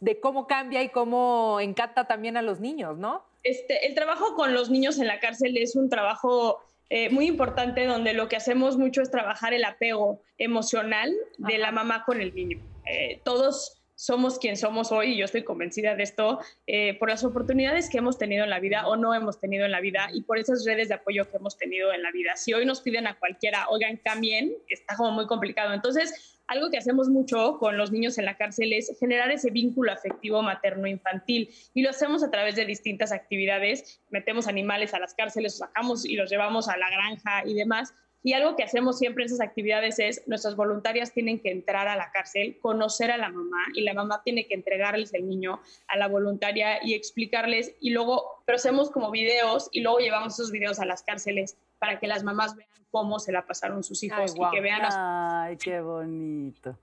de 0.00 0.20
cómo 0.20 0.46
cambia 0.46 0.82
y 0.82 0.88
cómo 0.88 1.58
encanta 1.60 2.06
también 2.06 2.36
a 2.36 2.42
los 2.42 2.58
niños, 2.58 2.98
¿no? 2.98 3.24
Este, 3.44 3.86
el 3.86 3.94
trabajo 3.94 4.34
con 4.36 4.54
los 4.54 4.70
niños 4.70 4.98
en 4.98 5.06
la 5.06 5.18
cárcel 5.18 5.56
es 5.56 5.74
un 5.74 5.88
trabajo 5.88 6.60
eh, 6.94 7.08
muy 7.08 7.26
importante 7.26 7.86
donde 7.86 8.12
lo 8.12 8.28
que 8.28 8.36
hacemos 8.36 8.76
mucho 8.76 9.00
es 9.00 9.10
trabajar 9.10 9.54
el 9.54 9.64
apego 9.64 10.20
emocional 10.36 11.10
de 11.38 11.56
la 11.56 11.72
mamá 11.72 12.04
con 12.04 12.20
el 12.20 12.34
niño. 12.34 12.60
Eh, 12.84 13.22
todos 13.24 13.82
somos 13.94 14.38
quien 14.38 14.58
somos 14.58 14.92
hoy 14.92 15.14
y 15.14 15.16
yo 15.16 15.24
estoy 15.24 15.42
convencida 15.42 15.96
de 15.96 16.02
esto 16.02 16.40
eh, 16.66 16.98
por 16.98 17.08
las 17.08 17.24
oportunidades 17.24 17.88
que 17.88 17.96
hemos 17.96 18.18
tenido 18.18 18.44
en 18.44 18.50
la 18.50 18.60
vida 18.60 18.86
o 18.86 18.96
no 18.96 19.14
hemos 19.14 19.40
tenido 19.40 19.64
en 19.64 19.70
la 19.70 19.80
vida 19.80 20.10
y 20.12 20.20
por 20.24 20.36
esas 20.36 20.66
redes 20.66 20.90
de 20.90 20.96
apoyo 20.96 21.30
que 21.30 21.38
hemos 21.38 21.56
tenido 21.56 21.94
en 21.94 22.02
la 22.02 22.12
vida. 22.12 22.36
Si 22.36 22.52
hoy 22.52 22.66
nos 22.66 22.82
piden 22.82 23.06
a 23.06 23.18
cualquiera, 23.18 23.70
oigan, 23.70 23.96
cambien, 23.96 24.52
está 24.68 24.94
como 24.94 25.12
muy 25.12 25.26
complicado. 25.26 25.72
Entonces, 25.72 26.41
algo 26.46 26.70
que 26.70 26.78
hacemos 26.78 27.08
mucho 27.08 27.58
con 27.58 27.76
los 27.76 27.92
niños 27.92 28.18
en 28.18 28.24
la 28.24 28.36
cárcel 28.36 28.72
es 28.72 28.96
generar 28.98 29.30
ese 29.30 29.50
vínculo 29.50 29.92
afectivo 29.92 30.42
materno-infantil 30.42 31.48
y 31.74 31.82
lo 31.82 31.90
hacemos 31.90 32.22
a 32.22 32.30
través 32.30 32.56
de 32.56 32.66
distintas 32.66 33.12
actividades. 33.12 34.00
Metemos 34.10 34.48
animales 34.48 34.94
a 34.94 34.98
las 34.98 35.14
cárceles, 35.14 35.58
sacamos 35.58 36.04
y 36.04 36.16
los 36.16 36.30
llevamos 36.30 36.68
a 36.68 36.76
la 36.76 36.90
granja 36.90 37.46
y 37.46 37.54
demás. 37.54 37.94
Y 38.22 38.34
algo 38.34 38.56
que 38.56 38.62
hacemos 38.62 38.98
siempre 38.98 39.24
en 39.24 39.26
esas 39.26 39.40
actividades 39.40 39.98
es, 39.98 40.26
nuestras 40.26 40.56
voluntarias 40.56 41.12
tienen 41.12 41.40
que 41.40 41.50
entrar 41.50 41.88
a 41.88 41.96
la 41.96 42.10
cárcel, 42.12 42.58
conocer 42.60 43.10
a 43.10 43.16
la 43.16 43.28
mamá 43.28 43.58
y 43.74 43.82
la 43.82 43.94
mamá 43.94 44.22
tiene 44.22 44.46
que 44.46 44.54
entregarles 44.54 45.12
el 45.14 45.28
niño 45.28 45.60
a 45.88 45.96
la 45.96 46.08
voluntaria 46.08 46.84
y 46.84 46.94
explicarles 46.94 47.74
y 47.80 47.90
luego, 47.90 48.42
pero 48.46 48.56
hacemos 48.56 48.90
como 48.90 49.10
videos 49.10 49.68
y 49.72 49.80
luego 49.80 49.98
llevamos 49.98 50.34
esos 50.34 50.52
videos 50.52 50.78
a 50.78 50.84
las 50.84 51.02
cárceles 51.02 51.56
para 51.78 51.98
que 51.98 52.06
las 52.06 52.22
mamás 52.22 52.56
vean 52.56 52.68
cómo 52.92 53.18
se 53.18 53.32
la 53.32 53.46
pasaron 53.46 53.82
sus 53.82 54.02
hijos 54.02 54.34
y 54.36 54.50
que 54.54 54.60
vean... 54.60 54.82
Ay, 54.84 55.56
qué 55.56 55.80
bonito. 55.80 56.78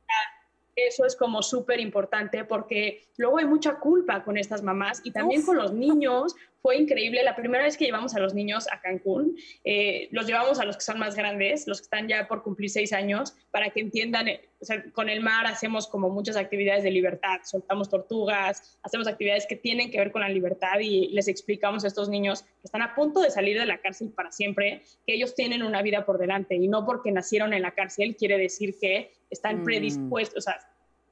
Eso 0.87 1.05
es 1.05 1.15
como 1.15 1.41
súper 1.41 1.79
importante 1.79 2.43
porque 2.45 3.03
luego 3.17 3.37
hay 3.37 3.45
mucha 3.45 3.79
culpa 3.79 4.23
con 4.23 4.37
estas 4.37 4.63
mamás 4.63 5.01
y 5.03 5.11
también 5.11 5.43
con 5.43 5.57
los 5.57 5.73
niños. 5.73 6.35
Fue 6.61 6.77
increíble. 6.77 7.23
La 7.23 7.35
primera 7.35 7.63
vez 7.63 7.77
que 7.77 7.85
llevamos 7.85 8.15
a 8.15 8.19
los 8.19 8.33
niños 8.33 8.67
a 8.71 8.81
Cancún, 8.81 9.37
eh, 9.63 10.09
los 10.11 10.27
llevamos 10.27 10.59
a 10.59 10.65
los 10.65 10.75
que 10.75 10.83
son 10.83 10.99
más 10.99 11.15
grandes, 11.15 11.67
los 11.67 11.79
que 11.79 11.85
están 11.85 12.07
ya 12.07 12.27
por 12.27 12.43
cumplir 12.43 12.69
seis 12.69 12.93
años, 12.93 13.35
para 13.51 13.69
que 13.69 13.79
entiendan, 13.79 14.27
o 14.61 14.65
sea, 14.65 14.83
con 14.91 15.09
el 15.09 15.21
mar 15.21 15.45
hacemos 15.47 15.87
como 15.87 16.09
muchas 16.09 16.35
actividades 16.35 16.83
de 16.83 16.91
libertad, 16.91 17.39
soltamos 17.43 17.89
tortugas, 17.89 18.77
hacemos 18.83 19.07
actividades 19.07 19.45
que 19.47 19.55
tienen 19.55 19.89
que 19.89 19.97
ver 19.97 20.11
con 20.11 20.21
la 20.21 20.29
libertad 20.29 20.79
y 20.81 21.07
les 21.09 21.27
explicamos 21.27 21.83
a 21.83 21.87
estos 21.87 22.09
niños 22.09 22.43
que 22.43 22.65
están 22.65 22.81
a 22.81 22.93
punto 22.93 23.21
de 23.21 23.31
salir 23.31 23.57
de 23.57 23.65
la 23.65 23.79
cárcel 23.79 24.09
para 24.09 24.31
siempre, 24.31 24.83
que 25.07 25.13
ellos 25.13 25.33
tienen 25.33 25.63
una 25.63 25.81
vida 25.81 26.05
por 26.05 26.17
delante 26.17 26.55
y 26.55 26.67
no 26.67 26.85
porque 26.85 27.11
nacieron 27.11 27.53
en 27.53 27.61
la 27.61 27.71
cárcel 27.71 28.15
quiere 28.17 28.37
decir 28.37 28.77
que 28.79 29.13
están 29.29 29.61
mm. 29.61 29.63
predispuestos, 29.63 30.37
o 30.37 30.41
sea, 30.41 30.59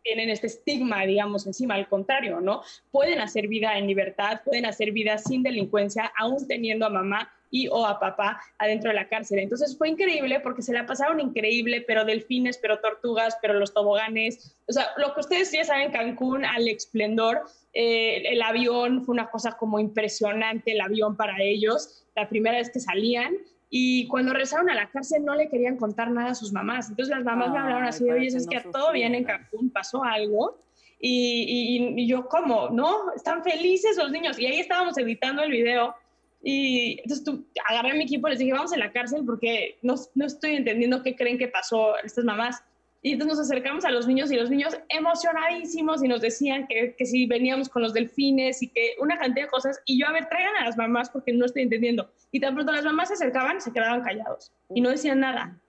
tienen 0.04 0.30
este 0.30 0.48
estigma, 0.48 1.06
digamos, 1.06 1.46
encima. 1.48 1.76
Al 1.76 1.90
contrario, 1.90 2.40
¿no? 2.40 2.62
Pueden 2.92 3.20
hacer 3.20 3.50
vida 3.50 3.78
en 3.78 3.88
libertad, 3.88 4.40
pueden 4.46 4.66
hacer 4.66 4.94
vida 4.94 5.18
sin 5.18 5.44
delincuencia, 5.44 6.14
aún 6.18 6.48
teniendo 6.48 6.86
a 6.86 6.90
mamá 6.90 7.30
y 7.50 7.68
o 7.68 7.86
a 7.86 8.00
papá 8.00 8.42
adentro 8.58 8.90
de 8.90 8.96
la 8.96 9.08
cárcel. 9.08 9.40
Entonces 9.40 9.78
fue 9.78 9.90
increíble 9.90 10.40
porque 10.40 10.62
se 10.62 10.74
la 10.74 10.86
pasaron 10.86 11.20
increíble, 11.20 11.84
pero 11.88 12.06
delfines, 12.06 12.58
pero 12.58 12.80
tortugas, 12.80 13.38
pero 13.42 13.54
los 13.54 13.74
toboganes. 13.74 14.56
O 14.68 14.74
sea, 14.74 14.88
lo 14.98 15.14
que 15.14 15.22
ustedes 15.22 15.52
ya 15.52 15.64
saben, 15.64 15.92
Cancún 15.92 16.46
al 16.46 16.68
esplendor, 16.68 17.42
eh, 17.74 18.24
el 18.26 18.42
avión 18.42 19.04
fue 19.04 19.14
una 19.14 19.30
cosa 19.30 19.54
como 19.54 19.80
impresionante, 19.80 20.74
el 20.74 20.82
avión 20.82 21.16
para 21.16 21.42
ellos, 21.42 22.06
la 22.16 22.28
primera 22.28 22.58
vez 22.58 22.72
que 22.72 22.80
salían. 22.80 23.36
Y 23.70 24.08
cuando 24.08 24.32
regresaron 24.32 24.70
a 24.70 24.76
la 24.76 24.90
cárcel 24.90 25.26
no 25.26 25.36
le 25.36 25.50
querían 25.50 25.76
contar 25.76 26.10
nada 26.10 26.32
a 26.32 26.36
sus 26.36 26.54
mamás. 26.54 26.90
Entonces 26.90 27.14
las 27.14 27.26
mamás 27.26 27.52
me 27.52 27.60
hablaron 27.60 27.84
así, 27.84 28.10
oye, 28.10 28.28
es 28.28 28.48
que 28.48 28.62
todo 28.72 28.94
bien 28.94 29.14
en 29.14 29.26
Cancún, 29.26 29.70
pasó 29.70 30.04
algo. 30.04 30.58
Y, 31.00 31.94
y, 31.96 32.08
yo, 32.08 32.28
¿cómo? 32.28 32.70
¿No? 32.70 33.14
Están 33.14 33.44
felices 33.44 33.98
los 33.98 34.12
niños. 34.12 34.40
Y 34.40 34.48
ahí 34.48 34.60
estábamos 34.60 34.98
editando 34.98 35.44
el 35.44 35.52
video. 35.52 35.94
Y 36.42 37.00
entonces 37.02 37.24
tú, 37.24 37.46
agarré 37.68 37.92
a 37.92 37.94
mi 37.96 38.04
equipo 38.04 38.28
y 38.28 38.32
les 38.32 38.40
dije, 38.40 38.54
vamos 38.54 38.74
a 38.74 38.78
la 38.78 38.92
cárcel 38.92 39.24
porque 39.26 39.78
no, 39.82 39.96
no 40.16 40.26
estoy 40.26 40.56
entendiendo 40.56 41.04
qué 41.04 41.16
creen 41.16 41.38
que 41.38 41.48
pasó 41.48 41.98
estas 42.04 42.24
mamás. 42.24 42.64
Y 43.02 43.14
entonces 43.14 43.38
nos 43.38 43.48
acercamos 43.48 43.86
a 43.86 43.92
los 43.92 44.08
niños 44.08 44.32
y 44.32 44.36
los 44.36 44.50
niños 44.50 44.78
emocionadísimos 44.90 46.04
y 46.04 46.08
nos 46.08 46.22
decían 46.22 46.68
que, 46.68 46.96
que 46.98 47.06
si 47.06 47.26
veníamos 47.26 47.70
con 47.70 47.82
los 47.82 47.94
delfines 47.94 48.62
y 48.62 48.70
que 48.70 48.96
una 49.00 49.18
cantidad 49.18 49.46
de 49.46 49.52
cosas. 49.52 49.80
Y 49.86 50.00
yo, 50.00 50.08
a 50.08 50.12
ver, 50.12 50.28
traigan 50.30 50.56
a 50.58 50.66
las 50.66 50.78
mamás 50.78 51.10
porque 51.10 51.32
no 51.32 51.46
estoy 51.46 51.64
entendiendo. 51.64 52.10
Y 52.32 52.40
tan 52.40 52.54
pronto 52.54 52.72
las 52.72 52.84
mamás 52.84 53.10
se 53.10 53.16
acercaban, 53.16 53.62
se 53.62 53.72
quedaban 53.72 54.02
callados 54.02 54.52
y 54.74 54.82
no 54.82 54.90
decían 54.90 55.20
nada. 55.20 55.60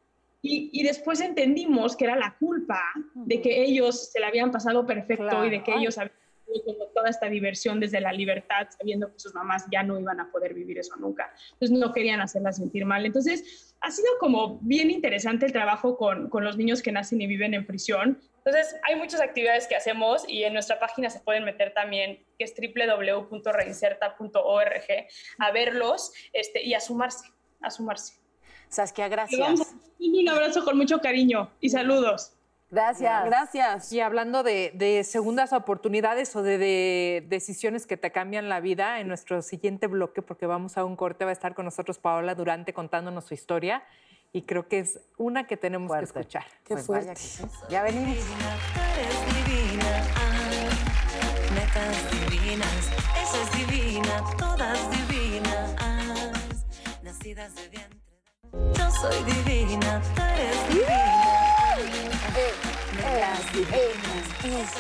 Y, 0.41 0.71
y 0.73 0.85
después 0.85 1.21
entendimos 1.21 1.97
que 1.97 2.05
era 2.05 2.17
la 2.17 2.37
culpa 2.39 2.81
de 3.15 3.41
que 3.41 3.65
ellos 3.65 4.11
se 4.13 4.21
la 4.21 4.29
habían 4.29 4.51
pasado 4.51 4.87
perfecto 4.87 5.45
y 5.45 5.51
de 5.51 5.63
que 5.63 5.75
ellos 5.75 5.99
habían 5.99 6.15
toda 6.95 7.09
esta 7.09 7.29
diversión 7.29 7.81
desde 7.81 8.01
la 8.01 8.13
libertad, 8.13 8.69
sabiendo 8.77 9.11
que 9.13 9.19
sus 9.19 9.35
mamás 9.35 9.65
ya 9.71 9.83
no 9.83 9.99
iban 9.99 10.21
a 10.21 10.31
poder 10.31 10.55
vivir 10.55 10.79
eso 10.79 10.95
nunca. 10.97 11.33
Entonces 11.53 11.79
no 11.79 11.93
querían 11.93 12.21
hacerlas 12.21 12.57
sentir 12.57 12.85
mal. 12.85 13.07
Entonces 13.07 13.75
ha 13.81 13.91
sido 13.91 14.09
como 14.19 14.59
bien 14.63 14.91
interesante 14.91 15.47
el 15.47 15.53
trabajo 15.53 15.97
con, 15.97 16.29
con 16.29 16.45
los 16.45 16.57
niños 16.57 16.83
que 16.83 16.93
nacen 16.93 17.21
y 17.21 17.27
viven 17.27 17.55
en 17.55 17.67
prisión. 17.67 18.21
Entonces 18.39 18.77
hay 18.89 18.97
muchas 18.97 19.21
actividades 19.21 19.67
que 19.67 19.77
hacemos 19.77 20.25
y 20.29 20.45
en 20.45 20.55
nuestra 20.55 20.79
página 20.79 21.11
se 21.11 21.19
pueden 21.21 21.45
meter 21.45 21.75
también, 21.75 22.25
que 22.39 22.45
es 22.45 22.55
www.reinserta.org, 22.57 25.09
a 25.39 25.51
verlos 25.53 26.13
este, 26.33 26.63
y 26.63 26.73
a 26.75 26.81
sumarse, 26.81 27.29
a 27.61 27.71
sumarse. 27.71 28.15
Saskia, 28.69 29.09
vamos 29.09 29.31
gracias. 29.31 29.75
Un 29.99 30.29
abrazo 30.29 30.65
con 30.65 30.77
mucho 30.77 31.01
cariño 31.01 31.51
y 31.61 31.71
saludos. 31.71 32.38
Gracias. 32.71 33.25
Gracias. 33.25 33.93
Y 33.93 34.01
hablando 34.01 34.43
de, 34.43 34.73
de 34.75 35.03
segundas 35.05 35.53
oportunidades 35.53 36.35
o 36.37 36.43
de, 36.43 36.59
de 36.59 37.25
decisiones 37.29 37.87
que 37.87 37.97
te 37.97 38.13
cambian 38.13 38.49
la 38.49 38.61
vida, 38.61 39.01
en 39.01 39.09
nuestro 39.09 39.41
siguiente 39.43 39.87
bloque, 39.87 40.21
porque 40.23 40.47
vamos 40.47 40.77
a 40.77 40.85
un 40.85 40.95
corte, 40.97 41.25
va 41.25 41.31
a 41.31 41.33
estar 41.33 41.55
con 41.55 41.65
nosotros 41.65 41.99
Paola 41.99 42.35
Durante 42.35 42.73
contándonos 42.75 43.25
su 43.25 43.35
historia. 43.35 43.83
Y 44.33 44.43
creo 44.43 44.69
que 44.69 44.81
es 44.81 45.01
una 45.17 45.47
que 45.47 45.57
tenemos 45.57 45.89
Fuerte. 45.89 46.13
que 46.13 46.19
escuchar. 46.21 46.45
Qué 46.65 46.75
Pues 46.75 46.85
fuerte. 46.87 47.15
que. 47.15 47.71
Ya 47.71 47.83
venimos. 47.83 48.19
Eres 48.19 49.47
divina, 49.47 50.03
ah, 50.17 51.55
netas 51.55 52.31
divinas, 52.31 52.91
esa 53.23 53.43
es 53.43 53.67
divina, 53.67 54.25
todas 54.37 54.79
divinas, 54.91 55.75
nacidas 57.03 57.55
de 57.55 57.69
vientre. 57.71 57.99
Yo 58.75 58.91
soy 58.91 59.25
divina, 59.25 60.03
tú 60.15 60.21
eres 60.23 60.69
divina, 60.69 61.38
divinas, 63.53 64.75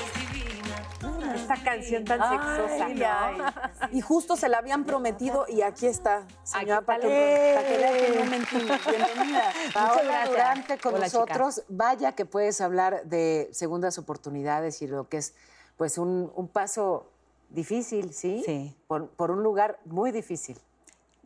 Esta 1.34 1.62
canción 1.62 2.04
tan 2.04 2.20
Ay, 2.22 2.38
sexosa. 2.38 3.88
Y 3.92 4.00
justo 4.00 4.36
se 4.36 4.48
la 4.48 4.58
habían 4.58 4.84
prometido 4.84 5.46
y 5.48 5.62
aquí 5.62 5.86
está, 5.86 6.26
señora, 6.42 6.80
está. 6.80 6.98
que, 6.98 8.14
no 8.18 8.30
mentí. 8.30 8.56
Bienvenida. 8.56 9.52
Paola 9.72 10.26
Durante 10.26 10.78
con 10.78 10.94
Hola, 10.94 11.06
nosotros. 11.06 11.62
Vaya 11.68 12.12
que 12.12 12.24
puedes 12.24 12.60
hablar 12.60 13.04
de 13.04 13.48
segundas 13.52 13.98
oportunidades 13.98 14.82
y 14.82 14.86
lo 14.86 15.08
que 15.08 15.18
es 15.18 15.34
pues 15.76 15.98
un, 15.98 16.32
un 16.34 16.48
paso 16.48 17.10
difícil, 17.50 18.12
¿sí? 18.12 18.42
Sí. 18.44 18.76
Por, 18.86 19.08
por 19.10 19.30
un 19.30 19.42
lugar 19.42 19.78
muy 19.84 20.10
difícil. 20.10 20.58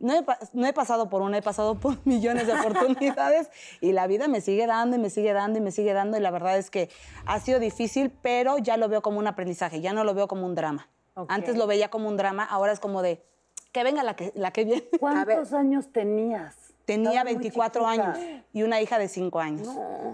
No 0.03 0.13
he, 0.13 0.25
no 0.51 0.67
he 0.67 0.73
pasado 0.73 1.09
por 1.09 1.21
una, 1.21 1.37
he 1.37 1.41
pasado 1.41 1.75
por 1.75 1.97
millones 2.05 2.45
de 2.45 2.53
oportunidades 2.53 3.49
y 3.79 3.93
la 3.93 4.05
vida 4.05 4.27
me 4.27 4.41
sigue 4.41 4.67
dando 4.67 4.97
y 4.97 4.99
me 4.99 5.09
sigue 5.09 5.31
dando 5.31 5.59
y 5.59 5.61
me 5.61 5.71
sigue 5.71 5.93
dando 5.93 6.17
y 6.17 6.19
la 6.19 6.29
verdad 6.29 6.57
es 6.57 6.69
que 6.69 6.89
ha 7.25 7.39
sido 7.39 7.59
difícil, 7.59 8.11
pero 8.21 8.57
ya 8.57 8.75
lo 8.75 8.89
veo 8.89 9.01
como 9.01 9.19
un 9.19 9.27
aprendizaje, 9.27 9.79
ya 9.79 9.93
no 9.93 10.03
lo 10.03 10.13
veo 10.13 10.27
como 10.27 10.45
un 10.45 10.55
drama. 10.55 10.89
Antes 11.29 11.55
lo 11.55 11.67
veía 11.67 11.89
como 11.89 12.09
un 12.09 12.17
drama, 12.17 12.43
ahora 12.43 12.73
es 12.73 12.81
como 12.81 13.01
de 13.01 13.23
que 13.71 13.83
venga 13.83 14.03
la 14.03 14.15
que, 14.15 14.33
la 14.35 14.51
que 14.51 14.65
viene. 14.65 14.83
¿Cuántos 14.99 15.53
años 15.53 15.91
tenías? 15.93 16.72
Tenía 16.85 17.11
Estabas 17.11 17.33
muy 17.33 17.33
24 17.35 17.81
chiquita. 17.81 18.11
años 18.11 18.41
y 18.51 18.63
una 18.63 18.81
hija 18.81 18.99
de 18.99 19.07
5 19.07 19.39
años. 19.39 19.69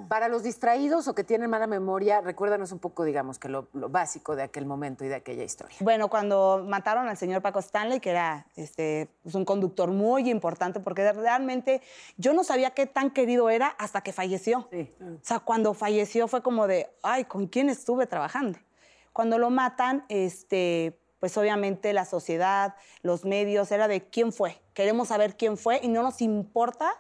Para 0.08 0.28
los 0.28 0.44
distraídos 0.44 1.08
o 1.08 1.16
que 1.16 1.24
tienen 1.24 1.50
mala 1.50 1.68
memoria, 1.68 2.22
recuérdanos 2.22 2.72
un 2.72 2.80
poco, 2.80 3.04
digamos, 3.04 3.40
que 3.40 3.50
lo, 3.50 3.68
lo 3.74 3.90
básico 3.90 4.36
de 4.36 4.44
aquel 4.44 4.66
momento 4.66 5.04
y 5.04 5.08
de 5.08 5.16
aquella 5.16 5.44
historia. 5.44 5.76
Bueno, 5.80 6.10
cuando 6.10 6.64
mataron 6.68 7.08
al 7.08 7.18
señor 7.18 7.42
Paco 7.42 7.60
Stanley, 7.60 8.00
que 8.00 8.12
era 8.12 8.46
este, 8.56 9.10
pues, 9.24 9.36
un 9.36 9.46
conductor 9.46 9.92
muy 9.92 10.30
importante, 10.30 10.80
porque 10.80 11.12
realmente 11.12 11.82
yo 12.18 12.34
no 12.34 12.44
sabía 12.44 12.72
qué 12.72 12.86
tan 12.86 13.10
querido 13.12 13.50
era 13.50 13.68
hasta 13.68 14.02
que 14.02 14.14
falleció. 14.14 14.68
Sí. 14.72 14.92
O 15.02 15.26
sea, 15.26 15.40
cuando 15.40 15.74
falleció 15.74 16.28
fue 16.28 16.44
como 16.44 16.68
de, 16.68 16.90
ay, 17.04 17.26
¿con 17.26 17.48
quién 17.48 17.70
estuve 17.70 18.06
trabajando? 18.06 18.60
Cuando 19.12 19.38
lo 19.38 19.50
matan, 19.50 20.06
este, 20.08 20.98
pues 21.20 21.38
obviamente 21.38 21.94
la 21.94 22.06
sociedad, 22.06 22.76
los 23.02 23.26
medios, 23.26 23.72
era 23.72 23.88
de 23.88 24.08
quién 24.10 24.32
fue. 24.32 24.62
Queremos 24.74 25.10
saber 25.10 25.36
quién 25.36 25.58
fue 25.58 25.80
y 25.84 25.88
no 25.88 26.04
nos 26.04 26.22
importa 26.22 26.92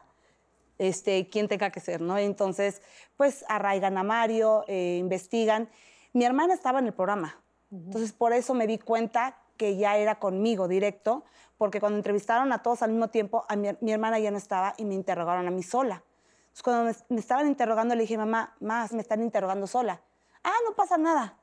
este, 0.77 1.29
quién 1.29 1.47
tenga 1.47 1.69
que 1.69 1.79
ser, 1.79 2.01
¿no? 2.01 2.17
Entonces, 2.17 2.81
pues 3.17 3.45
arraigan 3.47 3.97
a 3.97 4.03
Mario, 4.03 4.63
eh, 4.67 4.97
investigan. 4.99 5.69
Mi 6.13 6.25
hermana 6.25 6.53
estaba 6.53 6.79
en 6.79 6.87
el 6.87 6.93
programa, 6.93 7.39
entonces 7.71 8.13
por 8.13 8.33
eso 8.33 8.53
me 8.53 8.65
di 8.65 8.79
cuenta 8.79 9.37
que 9.57 9.77
ya 9.77 9.97
era 9.97 10.19
conmigo 10.19 10.67
directo, 10.67 11.23
porque 11.57 11.79
cuando 11.79 11.97
entrevistaron 11.97 12.51
a 12.53 12.63
todos 12.63 12.81
al 12.81 12.91
mismo 12.91 13.09
tiempo, 13.09 13.45
a 13.49 13.55
mi, 13.55 13.69
mi 13.81 13.91
hermana 13.91 14.17
ya 14.19 14.31
no 14.31 14.37
estaba 14.37 14.73
y 14.77 14.85
me 14.85 14.95
interrogaron 14.95 15.47
a 15.47 15.51
mí 15.51 15.61
sola. 15.61 16.01
Entonces, 16.41 16.63
cuando 16.63 16.83
me, 16.85 16.95
me 17.09 17.19
estaban 17.19 17.45
interrogando, 17.47 17.93
le 17.93 18.01
dije, 18.01 18.17
mamá, 18.17 18.55
más, 18.61 18.93
me 18.93 19.01
están 19.01 19.21
interrogando 19.21 19.67
sola. 19.67 20.01
Ah, 20.43 20.55
no 20.65 20.73
pasa 20.75 20.97
nada. 20.97 21.37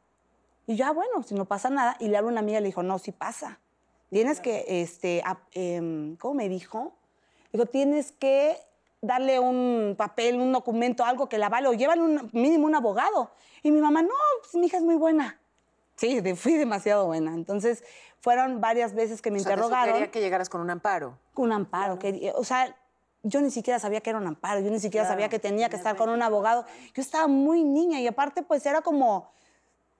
Y 0.66 0.76
yo, 0.76 0.86
ah, 0.86 0.90
bueno, 0.92 1.22
si 1.22 1.34
no 1.34 1.44
pasa 1.44 1.70
nada. 1.70 1.96
Y 2.00 2.08
le 2.08 2.16
hablo 2.16 2.28
a 2.28 2.32
una 2.32 2.40
amiga 2.40 2.58
y 2.58 2.62
le 2.62 2.68
dijo, 2.68 2.82
no, 2.82 2.98
sí 2.98 3.12
pasa. 3.12 3.60
Tienes 4.10 4.40
que, 4.40 4.64
este, 4.82 5.22
em, 5.52 6.16
¿cómo 6.16 6.34
me 6.34 6.48
dijo? 6.48 6.92
Digo, 7.52 7.66
tienes 7.66 8.12
que 8.12 8.56
darle 9.00 9.38
un 9.38 9.94
papel, 9.96 10.40
un 10.40 10.52
documento, 10.52 11.04
algo 11.04 11.28
que 11.28 11.38
la 11.38 11.48
vale, 11.48 11.68
o 11.68 11.72
llevan 11.72 12.00
un, 12.00 12.30
mínimo 12.32 12.66
un 12.66 12.74
abogado. 12.74 13.30
Y 13.62 13.70
mi 13.70 13.80
mamá, 13.80 14.02
no, 14.02 14.14
pues 14.40 14.54
mi 14.54 14.66
hija 14.66 14.78
es 14.78 14.82
muy 14.82 14.96
buena. 14.96 15.38
Sí, 15.96 16.20
fui 16.34 16.54
demasiado 16.54 17.06
buena. 17.06 17.34
Entonces, 17.34 17.82
fueron 18.20 18.60
varias 18.60 18.94
veces 18.94 19.22
que 19.22 19.30
me 19.30 19.38
O 19.38 19.42
sea, 19.42 19.50
de 19.50 19.54
eso 19.54 19.64
interrogaron 19.66 19.94
quería 19.94 20.10
que 20.10 20.20
llegaras 20.20 20.48
con 20.48 20.60
un 20.60 20.70
amparo. 20.70 21.18
un 21.36 21.52
amparo. 21.52 21.98
que- 21.98 22.32
o 22.34 22.44
sea, 22.44 22.76
yo 23.22 23.40
ni 23.40 23.50
siquiera 23.50 23.78
sabía 23.78 24.00
que 24.00 24.10
era 24.10 24.18
un 24.18 24.26
amparo, 24.26 24.60
yo 24.60 24.70
ni 24.70 24.78
siquiera 24.80 25.06
sabía 25.06 25.28
que 25.28 25.38
tenía 25.38 25.68
que 25.68 25.76
estar 25.76 25.96
con 25.96 26.10
un 26.10 26.22
abogado. 26.22 26.64
Yo 26.94 27.02
estaba 27.02 27.26
muy 27.26 27.64
niña 27.64 28.00
y 28.00 28.06
aparte 28.06 28.42
pues 28.42 28.64
era 28.66 28.82
como, 28.82 29.30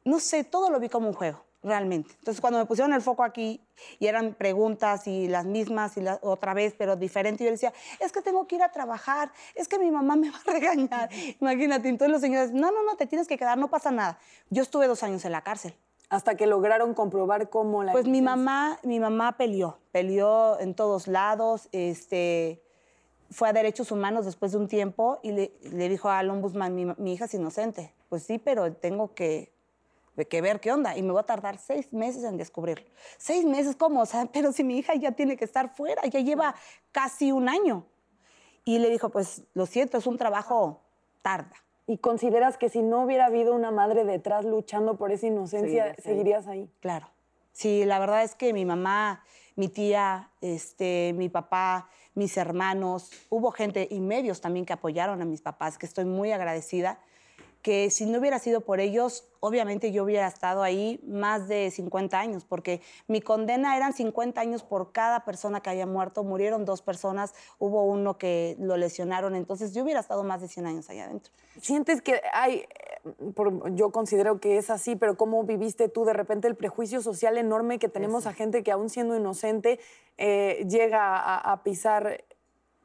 no 0.07 0.20
sé, 0.20 0.44
todo 0.44 0.70
lo 0.70 0.78
vi 0.78 0.88
como 0.88 1.09
un 1.09 1.14
juego, 1.14 1.42
realmente. 1.64 2.14
Entonces 2.20 2.40
cuando 2.40 2.61
me 2.61 2.64
pusieron 2.64 2.92
el 2.92 3.02
foco 3.02 3.24
aquí 3.24 3.61
y 3.98 4.07
eran 4.07 4.34
preguntas 4.34 5.09
y 5.09 5.26
las 5.26 5.46
mismas 5.46 5.96
y 5.96 6.00
la, 6.00 6.20
otra 6.22 6.54
vez, 6.54 6.74
pero 6.78 6.94
diferente, 6.94 7.44
yo 7.44 7.50
decía, 7.50 7.72
es 7.98 8.12
que 8.12 8.22
tengo 8.22 8.46
que 8.46 8.54
ir 8.54 8.62
a 8.62 8.70
trabajar, 8.70 9.32
es 9.57 9.66
que 9.66 9.80
mi 9.80 9.90
mamá 9.90 10.14
me 10.14 10.30
va 10.30 10.38
a 10.46 10.52
regañar. 10.52 11.11
Imagínate, 11.40 11.88
entonces 11.88 12.12
los 12.12 12.20
señores, 12.20 12.52
no, 12.52 12.70
no, 12.70 12.84
no, 12.84 12.96
te 12.96 13.07
tienes 13.07 13.26
que 13.26 13.36
quedar, 13.36 13.59
no 13.59 13.68
pasa 13.68 13.90
nada. 13.90 14.18
Yo 14.48 14.62
estuve 14.62 14.86
dos 14.86 15.02
años 15.02 15.24
en 15.24 15.32
la 15.32 15.42
cárcel. 15.42 15.74
Hasta 16.09 16.36
que 16.36 16.46
lograron 16.46 16.94
comprobar 16.94 17.50
cómo 17.50 17.82
la 17.82 17.90
Pues 17.90 18.07
mi 18.07 18.22
mamá, 18.22 18.78
mi 18.84 19.00
mamá 19.00 19.36
peleó, 19.36 19.80
peleó 19.90 20.61
en 20.61 20.74
todos 20.74 21.09
lados, 21.09 21.68
este, 21.72 22.62
fue 23.28 23.48
a 23.48 23.52
Derechos 23.52 23.90
Humanos 23.90 24.24
después 24.24 24.52
de 24.52 24.59
un 24.59 24.68
tiempo 24.68 25.18
y 25.24 25.32
le, 25.32 25.52
le 25.62 25.88
dijo 25.88 26.09
al 26.09 26.30
ombudsman, 26.30 26.76
mi, 26.76 26.84
mi 26.96 27.14
hija 27.14 27.24
es 27.24 27.34
inocente. 27.34 27.92
Pues 28.09 28.22
sí, 28.22 28.38
pero 28.38 28.72
tengo 28.72 29.14
que, 29.14 29.55
que 30.25 30.41
ver 30.41 30.61
qué 30.61 30.73
onda 30.73 30.97
y 30.97 31.03
me 31.03 31.12
voy 31.12 31.21
a 31.21 31.25
tardar 31.25 31.59
seis 31.59 31.93
meses 31.93 32.25
en 32.25 32.39
descubrirlo. 32.39 32.87
Seis 33.19 33.45
meses, 33.45 33.77
¿cómo? 33.77 34.01
O 34.01 34.07
sea, 34.07 34.27
pero 34.33 34.53
si 34.53 34.64
mi 34.64 34.79
hija 34.79 34.95
ya 34.95 35.12
tiene 35.12 35.37
que 35.37 35.45
estar 35.45 35.75
fuera, 35.75 36.03
ya 36.07 36.21
lleva 36.21 36.55
casi 36.93 37.33
un 37.33 37.49
año. 37.49 37.85
Y 38.64 38.79
le 38.79 38.89
dijo, 38.91 39.11
pues 39.11 39.43
lo 39.55 39.67
siento, 39.67 39.99
es 39.99 40.07
un 40.07 40.17
trabajo 40.17 40.81
tarda. 41.23 41.55
¿Y 41.87 41.99
consideras 41.99 42.57
que 42.59 42.69
si 42.69 42.83
no 42.83 43.05
hubiera 43.05 43.27
habido 43.27 43.55
una 43.55 43.71
madre 43.71 44.05
detrás 44.05 44.45
luchando 44.45 44.97
por 44.97 45.12
esa 45.12 45.27
inocencia, 45.27 45.95
Seguirías 45.95 45.99
ahí. 45.99 46.03
seguirías 46.03 46.47
ahí? 46.49 46.71
Claro. 46.81 47.09
Sí, 47.53 47.85
la 47.85 47.99
verdad 47.99 48.25
es 48.25 48.35
que 48.35 48.53
mi 48.53 48.64
mamá, 48.64 49.23
mi 49.55 49.69
tía, 49.69 50.31
este, 50.41 51.14
mi 51.17 51.29
papá, 51.29 51.89
mis 52.14 52.37
hermanos, 52.37 53.11
hubo 53.29 53.51
gente 53.51 53.87
y 53.91 54.01
medios 54.01 54.41
también 54.41 54.67
que 54.67 54.73
apoyaron 54.73 55.23
a 55.23 55.25
mis 55.25 55.43
papás, 55.43 55.79
que 55.79 55.87
estoy 55.87 56.07
muy 56.07 56.33
agradecida, 56.33 56.99
que 57.67 57.91
si 57.91 58.07
no 58.07 58.21
hubiera 58.21 58.39
sido 58.39 58.61
por 58.61 58.79
ellos, 58.79 59.25
obviamente 59.41 59.91
yo 59.91 60.05
hubiera 60.05 60.29
estado 60.29 60.62
ahí 60.62 61.01
más 61.05 61.49
de 61.49 61.69
50 61.73 62.17
años, 62.17 62.45
porque 62.45 62.81
mi 63.09 63.21
condena 63.21 63.77
eran 63.77 63.93
50 63.93 64.41
años 64.41 64.62
por 64.62 64.93
cada 64.93 65.25
persona 65.25 65.61
que 65.61 65.71
haya 65.71 65.85
muerto, 65.85 66.23
murieron 66.23 66.64
dos 66.64 66.81
personas, 66.81 67.35
hubo 67.59 67.83
uno 67.83 68.19
que 68.19 68.55
lo 68.61 68.77
lesionaron, 68.77 69.35
entonces 69.35 69.75
yo 69.75 69.83
hubiera 69.83 69.99
estado 69.99 70.23
más 70.23 70.41
de 70.43 70.47
100 70.47 70.67
años 70.67 70.89
allá 70.91 71.07
adentro. 71.07 71.33
¿Sientes 71.61 72.03
que 72.03 72.21
hay, 72.33 72.59
eh, 72.59 72.69
por- 73.35 73.75
yo 73.75 73.91
considero 73.91 74.39
que 74.39 74.59
es 74.59 74.71
así, 74.71 74.95
pero 74.95 75.17
cómo 75.17 75.43
viviste 75.43 75.89
tú 75.89 76.05
de 76.05 76.12
repente 76.12 76.47
el 76.47 76.55
prejuicio 76.55 77.03
social 77.03 77.37
enorme 77.37 77.81
que 77.81 77.89
tenemos 77.89 78.29
a 78.29 78.33
gente 78.33 78.62
que 78.62 78.71
aún 78.71 78.91
siendo 78.91 79.17
inocente 79.17 79.81
eh, 80.19 80.64
llega 80.69 81.17
a, 81.17 81.37
a 81.53 81.64
pisar 81.64 82.23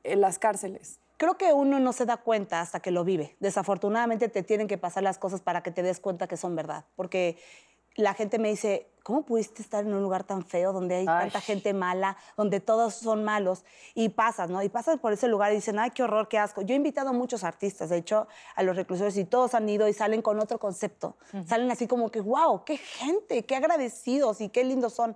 eh, 0.04 0.16
las 0.16 0.40
cárceles? 0.40 1.01
Creo 1.22 1.38
que 1.38 1.53
uno 1.53 1.80
no 1.80 1.93
se 1.93 2.07
da 2.07 2.17
cuenta 2.17 2.61
hasta 2.61 2.80
que 2.80 2.89
lo 2.89 3.03
vive. 3.03 3.36
Desafortunadamente 3.39 4.28
te 4.28 4.41
tienen 4.41 4.67
que 4.67 4.80
pasar 4.80 5.03
las 5.03 5.19
cosas 5.19 5.39
para 5.39 5.61
que 5.61 5.69
te 5.69 5.84
des 5.84 5.99
cuenta 5.99 6.26
que 6.26 6.36
son 6.36 6.55
verdad. 6.55 6.86
Porque 6.95 7.38
la 7.93 8.15
gente 8.15 8.39
me 8.39 8.49
dice, 8.49 8.89
¿cómo 9.03 9.24
pudiste 9.24 9.61
estar 9.61 9.86
en 9.86 9.93
un 9.93 10.01
lugar 10.01 10.24
tan 10.24 10.43
feo 10.43 10.74
donde 10.74 10.95
hay 10.95 11.05
Ay. 11.07 11.26
tanta 11.26 11.39
gente 11.39 11.76
mala, 11.76 12.17
donde 12.38 12.59
todos 12.59 12.95
son 12.95 13.24
malos? 13.24 13.65
Y 13.93 14.09
pasas, 14.09 14.49
¿no? 14.49 14.63
Y 14.63 14.69
pasas 14.69 14.97
por 14.97 15.13
ese 15.13 15.28
lugar 15.28 15.51
y 15.51 15.57
dicen, 15.57 15.78
ay, 15.78 15.91
qué 15.91 16.01
horror, 16.01 16.28
qué 16.28 16.39
asco. 16.39 16.63
Yo 16.63 16.74
he 16.74 16.76
invitado 16.76 17.09
a 17.09 17.13
muchos 17.13 17.43
artistas, 17.43 17.91
de 17.91 17.97
hecho, 17.97 18.28
a 18.55 18.63
los 18.63 18.76
reclusores 18.76 19.15
y 19.15 19.24
todos 19.24 19.53
han 19.53 19.69
ido 19.69 19.88
y 19.88 19.93
salen 19.93 20.24
con 20.24 20.39
otro 20.39 20.57
concepto. 20.57 21.17
Salen 21.45 21.69
así 21.69 21.86
como 21.86 22.09
que, 22.09 22.22
wow, 22.22 22.63
qué 22.65 22.78
gente, 22.78 23.45
qué 23.45 23.55
agradecidos 23.55 24.41
y 24.41 24.49
qué 24.49 24.63
lindos 24.63 24.95
son. 24.95 25.15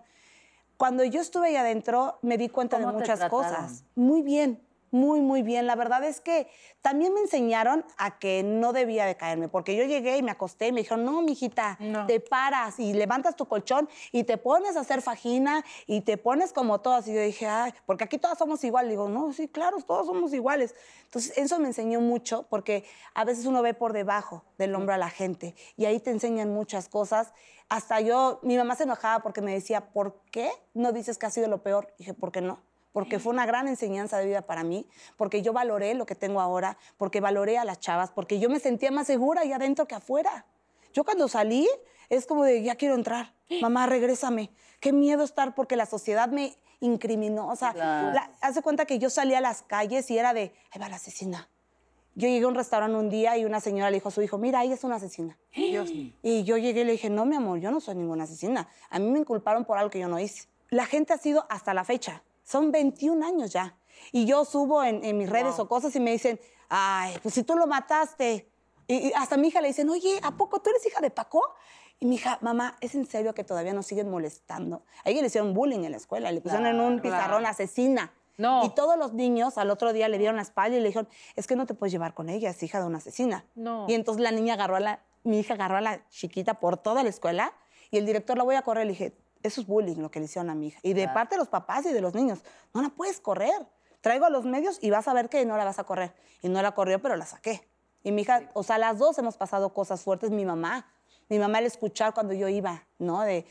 Cuando 0.77 1.03
yo 1.03 1.19
estuve 1.19 1.47
ahí 1.47 1.55
adentro, 1.55 2.19
me 2.21 2.37
di 2.37 2.49
cuenta 2.49 2.77
de 2.77 2.83
¿Cómo 2.83 2.97
te 2.97 3.09
muchas 3.09 3.27
cosas. 3.27 3.85
Muy 3.95 4.21
bien, 4.21 4.61
muy, 4.95 5.19
muy 5.19 5.43
bien. 5.43 5.67
La 5.67 5.75
verdad 5.75 6.03
es 6.03 6.21
que 6.21 6.47
también 6.81 7.13
me 7.13 7.19
enseñaron 7.19 7.85
a 7.97 8.17
que 8.17 8.43
no 8.43 8.71
debía 8.71 9.05
de 9.05 9.17
caerme, 9.17 9.49
porque 9.49 9.75
yo 9.75 9.83
llegué 9.83 10.17
y 10.17 10.23
me 10.23 10.31
acosté 10.31 10.67
y 10.67 10.71
me 10.71 10.81
dijeron, 10.81 11.03
no, 11.03 11.21
mijita, 11.21 11.77
te 12.07 12.19
paras 12.21 12.79
y 12.79 12.93
levantas 12.93 13.35
tu 13.35 13.45
colchón 13.45 13.89
y 14.11 14.23
te 14.23 14.37
pones 14.37 14.77
a 14.77 14.79
hacer 14.79 15.01
fajina 15.01 15.63
y 15.85 16.01
te 16.01 16.17
pones 16.17 16.53
como 16.53 16.79
todas. 16.79 17.07
Y 17.07 17.13
yo 17.13 17.21
dije, 17.21 17.45
ay, 17.45 17.73
porque 17.85 18.05
aquí 18.05 18.17
todas 18.17 18.37
somos 18.37 18.63
iguales. 18.63 18.89
Digo, 18.89 19.09
no, 19.09 19.33
sí, 19.33 19.47
claro, 19.47 19.77
todos 19.81 20.07
somos 20.07 20.33
iguales. 20.33 20.73
Entonces, 21.05 21.37
eso 21.37 21.59
me 21.59 21.67
enseñó 21.67 21.99
mucho, 21.99 22.45
porque 22.49 22.85
a 23.13 23.25
veces 23.25 23.45
uno 23.45 23.61
ve 23.61 23.73
por 23.73 23.91
debajo 23.93 24.43
del 24.57 24.73
hombro 24.75 24.93
a 24.93 24.97
la 24.97 25.09
gente 25.09 25.55
y 25.75 25.85
ahí 25.85 25.99
te 25.99 26.11
enseñan 26.11 26.53
muchas 26.53 26.87
cosas. 26.87 27.33
Hasta 27.67 27.99
yo, 27.99 28.39
mi 28.43 28.57
mamá 28.57 28.75
se 28.75 28.83
enojaba 28.83 29.21
porque 29.23 29.41
me 29.41 29.53
decía, 29.53 29.91
¿por 29.91 30.21
qué 30.31 30.49
no 30.73 30.91
dices 30.93 31.17
que 31.17 31.25
ha 31.25 31.31
sido 31.31 31.47
lo 31.47 31.61
peor? 31.63 31.93
dije, 31.97 32.13
¿por 32.13 32.31
qué 32.31 32.41
no? 32.41 32.59
Porque 32.95 33.19
fue 33.19 33.33
una 33.33 33.45
gran 33.45 33.67
enseñanza 33.67 34.17
de 34.19 34.25
vida 34.25 34.41
para 34.43 34.63
mí, 34.63 34.87
porque 35.17 35.41
yo 35.41 35.51
valoré 35.51 35.93
lo 35.95 36.05
que 36.05 36.15
tengo 36.15 36.39
ahora, 36.39 36.77
porque 36.97 37.19
valoré 37.19 37.57
a 37.57 37.65
las 37.65 37.81
chavas, 37.81 38.09
porque 38.09 38.39
yo 38.39 38.49
me 38.49 38.57
sentía 38.61 38.89
más 38.89 39.05
segura 39.07 39.41
ahí 39.41 39.51
adentro 39.51 39.85
que 39.85 39.95
afuera. 39.95 40.45
Yo 40.93 41.03
cuando 41.03 41.27
salí 41.27 41.67
es 42.09 42.25
como 42.25 42.45
de, 42.45 42.63
ya 42.63 42.75
quiero 42.75 42.95
entrar, 42.95 43.33
mamá, 43.61 43.85
regrésame. 43.85 44.49
Qué 44.79 44.93
miedo 44.93 45.25
estar 45.25 45.55
porque 45.55 45.75
la 45.75 45.85
sociedad 45.85 46.29
me 46.29 46.55
incriminó. 46.79 47.49
O 47.49 47.57
sea, 47.57 47.73
la- 48.13 48.31
hace 48.39 48.61
cuenta 48.61 48.85
que 48.85 48.97
yo 48.97 49.09
salía 49.09 49.39
a 49.39 49.41
las 49.41 49.61
calles 49.63 50.09
y 50.09 50.17
era 50.17 50.33
de, 50.33 50.53
ahí 50.71 50.79
va 50.79 50.87
la 50.87 50.95
asesina. 50.95 51.49
Yo 52.17 52.29
llegué 52.29 52.45
a 52.45 52.47
un 52.47 52.55
restaurante 52.55 52.95
un 52.97 53.09
día 53.09 53.37
y 53.37 53.43
una 53.43 53.59
señora 53.59 53.89
le 53.91 53.97
dijo 53.97 54.07
a 54.07 54.11
su 54.13 54.21
hijo, 54.21 54.37
mira, 54.37 54.63
ella 54.63 54.75
es 54.75 54.85
una 54.85 54.95
asesina. 54.95 55.37
Y 56.23 56.45
yo 56.45 56.55
llegué 56.55 56.79
y 56.81 56.85
le 56.85 56.93
dije, 56.93 57.09
no, 57.09 57.25
mi 57.25 57.35
amor, 57.35 57.59
yo 57.59 57.71
no 57.71 57.81
soy 57.81 57.95
ninguna 57.95 58.23
asesina. 58.23 58.69
A 58.89 58.99
mí 58.99 59.11
me 59.11 59.19
inculparon 59.19 59.65
por 59.65 59.77
algo 59.77 59.89
que 59.89 59.99
yo 59.99 60.07
no 60.07 60.17
hice. 60.17 60.47
La 60.69 60.85
gente 60.85 61.11
ha 61.11 61.17
sido 61.17 61.45
hasta 61.49 61.73
la 61.73 61.83
fecha. 61.83 62.23
Son 62.45 62.71
21 62.71 63.25
años 63.25 63.51
ya. 63.51 63.77
Y 64.11 64.25
yo 64.25 64.45
subo 64.45 64.83
en, 64.83 65.03
en 65.03 65.17
mis 65.17 65.29
redes 65.29 65.59
o 65.59 65.67
cosas 65.67 65.93
y 65.95 65.99
me 65.99 66.11
dicen, 66.11 66.39
ay, 66.69 67.17
pues 67.21 67.33
si 67.33 67.43
tú 67.43 67.55
lo 67.55 67.67
mataste. 67.67 68.49
Y, 68.87 69.07
y 69.07 69.13
hasta 69.13 69.35
a 69.35 69.37
mi 69.37 69.49
hija 69.49 69.59
le 69.61 69.67
dicen, 69.67 69.89
oye, 69.89 70.19
¿a 70.23 70.31
poco 70.31 70.61
tú 70.61 70.69
eres 70.69 70.85
hija 70.85 71.01
de 71.01 71.09
Paco? 71.09 71.41
Y 71.99 72.05
mi 72.05 72.15
hija, 72.15 72.37
mamá, 72.41 72.77
¿es 72.81 72.93
en 72.95 73.05
serio 73.07 73.33
que 73.33 73.43
todavía 73.43 73.73
nos 73.73 73.87
siguen 73.87 74.09
molestando? 74.09 74.83
A 75.03 75.09
ella 75.09 75.21
le 75.21 75.27
hicieron 75.27 75.53
bullying 75.53 75.85
en 75.85 75.91
la 75.91 75.97
escuela, 75.97 76.31
le 76.31 76.41
pusieron 76.41 76.67
en 76.67 76.79
un 76.79 77.01
pizarrón 77.01 77.45
asesina. 77.45 78.13
No. 78.37 78.65
Y 78.65 78.69
todos 78.69 78.97
los 78.97 79.13
niños 79.13 79.57
al 79.57 79.71
otro 79.71 79.93
día 79.93 80.09
le 80.09 80.17
dieron 80.17 80.35
la 80.35 80.41
espalda 80.41 80.77
y 80.77 80.81
le 80.81 80.87
dijeron, 80.87 81.07
es 81.35 81.47
que 81.47 81.55
no 81.55 81.65
te 81.65 81.73
puedes 81.73 81.93
llevar 81.93 82.13
con 82.13 82.29
ella, 82.29 82.49
es 82.49 82.61
hija 82.61 82.79
de 82.79 82.85
una 82.85 82.97
asesina. 82.97 83.45
No. 83.55 83.85
Y 83.87 83.93
entonces 83.93 84.21
la 84.21 84.31
niña 84.31 84.55
agarró 84.55 84.75
a 84.75 84.81
la, 84.81 85.03
mi 85.23 85.39
hija 85.39 85.53
agarró 85.53 85.77
a 85.77 85.81
la 85.81 86.07
chiquita 86.09 86.59
por 86.59 86.77
toda 86.77 87.01
la 87.01 87.09
escuela 87.09 87.53
y 87.91 87.97
el 87.97 88.05
director 88.05 88.37
la 88.37 88.43
voy 88.43 88.55
a 88.55 88.61
correr. 88.61 88.85
Le 88.85 88.91
dije, 88.91 89.17
eso 89.45 89.61
es 89.61 89.67
bullying 89.67 89.97
lo 89.97 90.09
que 90.11 90.19
le 90.19 90.25
hicieron 90.25 90.49
a 90.49 90.55
mi 90.55 90.67
hija. 90.67 90.79
Y 90.83 90.93
de 90.93 91.07
parte 91.07 91.35
de 91.35 91.39
los 91.39 91.47
papás 91.47 91.85
y 91.85 91.93
de 91.93 92.01
los 92.01 92.13
niños, 92.13 92.39
no 92.73 92.81
la 92.81 92.89
puedes 92.89 93.19
correr. 93.19 93.67
Traigo 94.01 94.25
a 94.25 94.29
los 94.29 94.45
medios 94.45 94.77
y 94.81 94.89
vas 94.89 95.07
a 95.07 95.13
ver 95.13 95.29
que 95.29 95.45
no 95.45 95.57
la 95.57 95.65
vas 95.65 95.79
a 95.79 95.83
correr. 95.83 96.13
Y 96.41 96.49
no 96.49 96.61
la 96.61 96.73
corrió, 96.73 97.01
pero 97.01 97.15
la 97.15 97.25
saqué. 97.25 97.67
Y 98.03 98.11
mi 98.11 98.21
hija, 98.21 98.49
o 98.53 98.63
sea, 98.63 98.77
las 98.77 98.99
dos 98.99 99.17
hemos 99.17 99.37
pasado 99.37 99.73
cosas 99.73 100.01
fuertes. 100.01 100.29
Mi 100.29 100.45
mamá, 100.45 100.87
mi 101.29 101.39
mamá 101.39 101.57
al 101.57 101.65
escuchar 101.65 102.13
cuando 102.13 102.33
yo 102.33 102.47
iba, 102.47 102.83
¿no? 102.99 103.21
De, 103.21 103.45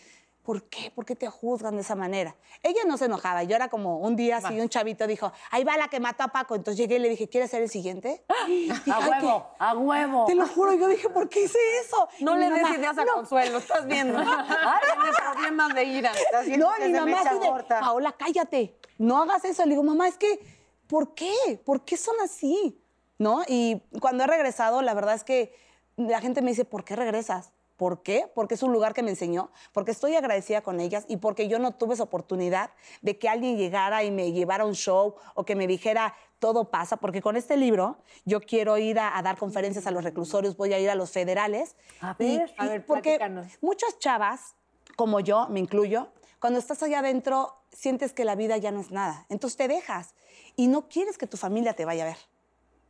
¿por 0.45 0.63
qué? 0.69 0.91
¿Por 0.95 1.05
qué 1.07 1.17
te 1.17 1.27
juzgan 1.29 1.75
de 1.75 1.81
esa 1.81 1.95
manera? 1.95 2.37
Ella 2.63 2.83
no 2.87 2.97
se 2.99 3.07
enojaba. 3.07 3.43
Yo 3.45 3.57
era 3.57 3.69
como 3.69 3.99
un 3.99 4.15
día 4.15 4.37
así, 4.37 4.61
un 4.61 4.69
chavito 4.69 5.07
dijo, 5.07 5.33
ahí 5.51 5.65
va 5.65 5.77
la 5.79 5.89
que 5.89 5.99
mató 6.01 6.23
a 6.23 6.29
Paco. 6.29 6.55
Entonces 6.55 6.79
llegué 6.79 6.97
y 6.97 6.99
le 6.99 7.09
dije, 7.09 7.29
¿quieres 7.29 7.51
ser 7.51 7.63
el 7.63 7.71
siguiente? 7.71 8.23
Dije, 8.47 8.73
A 8.93 8.97
"Ay, 8.99 9.03
qué- 9.21 9.27
huevo, 9.27 9.47
a 9.59 9.75
huevo. 9.75 10.25
te 10.27 10.35
lo 10.35 10.47
juro, 10.47 10.75
yo 10.75 10.87
dije, 10.87 11.09
¿por 11.09 11.29
qué 11.31 11.45
hice 11.45 11.59
eso? 11.83 12.09
No 12.21 12.37
Y 12.37 12.41
le 12.41 12.51
des 12.51 12.69
ideas 12.79 12.97
a 12.99 13.05
"No". 13.05 13.15
Consuelo, 13.15 13.59
estás 13.59 13.87
viendo. 13.87 14.19
Tiene 14.23 15.17
problemas 15.33 15.75
de 15.75 15.85
ira. 15.85 16.13
No, 16.59 16.71
y 16.79 16.89
mi 16.89 16.99
mamá 16.99 17.21
así 17.23 17.39
de, 17.39 17.65
Paola, 17.69 18.13
cállate, 18.19 18.77
no 18.99 19.23
hagas 19.23 19.45
eso. 19.47 19.63
Le 19.65 19.71
digo, 19.71 19.83
mamá, 19.83 20.07
es 20.09 20.19
que, 20.19 20.39
¿por 20.87 21.15
qué? 21.15 21.33
¿Por 21.65 21.85
qué 21.87 21.97
son 21.97 22.17
así? 22.23 22.79
¿No? 23.19 23.43
Y 23.49 23.81
cuando 24.01 24.25
he 24.25 24.27
regresado, 24.27 24.83
la 24.83 24.93
verdad 24.93 25.15
es 25.15 25.25
que 25.25 25.55
la 25.97 26.21
gente 26.21 26.43
me 26.43 26.51
dice, 26.51 26.65
¿por 26.67 26.85
qué 26.85 26.97
regresas? 26.97 27.53
¿Por 27.77 28.03
qué? 28.03 28.31
Porque 28.35 28.55
es 28.55 28.63
un 28.63 28.73
lugar 28.73 28.95
que 28.95 29.03
me 29.03 29.11
enseñó, 29.11 29.51
porque 29.73 29.91
estoy 29.91 30.15
agradecida 30.15 30.61
con 30.63 30.79
ellas 30.79 31.05
y 31.09 31.17
porque 31.17 31.49
yo 31.49 31.59
no 31.59 31.73
tuve 31.73 31.95
esa 31.95 32.05
oportunidad 32.05 32.71
de 33.03 33.19
que 33.19 33.29
alguien 33.29 33.57
llegara 33.57 34.05
y 34.05 34.11
me 34.13 34.31
llevara 34.33 34.63
a 34.63 34.67
un 34.67 34.75
show 34.75 35.17
o 35.35 35.45
que 35.45 35.57
me 35.57 35.67
dijera, 35.67 36.15
todo 36.39 36.71
pasa, 36.71 36.99
porque 36.99 37.21
con 37.21 37.37
este 37.37 37.57
libro 37.57 37.99
yo 38.25 38.41
quiero 38.41 38.79
ir 38.79 38.99
a, 39.01 39.17
a 39.19 39.23
dar 39.23 39.37
conferencias 39.37 39.87
a 39.89 39.91
los 39.91 40.05
reclusorios, 40.05 40.57
voy 40.57 40.73
a 40.73 40.79
ir 40.79 40.89
a 40.89 40.95
los 40.95 41.11
federales. 41.11 41.75
A 42.01 42.15
y- 42.21 42.39
ver, 42.39 42.55
a 42.59 42.67
y 42.67 42.69
ver, 42.69 42.87
porque 42.87 43.17
platícanos. 43.17 43.53
muchas 43.61 43.99
chavas, 43.99 44.55
como 44.97 45.19
yo, 45.19 45.49
me 45.49 45.59
incluyo, 45.59 46.09
cuando 46.39 46.61
estás 46.61 46.81
allá 46.85 47.01
adentro 47.01 47.57
sientes 47.73 48.13
que 48.13 48.25
la 48.25 48.37
vida 48.37 48.57
ya 48.57 48.71
no 48.71 48.81
es 48.81 48.93
nada. 48.93 49.27
Entonces 49.31 49.57
te 49.57 49.67
dejas 49.67 50.15
y 50.55 50.69
no 50.69 50.89
quieres 50.89 51.19
que 51.19 51.27
tu 51.27 51.37
familia 51.37 51.73
te 51.75 51.85
vaya 51.85 52.05
a 52.05 52.07
ver. 52.07 52.19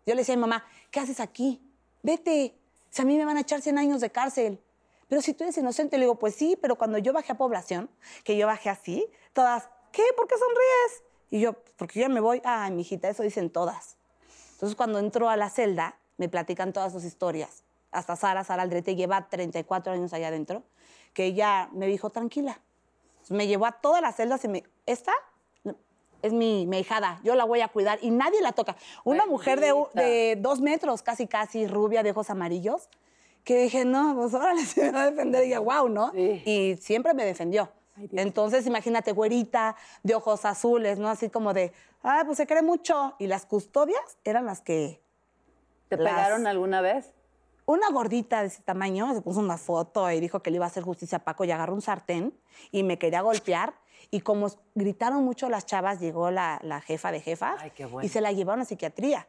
Yo 0.04 0.14
le 0.14 0.20
decía 0.20 0.34
a 0.34 0.36
mi 0.36 0.42
mamá, 0.42 0.66
¿qué 0.90 1.00
haces 1.00 1.20
aquí? 1.20 1.62
Vete. 2.02 2.58
Si 2.90 3.00
a 3.00 3.06
mí 3.06 3.16
me 3.16 3.24
van 3.24 3.38
a 3.38 3.40
echar 3.40 3.62
100 3.62 3.78
años 3.78 4.00
de 4.02 4.10
cárcel. 4.10 4.60
Pero 5.08 5.22
si 5.22 5.34
tú 5.34 5.44
eres 5.44 5.56
inocente, 5.58 5.98
le 5.98 6.04
digo, 6.04 6.18
pues 6.18 6.34
sí, 6.34 6.58
pero 6.60 6.76
cuando 6.76 6.98
yo 6.98 7.12
bajé 7.12 7.32
a 7.32 7.36
población, 7.36 7.90
que 8.24 8.36
yo 8.36 8.46
bajé 8.46 8.70
así, 8.70 9.06
todas, 9.32 9.68
¿qué? 9.92 10.02
¿Por 10.16 10.26
qué 10.26 10.36
sonríes? 10.38 11.02
Y 11.30 11.40
yo, 11.40 11.54
porque 11.76 12.00
yo 12.00 12.06
ya 12.06 12.08
me 12.08 12.20
voy. 12.20 12.40
Ay, 12.44 12.72
mijita, 12.72 13.08
eso 13.08 13.22
dicen 13.22 13.50
todas. 13.50 13.96
Entonces, 14.52 14.76
cuando 14.76 14.98
entro 14.98 15.28
a 15.28 15.36
la 15.36 15.50
celda, 15.50 15.98
me 16.16 16.28
platican 16.28 16.72
todas 16.72 16.92
sus 16.92 17.04
historias. 17.04 17.64
Hasta 17.90 18.16
Sara, 18.16 18.44
Sara 18.44 18.62
Aldrete, 18.62 18.96
lleva 18.96 19.28
34 19.28 19.92
años 19.92 20.12
allá 20.12 20.28
adentro, 20.28 20.62
que 21.12 21.26
ella 21.26 21.68
me 21.72 21.86
dijo, 21.86 22.10
tranquila. 22.10 22.60
Entonces, 23.14 23.36
me 23.36 23.46
llevó 23.46 23.66
a 23.66 23.72
todas 23.72 24.00
las 24.00 24.16
celdas 24.16 24.44
y 24.44 24.48
me, 24.48 24.64
esta 24.86 25.12
es 26.22 26.32
mi, 26.32 26.66
mi 26.66 26.86
yo 27.22 27.34
la 27.34 27.44
voy 27.44 27.60
a 27.60 27.68
cuidar 27.68 27.98
y 28.00 28.10
nadie 28.10 28.40
la 28.40 28.52
toca. 28.52 28.76
Una 29.04 29.26
mujer 29.26 29.60
de 29.60 30.38
dos 30.40 30.60
metros, 30.62 31.02
casi, 31.02 31.26
casi, 31.26 31.66
rubia, 31.66 32.02
de 32.02 32.12
ojos 32.12 32.30
amarillos, 32.30 32.88
que 33.44 33.58
dije, 33.62 33.84
no, 33.84 34.14
pues 34.16 34.34
órale, 34.34 34.64
se 34.66 34.82
me 34.84 34.90
va 34.92 35.02
a 35.02 35.10
defender. 35.10 35.42
Y 35.44 35.46
dije, 35.48 35.58
wow, 35.58 35.88
¿no? 35.88 36.12
Y 36.14 36.76
siempre 36.80 37.14
me 37.14 37.24
defendió. 37.24 37.70
Entonces, 38.12 38.66
imagínate, 38.66 39.12
güerita, 39.12 39.76
de 40.02 40.14
ojos 40.16 40.44
azules, 40.44 40.98
¿no? 40.98 41.08
Así 41.08 41.30
como 41.30 41.52
de, 41.54 41.72
ah, 42.02 42.22
pues 42.26 42.38
se 42.38 42.46
cree 42.46 42.62
mucho. 42.62 43.14
Y 43.20 43.28
las 43.28 43.46
custodias 43.46 44.18
eran 44.24 44.46
las 44.46 44.60
que... 44.60 45.00
¿Te 45.88 45.96
las- 45.96 46.12
pegaron 46.12 46.46
alguna 46.46 46.80
vez? 46.80 47.12
Una 47.66 47.88
gordita 47.90 48.40
de 48.42 48.48
ese 48.48 48.62
tamaño 48.62 49.14
se 49.14 49.22
puso 49.22 49.40
una 49.40 49.56
foto 49.56 50.10
y 50.10 50.20
dijo 50.20 50.40
que 50.40 50.50
le 50.50 50.56
iba 50.56 50.66
a 50.66 50.68
hacer 50.68 50.82
justicia 50.82 51.18
a 51.18 51.24
Paco 51.24 51.44
y 51.44 51.50
agarró 51.50 51.72
un 51.72 51.80
sartén 51.80 52.34
y 52.72 52.82
me 52.82 52.98
quería 52.98 53.22
golpear. 53.22 53.72
Y 54.10 54.20
como 54.20 54.48
gritaron 54.74 55.24
mucho 55.24 55.48
las 55.48 55.64
chavas, 55.64 55.98
llegó 55.98 56.30
la, 56.30 56.58
la 56.62 56.80
jefa 56.82 57.10
de 57.10 57.20
jefas 57.20 57.56
Ay, 57.60 57.70
qué 57.70 57.86
bueno. 57.86 58.04
y 58.04 58.10
se 58.10 58.20
la 58.20 58.32
llevaron 58.32 58.60
a 58.60 58.64
psiquiatría. 58.66 59.26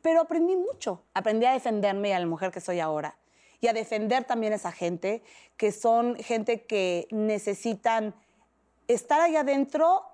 Pero 0.00 0.22
aprendí 0.22 0.56
mucho. 0.56 1.02
Aprendí 1.12 1.44
a 1.44 1.52
defenderme 1.52 2.08
y 2.08 2.12
a 2.12 2.18
la 2.18 2.24
mujer 2.26 2.50
que 2.50 2.60
soy 2.62 2.80
ahora. 2.80 3.14
Y 3.60 3.68
a 3.68 3.72
defender 3.72 4.24
también 4.24 4.52
a 4.52 4.56
esa 4.56 4.72
gente, 4.72 5.22
que 5.56 5.72
son 5.72 6.16
gente 6.16 6.62
que 6.62 7.08
necesitan 7.10 8.14
estar 8.88 9.20
ahí 9.20 9.36
adentro 9.36 10.04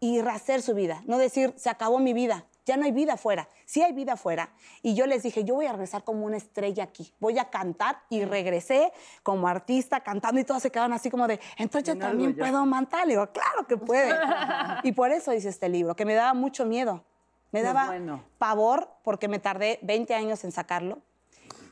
y 0.00 0.20
rehacer 0.20 0.62
su 0.62 0.74
vida. 0.74 1.02
No 1.06 1.18
decir, 1.18 1.54
se 1.56 1.70
acabó 1.70 1.98
mi 1.98 2.12
vida, 2.12 2.46
ya 2.66 2.76
no 2.76 2.84
hay 2.84 2.92
vida 2.92 3.14
afuera. 3.14 3.48
Sí 3.66 3.82
hay 3.82 3.92
vida 3.92 4.14
afuera. 4.14 4.50
Y 4.82 4.94
yo 4.94 5.06
les 5.06 5.22
dije, 5.22 5.44
yo 5.44 5.54
voy 5.54 5.66
a 5.66 5.72
regresar 5.72 6.02
como 6.02 6.24
una 6.24 6.36
estrella 6.36 6.84
aquí. 6.84 7.12
Voy 7.20 7.38
a 7.38 7.50
cantar 7.50 7.98
y 8.08 8.24
regresé 8.24 8.92
como 9.22 9.48
artista 9.48 10.00
cantando 10.00 10.40
y 10.40 10.44
todos 10.44 10.62
se 10.62 10.70
quedaron 10.70 10.92
así 10.92 11.10
como 11.10 11.26
de, 11.26 11.40
entonces 11.58 11.94
yo 11.94 11.98
también 11.98 12.36
puedo 12.36 12.68
cantar. 12.70 13.06
Le 13.06 13.14
digo, 13.14 13.26
claro 13.32 13.66
que 13.66 13.76
puede. 13.76 14.12
y 14.82 14.92
por 14.92 15.10
eso 15.10 15.32
hice 15.32 15.50
este 15.50 15.68
libro, 15.68 15.94
que 15.94 16.04
me 16.04 16.14
daba 16.14 16.34
mucho 16.34 16.64
miedo. 16.64 17.04
Me 17.52 17.62
daba 17.62 17.86
bueno. 17.86 18.24
pavor 18.38 18.88
porque 19.04 19.28
me 19.28 19.38
tardé 19.38 19.78
20 19.82 20.14
años 20.14 20.42
en 20.44 20.50
sacarlo. 20.50 20.98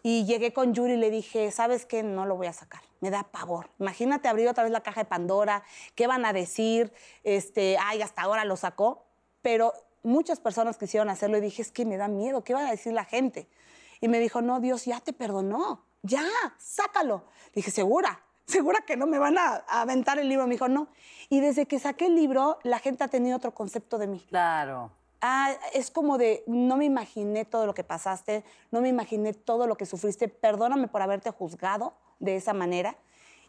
Y 0.02 0.24
llegué 0.24 0.52
con 0.52 0.74
Yuri 0.74 0.94
y 0.94 0.96
le 0.96 1.10
dije, 1.10 1.50
¿sabes 1.50 1.86
qué? 1.86 2.02
No 2.02 2.26
lo 2.26 2.36
voy 2.36 2.48
a 2.48 2.52
sacar. 2.52 2.82
Me 3.00 3.10
da 3.10 3.22
pavor. 3.22 3.70
Imagínate 3.78 4.28
abrir 4.28 4.48
otra 4.48 4.64
vez 4.64 4.72
la 4.72 4.82
caja 4.82 5.02
de 5.02 5.04
Pandora. 5.04 5.62
¿Qué 5.94 6.06
van 6.06 6.24
a 6.24 6.32
decir? 6.32 6.92
Este, 7.22 7.76
ay, 7.78 8.02
hasta 8.02 8.22
ahora 8.22 8.44
lo 8.44 8.56
sacó. 8.56 9.04
Pero 9.42 9.72
muchas 10.02 10.40
personas 10.40 10.76
quisieron 10.76 11.08
hacerlo 11.08 11.38
y 11.38 11.40
dije, 11.40 11.62
es 11.62 11.70
que 11.70 11.84
me 11.84 11.96
da 11.96 12.08
miedo. 12.08 12.42
¿Qué 12.42 12.54
va 12.54 12.66
a 12.66 12.70
decir 12.70 12.92
la 12.92 13.04
gente? 13.04 13.48
Y 14.00 14.08
me 14.08 14.18
dijo, 14.18 14.42
no, 14.42 14.58
Dios 14.60 14.84
ya 14.84 15.00
te 15.00 15.12
perdonó. 15.12 15.84
Ya, 16.02 16.24
sácalo. 16.58 17.24
Dije, 17.54 17.70
¿segura? 17.70 18.22
¿Segura 18.44 18.80
que 18.84 18.96
no 18.96 19.06
me 19.06 19.18
van 19.18 19.38
a 19.38 19.64
aventar 19.68 20.18
el 20.18 20.28
libro? 20.28 20.46
Me 20.46 20.54
dijo, 20.54 20.68
no. 20.68 20.88
Y 21.28 21.40
desde 21.40 21.66
que 21.66 21.78
saqué 21.78 22.06
el 22.06 22.16
libro, 22.16 22.58
la 22.64 22.80
gente 22.80 23.04
ha 23.04 23.08
tenido 23.08 23.36
otro 23.36 23.54
concepto 23.54 23.98
de 23.98 24.08
mí. 24.08 24.20
Claro. 24.28 24.90
Ah, 25.24 25.54
es 25.72 25.92
como 25.92 26.18
de, 26.18 26.42
no 26.48 26.76
me 26.76 26.84
imaginé 26.84 27.44
todo 27.44 27.64
lo 27.64 27.74
que 27.74 27.84
pasaste, 27.84 28.44
no 28.72 28.80
me 28.80 28.88
imaginé 28.88 29.32
todo 29.32 29.68
lo 29.68 29.76
que 29.76 29.86
sufriste, 29.86 30.26
perdóname 30.26 30.88
por 30.88 31.00
haberte 31.00 31.30
juzgado 31.30 31.94
de 32.18 32.34
esa 32.34 32.52
manera. 32.52 32.96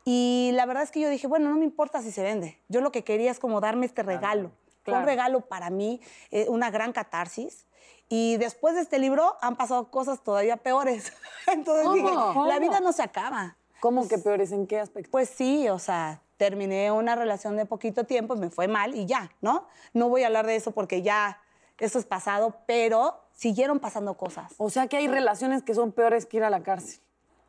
Y 0.06 0.52
la 0.54 0.68
verdad 0.68 0.84
es 0.84 0.92
que 0.92 1.00
yo 1.00 1.10
dije, 1.10 1.26
bueno, 1.26 1.50
no 1.50 1.56
me 1.56 1.66
importa 1.66 2.04
si 2.04 2.12
se 2.12 2.22
vende. 2.22 2.60
Yo 2.70 2.80
lo 2.82 2.92
que 2.92 3.04
quería 3.04 3.32
es 3.32 3.40
como 3.40 3.60
darme 3.60 3.88
este 3.88 4.04
regalo. 4.04 4.52
Fue 4.84 4.94
un 4.94 5.00
claro. 5.00 5.06
regalo 5.06 5.42
para 5.42 5.72
mí, 5.72 6.00
eh, 6.30 6.46
una 6.48 6.70
gran 6.70 6.94
catarsis. 6.94 7.66
Y 8.08 8.38
después 8.38 8.76
de 8.76 8.82
este 8.82 9.00
libro 9.00 9.36
han 9.42 9.56
pasado 9.56 9.90
cosas 9.90 10.24
todavía 10.24 10.58
peores. 10.58 11.12
Entonces 11.52 11.92
dije, 11.94 12.14
la 12.48 12.60
vida 12.60 12.82
no 12.82 12.94
se 12.94 13.02
acaba. 13.02 13.58
¿Cómo 13.80 14.08
que 14.08 14.20
peores? 14.20 14.52
¿En 14.52 14.68
qué 14.68 14.80
aspecto? 14.80 15.10
Pues 15.10 15.28
sí, 15.28 15.68
o 15.70 15.80
sea, 15.80 16.22
terminé 16.38 16.92
una 16.92 17.16
relación 17.16 17.58
de 17.58 17.66
poquito 17.66 18.04
tiempo, 18.04 18.36
me 18.36 18.50
fue 18.50 18.68
mal 18.68 18.96
y 18.96 19.08
ya, 19.08 19.32
¿no? 19.42 19.68
No 19.94 20.10
voy 20.10 20.24
a 20.24 20.28
hablar 20.28 20.46
de 20.46 20.56
eso 20.56 20.72
porque 20.72 21.02
ya 21.02 21.40
eso 21.80 22.00
es 22.00 22.06
pasado, 22.06 22.58
pero 22.66 23.20
siguieron 23.34 23.80
pasando 23.80 24.16
cosas. 24.16 24.54
O 24.58 24.70
sea 24.70 24.88
que 24.88 24.98
hay 24.98 25.08
relaciones 25.08 25.64
que 25.64 25.74
son 25.74 25.92
peores 25.92 26.26
que 26.26 26.38
ir 26.38 26.44
a 26.44 26.50
la 26.50 26.64
cárcel. 26.64 27.00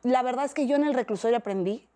La 0.03 0.21
verdad 0.23 0.45
es 0.45 0.53
que 0.53 0.67
yo 0.67 0.75
en 0.75 0.83
el 0.83 0.93
reclusorio 0.93 1.37
aprendí. 1.37 1.87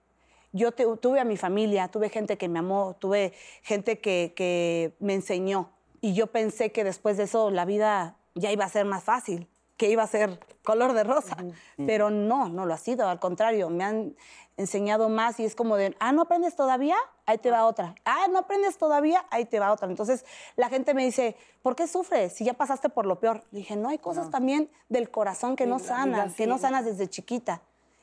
Yo 0.51 0.71
te- 0.71 0.85
tuve 0.97 1.19
a 1.19 1.25
mi 1.25 1.37
familia, 1.37 1.89
tuve 1.89 2.09
gente 2.09 2.37
que 2.37 2.49
me 2.49 2.59
amó, 2.59 2.95
tuve 2.99 3.33
gente 3.61 3.99
que, 3.99 4.33
que 4.35 4.95
me 4.99 5.13
enseñó. 5.13 5.69
Y 6.01 6.13
yo 6.13 6.27
pensé 6.27 6.71
que 6.71 6.83
después 6.83 7.17
de 7.17 7.23
eso 7.23 7.51
la 7.51 7.65
vida 7.65 8.15
ya 8.33 8.51
iba 8.51 8.65
a 8.65 8.69
ser 8.69 8.85
más 8.85 9.03
fácil, 9.03 9.47
que 9.79 9.89
iba 9.89 10.03
a 10.03 10.07
ser 10.07 10.37
color 10.63 10.91
de 10.91 11.05
rosa. 11.05 11.37
Pero 11.77 12.09
no, 12.09 12.49
no 12.49 12.65
lo 12.65 12.73
ha 12.73 12.77
sido. 12.77 13.07
Al 13.07 13.19
contrario, 13.19 13.69
me 13.69 13.85
han 13.85 14.15
enseñado 14.57 15.07
más 15.07 15.39
y 15.39 15.45
es 15.45 15.55
como 15.55 15.77
de, 15.77 15.95
ah, 16.01 16.11
¿no 16.11 16.23
aprendes 16.23 16.57
todavía? 16.57 16.97
Ahí 17.25 17.37
te 17.37 17.49
va 17.49 17.65
otra. 17.65 17.95
Ah, 18.03 18.27
¿no 18.29 18.39
aprendes 18.39 18.77
todavía? 18.77 19.25
Ahí 19.31 19.45
te 19.45 19.57
va 19.57 19.71
otra. 19.71 19.87
Entonces 19.87 20.25
la 20.57 20.67
gente 20.67 20.93
me 20.93 21.05
dice, 21.05 21.37
¿por 21.61 21.77
qué 21.77 21.87
sufres 21.87 22.33
si 22.33 22.43
ya 22.43 22.55
pasaste 22.55 22.89
por 22.89 23.05
lo 23.05 23.21
peor? 23.21 23.45
Le 23.51 23.59
dije, 23.59 23.77
no, 23.77 23.87
hay 23.87 23.99
cosas 23.99 24.29
también 24.29 24.69
del 24.89 25.09
corazón 25.09 25.55
que 25.55 25.65
no 25.65 25.79
sanan, 25.79 26.33
que 26.33 26.45
no 26.45 26.57
sanas 26.57 26.83
desde 26.83 27.07
chiquita. 27.07 27.61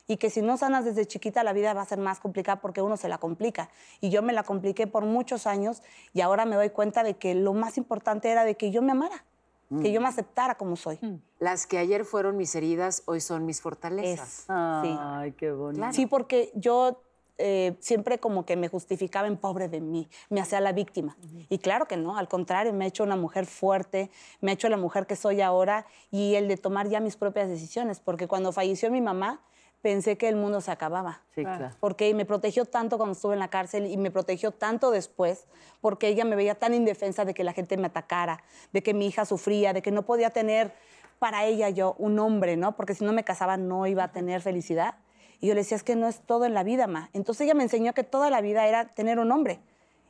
Y 0.08 0.16
que 0.16 0.30
si 0.30 0.40
no 0.40 0.56
sanas 0.56 0.86
desde 0.86 1.04
chiquita, 1.04 1.44
la 1.44 1.52
vida 1.52 1.74
va 1.74 1.82
a 1.82 1.84
ser 1.84 1.98
más 1.98 2.20
complicada 2.20 2.60
porque 2.60 2.80
uno 2.80 2.96
se 2.96 3.08
la 3.08 3.18
complica. 3.18 3.68
Y 4.00 4.08
yo 4.08 4.22
me 4.22 4.32
la 4.32 4.44
compliqué 4.44 4.86
por 4.86 5.04
muchos 5.04 5.46
años 5.46 5.82
y 6.14 6.22
ahora 6.22 6.46
me 6.46 6.56
doy 6.56 6.70
cuenta 6.70 7.02
de 7.02 7.18
que 7.18 7.34
lo 7.34 7.52
más 7.52 7.76
importante 7.76 8.30
era 8.30 8.44
de 8.44 8.54
que 8.54 8.70
yo 8.70 8.80
me 8.80 8.92
amara, 8.92 9.24
que 9.68 9.92
yo 9.92 10.00
me 10.00 10.08
aceptara 10.08 10.56
como 10.56 10.76
soy. 10.76 10.98
Las 11.38 11.66
que 11.66 11.78
ayer 11.78 12.04
fueron 12.04 12.36
mis 12.36 12.54
heridas, 12.54 13.02
hoy 13.06 13.20
son 13.20 13.46
mis 13.46 13.60
fortalezas. 13.60 14.28
Es, 14.28 14.44
sí. 14.46 14.96
Ay, 15.00 15.32
qué 15.32 15.50
bonito. 15.52 15.86
Sí, 15.92 16.06
porque 16.06 16.52
yo 16.54 17.02
eh, 17.38 17.76
siempre 17.80 18.18
como 18.18 18.46
que 18.46 18.56
me 18.56 18.68
justificaba 18.68 19.26
en 19.26 19.36
pobre 19.36 19.68
de 19.68 19.80
mí, 19.80 20.08
me 20.30 20.40
hacía 20.40 20.60
la 20.60 20.72
víctima. 20.72 21.16
Y 21.50 21.58
claro 21.58 21.86
que 21.86 21.96
no, 21.96 22.16
al 22.16 22.28
contrario, 22.28 22.72
me 22.72 22.86
ha 22.86 22.88
hecho 22.88 23.04
una 23.04 23.16
mujer 23.16 23.46
fuerte, 23.46 24.10
me 24.40 24.52
ha 24.52 24.54
hecho 24.54 24.68
la 24.68 24.78
mujer 24.78 25.06
que 25.06 25.16
soy 25.16 25.42
ahora 25.42 25.86
y 26.10 26.36
el 26.36 26.48
de 26.48 26.56
tomar 26.56 26.88
ya 26.88 27.00
mis 27.00 27.16
propias 27.16 27.48
decisiones, 27.48 28.00
porque 28.00 28.26
cuando 28.26 28.52
falleció 28.52 28.90
mi 28.90 29.02
mamá, 29.02 29.42
pensé 29.86 30.18
que 30.18 30.28
el 30.28 30.34
mundo 30.34 30.60
se 30.60 30.72
acababa. 30.72 31.20
Sí, 31.32 31.42
claro. 31.42 31.70
Porque 31.78 32.12
me 32.12 32.24
protegió 32.24 32.64
tanto 32.64 32.96
cuando 32.96 33.12
estuve 33.12 33.34
en 33.34 33.38
la 33.38 33.46
cárcel 33.46 33.86
y 33.86 33.96
me 33.96 34.10
protegió 34.10 34.50
tanto 34.50 34.90
después, 34.90 35.46
porque 35.80 36.08
ella 36.08 36.24
me 36.24 36.34
veía 36.34 36.56
tan 36.56 36.74
indefensa 36.74 37.24
de 37.24 37.34
que 37.34 37.44
la 37.44 37.52
gente 37.52 37.76
me 37.76 37.86
atacara, 37.86 38.42
de 38.72 38.82
que 38.82 38.94
mi 38.94 39.06
hija 39.06 39.24
sufría, 39.24 39.72
de 39.72 39.82
que 39.82 39.92
no 39.92 40.02
podía 40.02 40.30
tener 40.30 40.74
para 41.20 41.44
ella 41.44 41.70
yo 41.70 41.94
un 41.98 42.18
hombre, 42.18 42.56
¿no? 42.56 42.74
Porque 42.74 42.96
si 42.96 43.04
no 43.04 43.12
me 43.12 43.22
casaba 43.22 43.56
no 43.56 43.86
iba 43.86 44.02
a 44.02 44.10
tener 44.10 44.40
felicidad. 44.40 44.96
Y 45.38 45.46
yo 45.46 45.54
le 45.54 45.60
decía, 45.60 45.76
es 45.76 45.84
que 45.84 45.94
no 45.94 46.08
es 46.08 46.18
todo 46.18 46.46
en 46.46 46.54
la 46.54 46.64
vida, 46.64 46.88
ma. 46.88 47.08
Entonces 47.12 47.42
ella 47.44 47.54
me 47.54 47.62
enseñó 47.62 47.92
que 47.92 48.02
toda 48.02 48.28
la 48.28 48.40
vida 48.40 48.66
era 48.66 48.86
tener 48.86 49.20
un 49.20 49.30
hombre. 49.30 49.60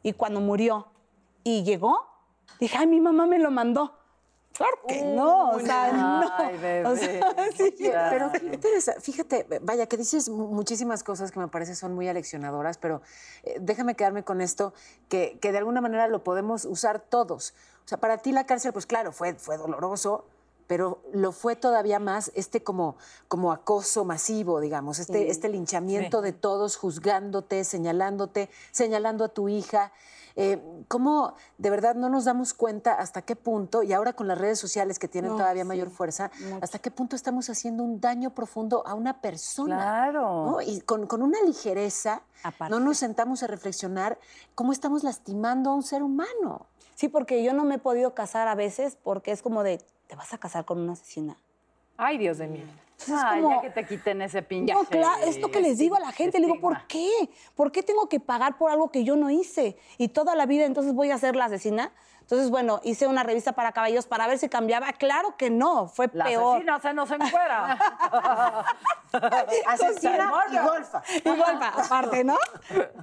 Y 0.03 0.15
cuando 0.15 0.41
murió 0.41 0.87
y 1.45 1.65
llegó, 1.65 2.07
dije, 2.61 2.79
ay, 2.79 2.87
mi 2.87 3.03
mamá 3.03 3.27
me 3.27 3.39
lo 3.39 3.51
mandó. 3.51 3.93
Claro 4.57 4.79
que 4.89 5.03
no, 5.03 5.51
o 5.51 5.61
sea, 5.61 5.93
no. 5.93 6.31
Ay, 6.39 6.57
bebé. 6.57 6.87
O 6.87 6.97
sea, 6.97 7.35
sí. 7.57 7.75
Pero 7.79 8.33
qué 8.33 8.47
interesante. 8.47 9.01
Fíjate, 9.01 9.47
vaya, 9.63 9.87
que 9.87 9.97
dices 9.97 10.29
mu- 10.29 10.49
muchísimas 10.49 11.03
cosas 11.03 11.31
que 11.31 11.39
me 11.41 11.49
parece 11.49 11.75
son 11.75 11.95
muy 11.95 12.09
aleccionadoras, 12.09 12.79
pero 12.79 13.03
eh, 13.43 13.57
déjame 13.61 13.95
quedarme 13.95 14.25
con 14.25 14.41
esto, 14.41 14.73
que, 15.09 15.39
que 15.41 15.53
de 15.53 15.59
alguna 15.59 15.81
manera 15.81 16.09
lo 16.09 16.25
podemos 16.25 16.65
usar 16.65 17.01
todos. 17.01 17.55
O 17.85 17.89
sea, 17.89 17.99
para 17.99 18.19
ti 18.19 18.33
la 18.33 18.47
cárcel, 18.47 18.73
pues 18.73 18.87
claro, 18.87 19.13
fue, 19.13 19.35
fue 19.35 19.57
doloroso, 19.59 20.25
pero 20.67 21.03
lo 21.13 21.33
fue 21.33 21.57
todavía 21.57 21.99
más 21.99 22.31
este 22.35 22.63
como, 22.63 22.97
como 23.29 23.53
acoso 23.53 24.05
masivo, 24.05 24.61
digamos, 24.61 24.99
este, 24.99 25.31
este 25.31 25.49
linchamiento 25.49 26.21
de 26.23 26.33
todos, 26.33 26.77
juzgándote, 26.77 27.65
señalándote, 27.65 28.51
señalando 28.73 29.25
a 29.25 29.29
tu 29.29 29.49
hija. 29.49 29.93
Eh, 30.39 30.61
¿Cómo 30.89 31.33
de 31.57 31.71
verdad 31.71 31.95
no 31.95 32.11
nos 32.11 32.27
damos 32.27 32.53
cuenta 32.53 32.93
hasta 32.93 33.23
qué 33.23 33.37
punto, 33.37 33.83
y 33.83 33.95
ahora 33.95 34.13
con 34.13 34.29
las 34.29 34.37
redes 34.37 34.59
sociales 34.59 34.99
que 34.99 35.09
tienen 35.09 35.31
No, 35.31 35.39
todavía 35.39 35.63
sí, 35.63 35.69
mayor 35.69 35.89
fuerza, 35.89 36.31
mucho. 36.41 36.59
hasta 36.63 36.79
qué 36.79 36.91
punto 36.91 37.17
estamos 37.17 37.49
haciendo 37.49 37.83
un 37.83 38.03
daño 38.03 38.35
profundo 38.35 38.87
a 38.87 38.93
una 38.93 39.23
persona? 39.23 39.77
Claro. 39.77 40.45
¿no? 40.45 40.61
Y 40.61 40.83
con, 40.83 41.07
con 41.07 41.23
una 41.23 41.41
ligereza 41.41 42.23
Aparte. 42.43 42.71
no 42.71 42.81
nos 42.81 42.99
sentamos 42.99 43.43
a 43.43 43.47
reflexionar 43.47 44.19
cómo 44.55 44.73
estamos 44.73 45.05
lastimando 45.05 45.71
a 45.71 45.75
un 45.75 45.83
ser 45.83 46.03
humano. 46.03 46.67
Sí, 46.97 47.09
porque 47.09 47.43
yo 47.43 47.55
no 47.55 47.65
me 47.65 47.77
he 47.77 47.79
podido 47.79 48.15
casar 48.15 48.47
a 48.49 48.55
veces 48.55 48.99
porque 49.03 49.33
es 49.33 49.41
como 49.41 49.63
de, 49.63 49.83
¿te 50.07 50.17
vas 50.17 50.33
a 50.35 50.39
casar 50.39 50.65
con 50.65 50.79
una 50.81 50.93
asesina? 50.93 51.37
Ay, 51.97 52.19
Dios 52.19 52.39
de 52.39 52.47
mí. 52.47 52.61
Entonces 52.99 53.17
es 53.17 53.25
Ay, 53.25 53.43
como- 53.43 53.57
ya 53.57 53.61
que 53.63 53.71
te 53.71 53.87
quiten 53.87 54.23
ese 54.23 54.43
pinche. 54.43 54.73
No, 54.73 54.85
claro, 54.85 55.23
es 55.25 55.39
lo 55.39 55.51
que 55.51 55.61
les 55.61 55.79
digo 55.79 55.97
a 55.97 56.01
la 56.01 56.13
gente. 56.13 56.39
Le 56.41 56.47
digo. 56.47 56.61
¿por 56.61 56.87
qué? 56.87 57.11
¿Por 57.55 57.73
qué 57.73 57.83
tengo 57.83 58.09
que 58.09 58.21
pagar 58.21 58.57
por 58.59 58.71
algo 58.71 58.91
que 58.91 59.05
yo 59.05 59.17
no 59.17 59.31
hice? 59.31 59.77
Y 59.99 60.09
toda 60.09 60.35
la 60.35 60.47
vida 60.47 60.65
entonces 60.65 60.95
voy 60.95 61.11
a 61.11 61.19
ser 61.19 61.37
la 61.37 61.47
asesina. 61.47 61.93
Entonces, 62.23 62.51
bueno, 62.51 62.81
hice 62.83 63.07
una 63.07 63.23
revista 63.23 63.53
para 63.53 63.71
caballos 63.73 64.07
para 64.07 64.27
ver 64.27 64.39
si 64.39 64.49
cambiaba. 64.49 64.93
Claro 64.95 65.37
que 65.37 65.49
no, 65.51 65.87
fue 65.89 66.11
La 66.13 66.25
peor. 66.25 66.57
asesina 66.57 66.81
se 66.81 66.93
nos 66.95 67.11
encuera. 67.11 67.79
Asesina 69.67 70.33
y 70.51 70.57
golfa. 70.59 71.03
Y 71.25 71.29
golfa, 71.29 71.69
aparte, 71.69 72.25
¿no? 72.25 72.37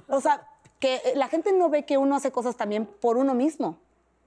O 0.08 0.20
sea, 0.20 0.46
que 0.78 1.00
la 1.14 1.28
gente 1.28 1.52
no 1.52 1.68
ve 1.70 1.84
que 1.86 1.96
uno 1.98 2.16
hace 2.16 2.32
cosas 2.32 2.56
también 2.56 2.86
por 2.86 3.16
uno 3.16 3.34
mismo. 3.34 3.78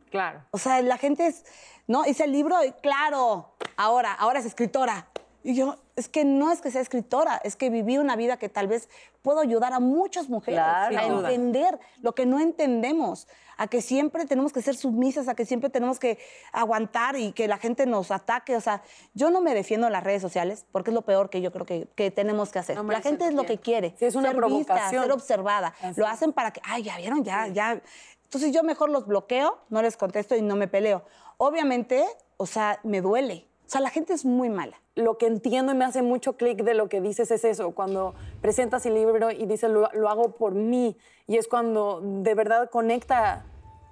Claro. 0.10 0.44
O 0.52 0.58
sea, 0.58 0.82
la 0.82 0.98
gente 0.98 1.28
es, 1.28 1.44
¿no? 1.88 2.06
Hice 2.06 2.24
el 2.26 2.32
libro 2.32 2.64
y 2.64 2.72
claro, 2.74 3.54
ahora, 3.76 4.14
ahora 4.14 4.40
es 4.40 4.46
escritora. 4.46 5.08
Y 5.44 5.56
yo, 5.56 5.78
es 5.96 6.10
que 6.10 6.26
no 6.26 6.52
es 6.52 6.60
que 6.60 6.72
sea 6.72 6.82
escritora, 6.82 7.40
es 7.44 7.56
que 7.56 7.70
viví 7.70 7.98
una 7.98 8.18
vida 8.18 8.36
que 8.38 8.50
tal 8.50 8.68
vez 8.68 8.90
puedo 9.22 9.40
ayudar 9.40 9.72
a 9.72 9.80
muchas 9.80 10.28
mujeres 10.30 10.60
Claro. 10.60 10.98
a 10.98 11.02
Sin 11.02 11.10
duda. 11.12 11.30
entender 11.32 11.80
lo 12.02 12.14
que 12.16 12.26
no 12.26 12.40
entendemos, 12.40 13.28
a 13.56 13.68
que 13.68 13.82
siempre 13.82 14.26
tenemos 14.26 14.52
que 14.52 14.62
ser 14.62 14.76
submisas, 14.76 15.30
a 15.30 15.36
que 15.36 15.46
siempre 15.46 15.70
tenemos 15.70 16.00
que 16.00 16.20
aguantar 16.52 17.16
y 17.18 17.32
que 17.32 17.48
la 17.48 17.58
gente 17.58 17.86
nos 17.86 18.12
ataque. 18.12 18.58
O 18.58 18.62
sea, 18.62 18.82
yo 19.14 19.30
no 19.32 19.40
me 19.40 19.54
defiendo 19.54 19.88
en 19.88 19.94
las 19.94 20.04
redes 20.04 20.22
sociales 20.22 20.66
porque 20.74 20.90
es 20.92 20.94
lo 20.94 21.04
peor 21.04 21.30
que 21.30 21.40
yo 21.42 21.52
creo 21.54 21.66
que, 21.66 21.88
que 21.96 22.12
tenemos 22.12 22.52
que 22.52 22.60
hacer. 22.60 22.76
No 22.76 22.84
la 22.84 23.02
gente 23.02 23.26
es 23.26 23.34
lo 23.34 23.46
que 23.46 23.58
quiere. 23.58 23.96
Sí, 23.98 24.06
es 24.06 24.16
una 24.16 24.32
ser 24.32 24.36
vista, 24.36 24.48
provocación. 24.48 25.04
ser 25.04 25.12
observada. 25.14 25.74
Así 25.82 26.00
Lo 26.00 26.08
hacen 26.08 26.34
para 26.34 26.52
que, 26.52 26.60
ay, 26.66 26.84
ya 26.84 26.98
vieron, 26.98 27.24
ya, 27.24 27.48
ya. 27.48 27.82
Entonces 28.28 28.54
yo 28.54 28.62
mejor 28.62 28.90
los 28.90 29.08
bloqueo, 29.08 29.58
no 29.70 29.82
les 29.82 29.96
contesto 29.96 30.36
y 30.36 30.42
no 30.42 30.58
me 30.58 30.68
peleo. 30.68 31.04
Obviamente, 31.38 32.06
o 32.36 32.46
sea, 32.46 32.80
me 32.84 33.00
duele. 33.02 33.48
O 33.66 33.70
sea, 33.70 33.80
la 33.82 33.90
gente 33.90 34.14
es 34.14 34.26
muy 34.26 34.50
mala. 34.50 34.80
lo 34.96 35.18
que 35.18 35.28
entiendo 35.28 35.72
y 35.72 35.76
me 35.76 35.86
hace 35.86 36.02
mucho 36.02 36.38
clic 36.38 36.64
de 36.64 36.74
lo 36.74 36.90
que 36.90 37.02
dices 37.02 37.30
es 37.30 37.46
eso, 37.46 37.72
cuando 37.72 38.16
presentas 38.42 38.86
el 38.88 38.96
libro 38.96 39.30
y 39.30 39.46
dices 39.46 39.70
lo, 39.70 39.90
lo 39.94 40.10
hago 40.10 40.32
por 40.32 40.54
mí, 40.56 40.98
y 41.28 41.38
es 41.38 41.48
cuando 41.48 42.02
de 42.02 42.34
verdad 42.34 42.70
conecta 42.72 43.46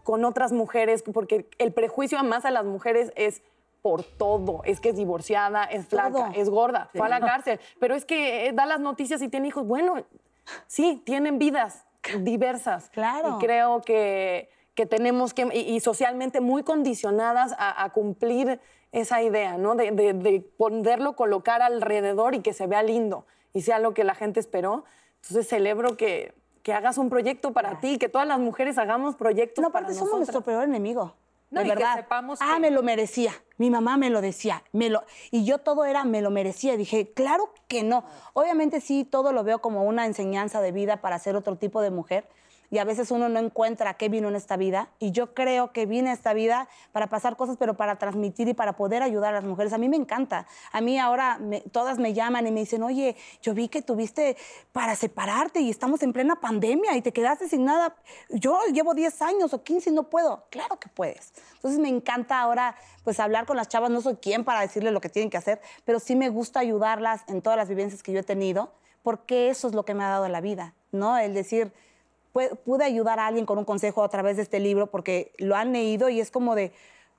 con 0.03 0.25
otras 0.25 0.51
mujeres, 0.51 1.03
porque 1.03 1.47
el 1.59 1.73
prejuicio 1.73 2.21
más 2.23 2.43
a 2.45 2.51
las 2.51 2.65
mujeres 2.65 3.13
es 3.15 3.43
por 3.83 4.03
todo, 4.03 4.61
es 4.63 4.79
que 4.79 4.89
es 4.89 4.95
divorciada, 4.95 5.63
es 5.65 5.85
flaca, 5.85 6.11
Todo. 6.11 6.27
es 6.33 6.49
gorda, 6.49 6.89
fue 6.95 7.05
a 7.05 7.09
la 7.09 7.19
cárcel, 7.19 7.59
pero 7.79 7.93
es 7.93 8.03
que 8.03 8.47
eh, 8.47 8.51
da 8.51 8.65
las 8.65 8.79
noticias 8.79 9.21
y 9.21 9.29
tiene 9.29 9.49
hijos, 9.49 9.67
bueno, 9.67 10.03
sí, 10.65 11.03
tienen 11.05 11.37
vidas 11.37 11.84
diversas. 12.19 12.89
Claro. 12.89 13.37
Y 13.37 13.45
creo 13.45 13.81
que, 13.81 14.49
que 14.73 14.85
tenemos 14.85 15.33
que, 15.33 15.47
y, 15.53 15.75
y 15.75 15.79
socialmente 15.79 16.41
muy 16.41 16.63
condicionadas 16.63 17.53
a, 17.57 17.83
a 17.83 17.89
cumplir 17.91 18.59
esa 18.91 19.21
idea, 19.21 19.57
¿no? 19.57 19.75
De, 19.75 19.91
de, 19.91 20.13
de 20.13 20.39
poderlo 20.57 21.15
colocar 21.15 21.61
alrededor 21.61 22.33
y 22.35 22.39
que 22.41 22.53
se 22.53 22.67
vea 22.67 22.81
lindo 22.83 23.25
y 23.53 23.61
sea 23.61 23.79
lo 23.79 23.93
que 23.93 24.03
la 24.03 24.15
gente 24.15 24.39
esperó. 24.39 24.85
Entonces 25.21 25.47
celebro 25.47 25.97
que, 25.97 26.33
que 26.63 26.73
hagas 26.73 26.97
un 26.97 27.09
proyecto 27.09 27.51
para 27.51 27.79
ti, 27.79 27.97
que 27.97 28.09
todas 28.09 28.27
las 28.27 28.39
mujeres 28.39 28.77
hagamos 28.77 29.15
proyectos 29.15 29.61
No, 29.61 29.71
para 29.71 29.85
aparte 29.85 29.93
somos 29.95 30.11
nosotras. 30.19 30.33
nuestro 30.35 30.41
peor 30.51 30.63
enemigo. 30.63 31.15
No, 31.55 31.61
de 31.61 31.67
y 31.67 31.69
que 31.71 31.75
verdad. 31.75 31.95
sepamos 31.95 32.39
ah, 32.41 32.59
me 32.59 32.69
lo 32.69 32.83
merecía. 32.83 33.31
Mi 33.57 33.69
mamá 33.69 33.95
me 33.97 34.09
lo 34.09 34.21
decía. 34.21 34.63
Me 34.73 34.89
lo... 34.89 35.03
Y 35.31 35.45
yo 35.45 35.59
todo 35.59 35.85
era, 35.85 36.03
me 36.03 36.21
lo 36.21 36.29
merecía. 36.29 36.75
Dije, 36.75 37.13
claro 37.13 37.53
que 37.67 37.83
no. 37.83 38.03
Obviamente 38.33 38.81
sí, 38.81 39.05
todo 39.05 39.31
lo 39.31 39.43
veo 39.43 39.59
como 39.59 39.83
una 39.85 40.05
enseñanza 40.05 40.61
de 40.61 40.73
vida 40.73 40.97
para 40.97 41.17
ser 41.17 41.37
otro 41.37 41.55
tipo 41.55 41.81
de 41.81 41.91
mujer. 41.91 42.27
Y 42.75 42.77
a 42.77 42.83
veces 42.83 43.09
uno 43.09 43.29
no 43.29 43.39
encuentra 43.39 43.93
qué 43.93 44.09
vino 44.09 44.27
en 44.27 44.35
esta 44.35 44.57
vida. 44.57 44.89
Y 44.99 45.11
yo 45.11 45.33
creo 45.33 45.71
que 45.71 45.85
vine 45.85 46.09
a 46.09 46.13
esta 46.13 46.33
vida 46.33 46.67
para 46.91 47.07
pasar 47.07 47.37
cosas, 47.37 47.55
pero 47.57 47.75
para 47.75 47.95
transmitir 47.95 48.49
y 48.49 48.53
para 48.53 48.75
poder 48.75 49.01
ayudar 49.01 49.29
a 49.29 49.37
las 49.37 49.45
mujeres. 49.45 49.71
A 49.71 49.77
mí 49.77 49.87
me 49.87 49.95
encanta. 49.95 50.45
A 50.73 50.81
mí 50.81 50.99
ahora 50.99 51.39
todas 51.71 51.99
me 51.99 52.13
llaman 52.13 52.47
y 52.47 52.51
me 52.51 52.59
dicen, 52.59 52.83
oye, 52.83 53.15
yo 53.41 53.53
vi 53.53 53.69
que 53.69 53.81
tuviste 53.81 54.35
para 54.73 54.93
separarte 54.97 55.61
y 55.61 55.69
estamos 55.69 56.03
en 56.03 56.11
plena 56.11 56.41
pandemia 56.41 56.97
y 56.97 57.01
te 57.01 57.13
quedaste 57.13 57.47
sin 57.47 57.63
nada. 57.63 57.95
Yo 58.27 58.59
llevo 58.73 58.93
10 58.93 59.21
años 59.21 59.53
o 59.53 59.63
15 59.63 59.91
y 59.91 59.93
no 59.93 60.09
puedo. 60.09 60.43
Claro 60.49 60.77
que 60.77 60.89
puedes. 60.89 61.31
Entonces 61.53 61.79
me 61.79 61.87
encanta 61.87 62.41
ahora 62.41 62.75
pues 63.05 63.21
hablar 63.21 63.45
con 63.45 63.55
las 63.55 63.69
chavas. 63.69 63.89
No 63.89 64.01
soy 64.01 64.17
quien 64.17 64.43
para 64.43 64.59
decirles 64.59 64.91
lo 64.91 64.99
que 64.99 65.07
tienen 65.07 65.29
que 65.29 65.37
hacer, 65.37 65.61
pero 65.85 66.01
sí 66.01 66.17
me 66.17 66.27
gusta 66.27 66.59
ayudarlas 66.59 67.21
en 67.29 67.41
todas 67.41 67.55
las 67.55 67.69
vivencias 67.69 68.03
que 68.03 68.11
yo 68.11 68.19
he 68.19 68.23
tenido, 68.23 68.73
porque 69.01 69.47
eso 69.47 69.69
es 69.69 69.73
lo 69.73 69.85
que 69.85 69.93
me 69.93 70.03
ha 70.03 70.09
dado 70.09 70.27
la 70.27 70.41
vida, 70.41 70.73
¿no? 70.91 71.17
El 71.17 71.33
decir, 71.33 71.71
pude 72.63 72.83
ayudar 72.83 73.19
a 73.19 73.27
alguien 73.27 73.45
con 73.45 73.57
un 73.57 73.65
consejo 73.65 74.03
a 74.03 74.09
través 74.09 74.35
de 74.37 74.43
este 74.43 74.59
libro 74.59 74.87
porque 74.87 75.33
lo 75.37 75.55
han 75.55 75.71
leído 75.71 76.09
y 76.09 76.19
es 76.19 76.31
como 76.31 76.55
de, 76.55 76.71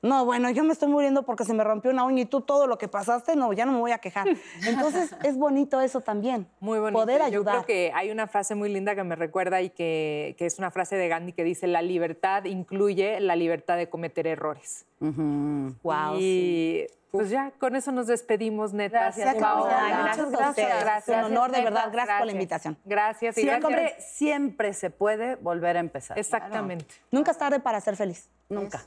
No, 0.03 0.25
bueno, 0.25 0.51
yo 0.51 0.63
me 0.63 0.73
estoy 0.73 0.89
muriendo 0.89 1.25
porque 1.25 1.45
se 1.45 1.55
me 1.55 1.65
rompió 1.65 1.91
una 1.91 2.05
uña 2.05 2.23
y 2.23 2.27
tú 2.27 2.43
todo 2.43 2.67
lo 2.67 2.77
que 2.77 2.87
pasaste, 2.87 3.35
no, 3.35 3.53
ya 3.53 3.65
no 3.65 3.73
me 3.73 3.81
voy 3.81 3.93
a 3.93 3.99
quejar. 3.99 4.27
Entonces, 4.67 5.15
es 5.25 5.37
bonito 5.37 5.81
eso 5.81 6.01
también. 6.03 6.47
Muy 6.61 6.79
bonito. 6.79 7.01
Poder 7.01 7.21
Yo 7.21 7.27
ayudar. 7.27 7.55
creo 7.55 7.67
que 7.67 7.93
hay 7.95 8.11
una 8.11 8.27
frase 8.27 8.55
muy 8.55 8.69
linda 8.69 8.95
que 8.95 9.03
me 9.05 9.17
recuerda 9.17 9.63
y 9.63 9.71
que, 9.71 10.37
que 10.39 10.47
es 10.47 10.59
una 10.59 10.71
frase 10.71 10.97
de 10.97 11.09
Gandhi 11.09 11.33
que 11.33 11.45
dice, 11.45 11.67
la 11.67 11.83
libertad 11.83 12.45
incluye 12.45 13.19
la 13.21 13.37
libertad 13.37 13.79
de 13.79 13.89
cometer 13.89 14.27
errores. 14.27 14.85
Wow, 15.01 16.17
y 16.19 16.87
pues 17.11 17.31
ya, 17.31 17.51
con 17.59 17.77
eso 17.77 17.93
nos 17.93 18.07
despedimos, 18.07 18.73
netas. 18.73 19.17
Gracias, 19.17 19.43
Paola. 19.43 19.89
Gracias, 19.89 20.27
Muchas 20.27 20.41
gracias. 20.41 20.81
gracias. 20.81 21.27
Un 21.27 21.33
honor, 21.33 21.51
de 21.51 21.63
verdad. 21.63 21.87
netas, 21.87 21.93
Gracias 21.93 22.19
por 22.19 22.27
la 22.27 22.33
invitación. 22.33 22.79
Gracias. 22.85 23.39
y 23.39 23.41
Siempre, 23.43 23.71
gracias. 23.71 24.11
siempre 24.11 24.73
se 24.75 24.91
puede 24.91 25.37
volver 25.37 25.77
a 25.77 25.81
empezar. 25.81 26.19
Exactamente. 26.19 26.87
Nunca 27.11 27.31
es 27.31 27.39
tarde 27.39 27.61
para 27.61 27.81
ser 27.81 27.97
feliz. 27.97 28.29
Nunca. 28.49 28.83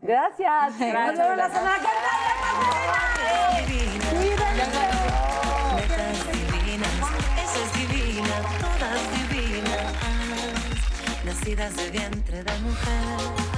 Gracias. 0.00 0.70
Nos 0.70 1.18
vemos 1.18 1.36
la 1.36 1.48
semana 1.50 1.88
nacidas 11.24 11.76
de 11.76 11.90
vientre 11.90 12.42
de 12.42 12.58
mujer. 12.60 13.51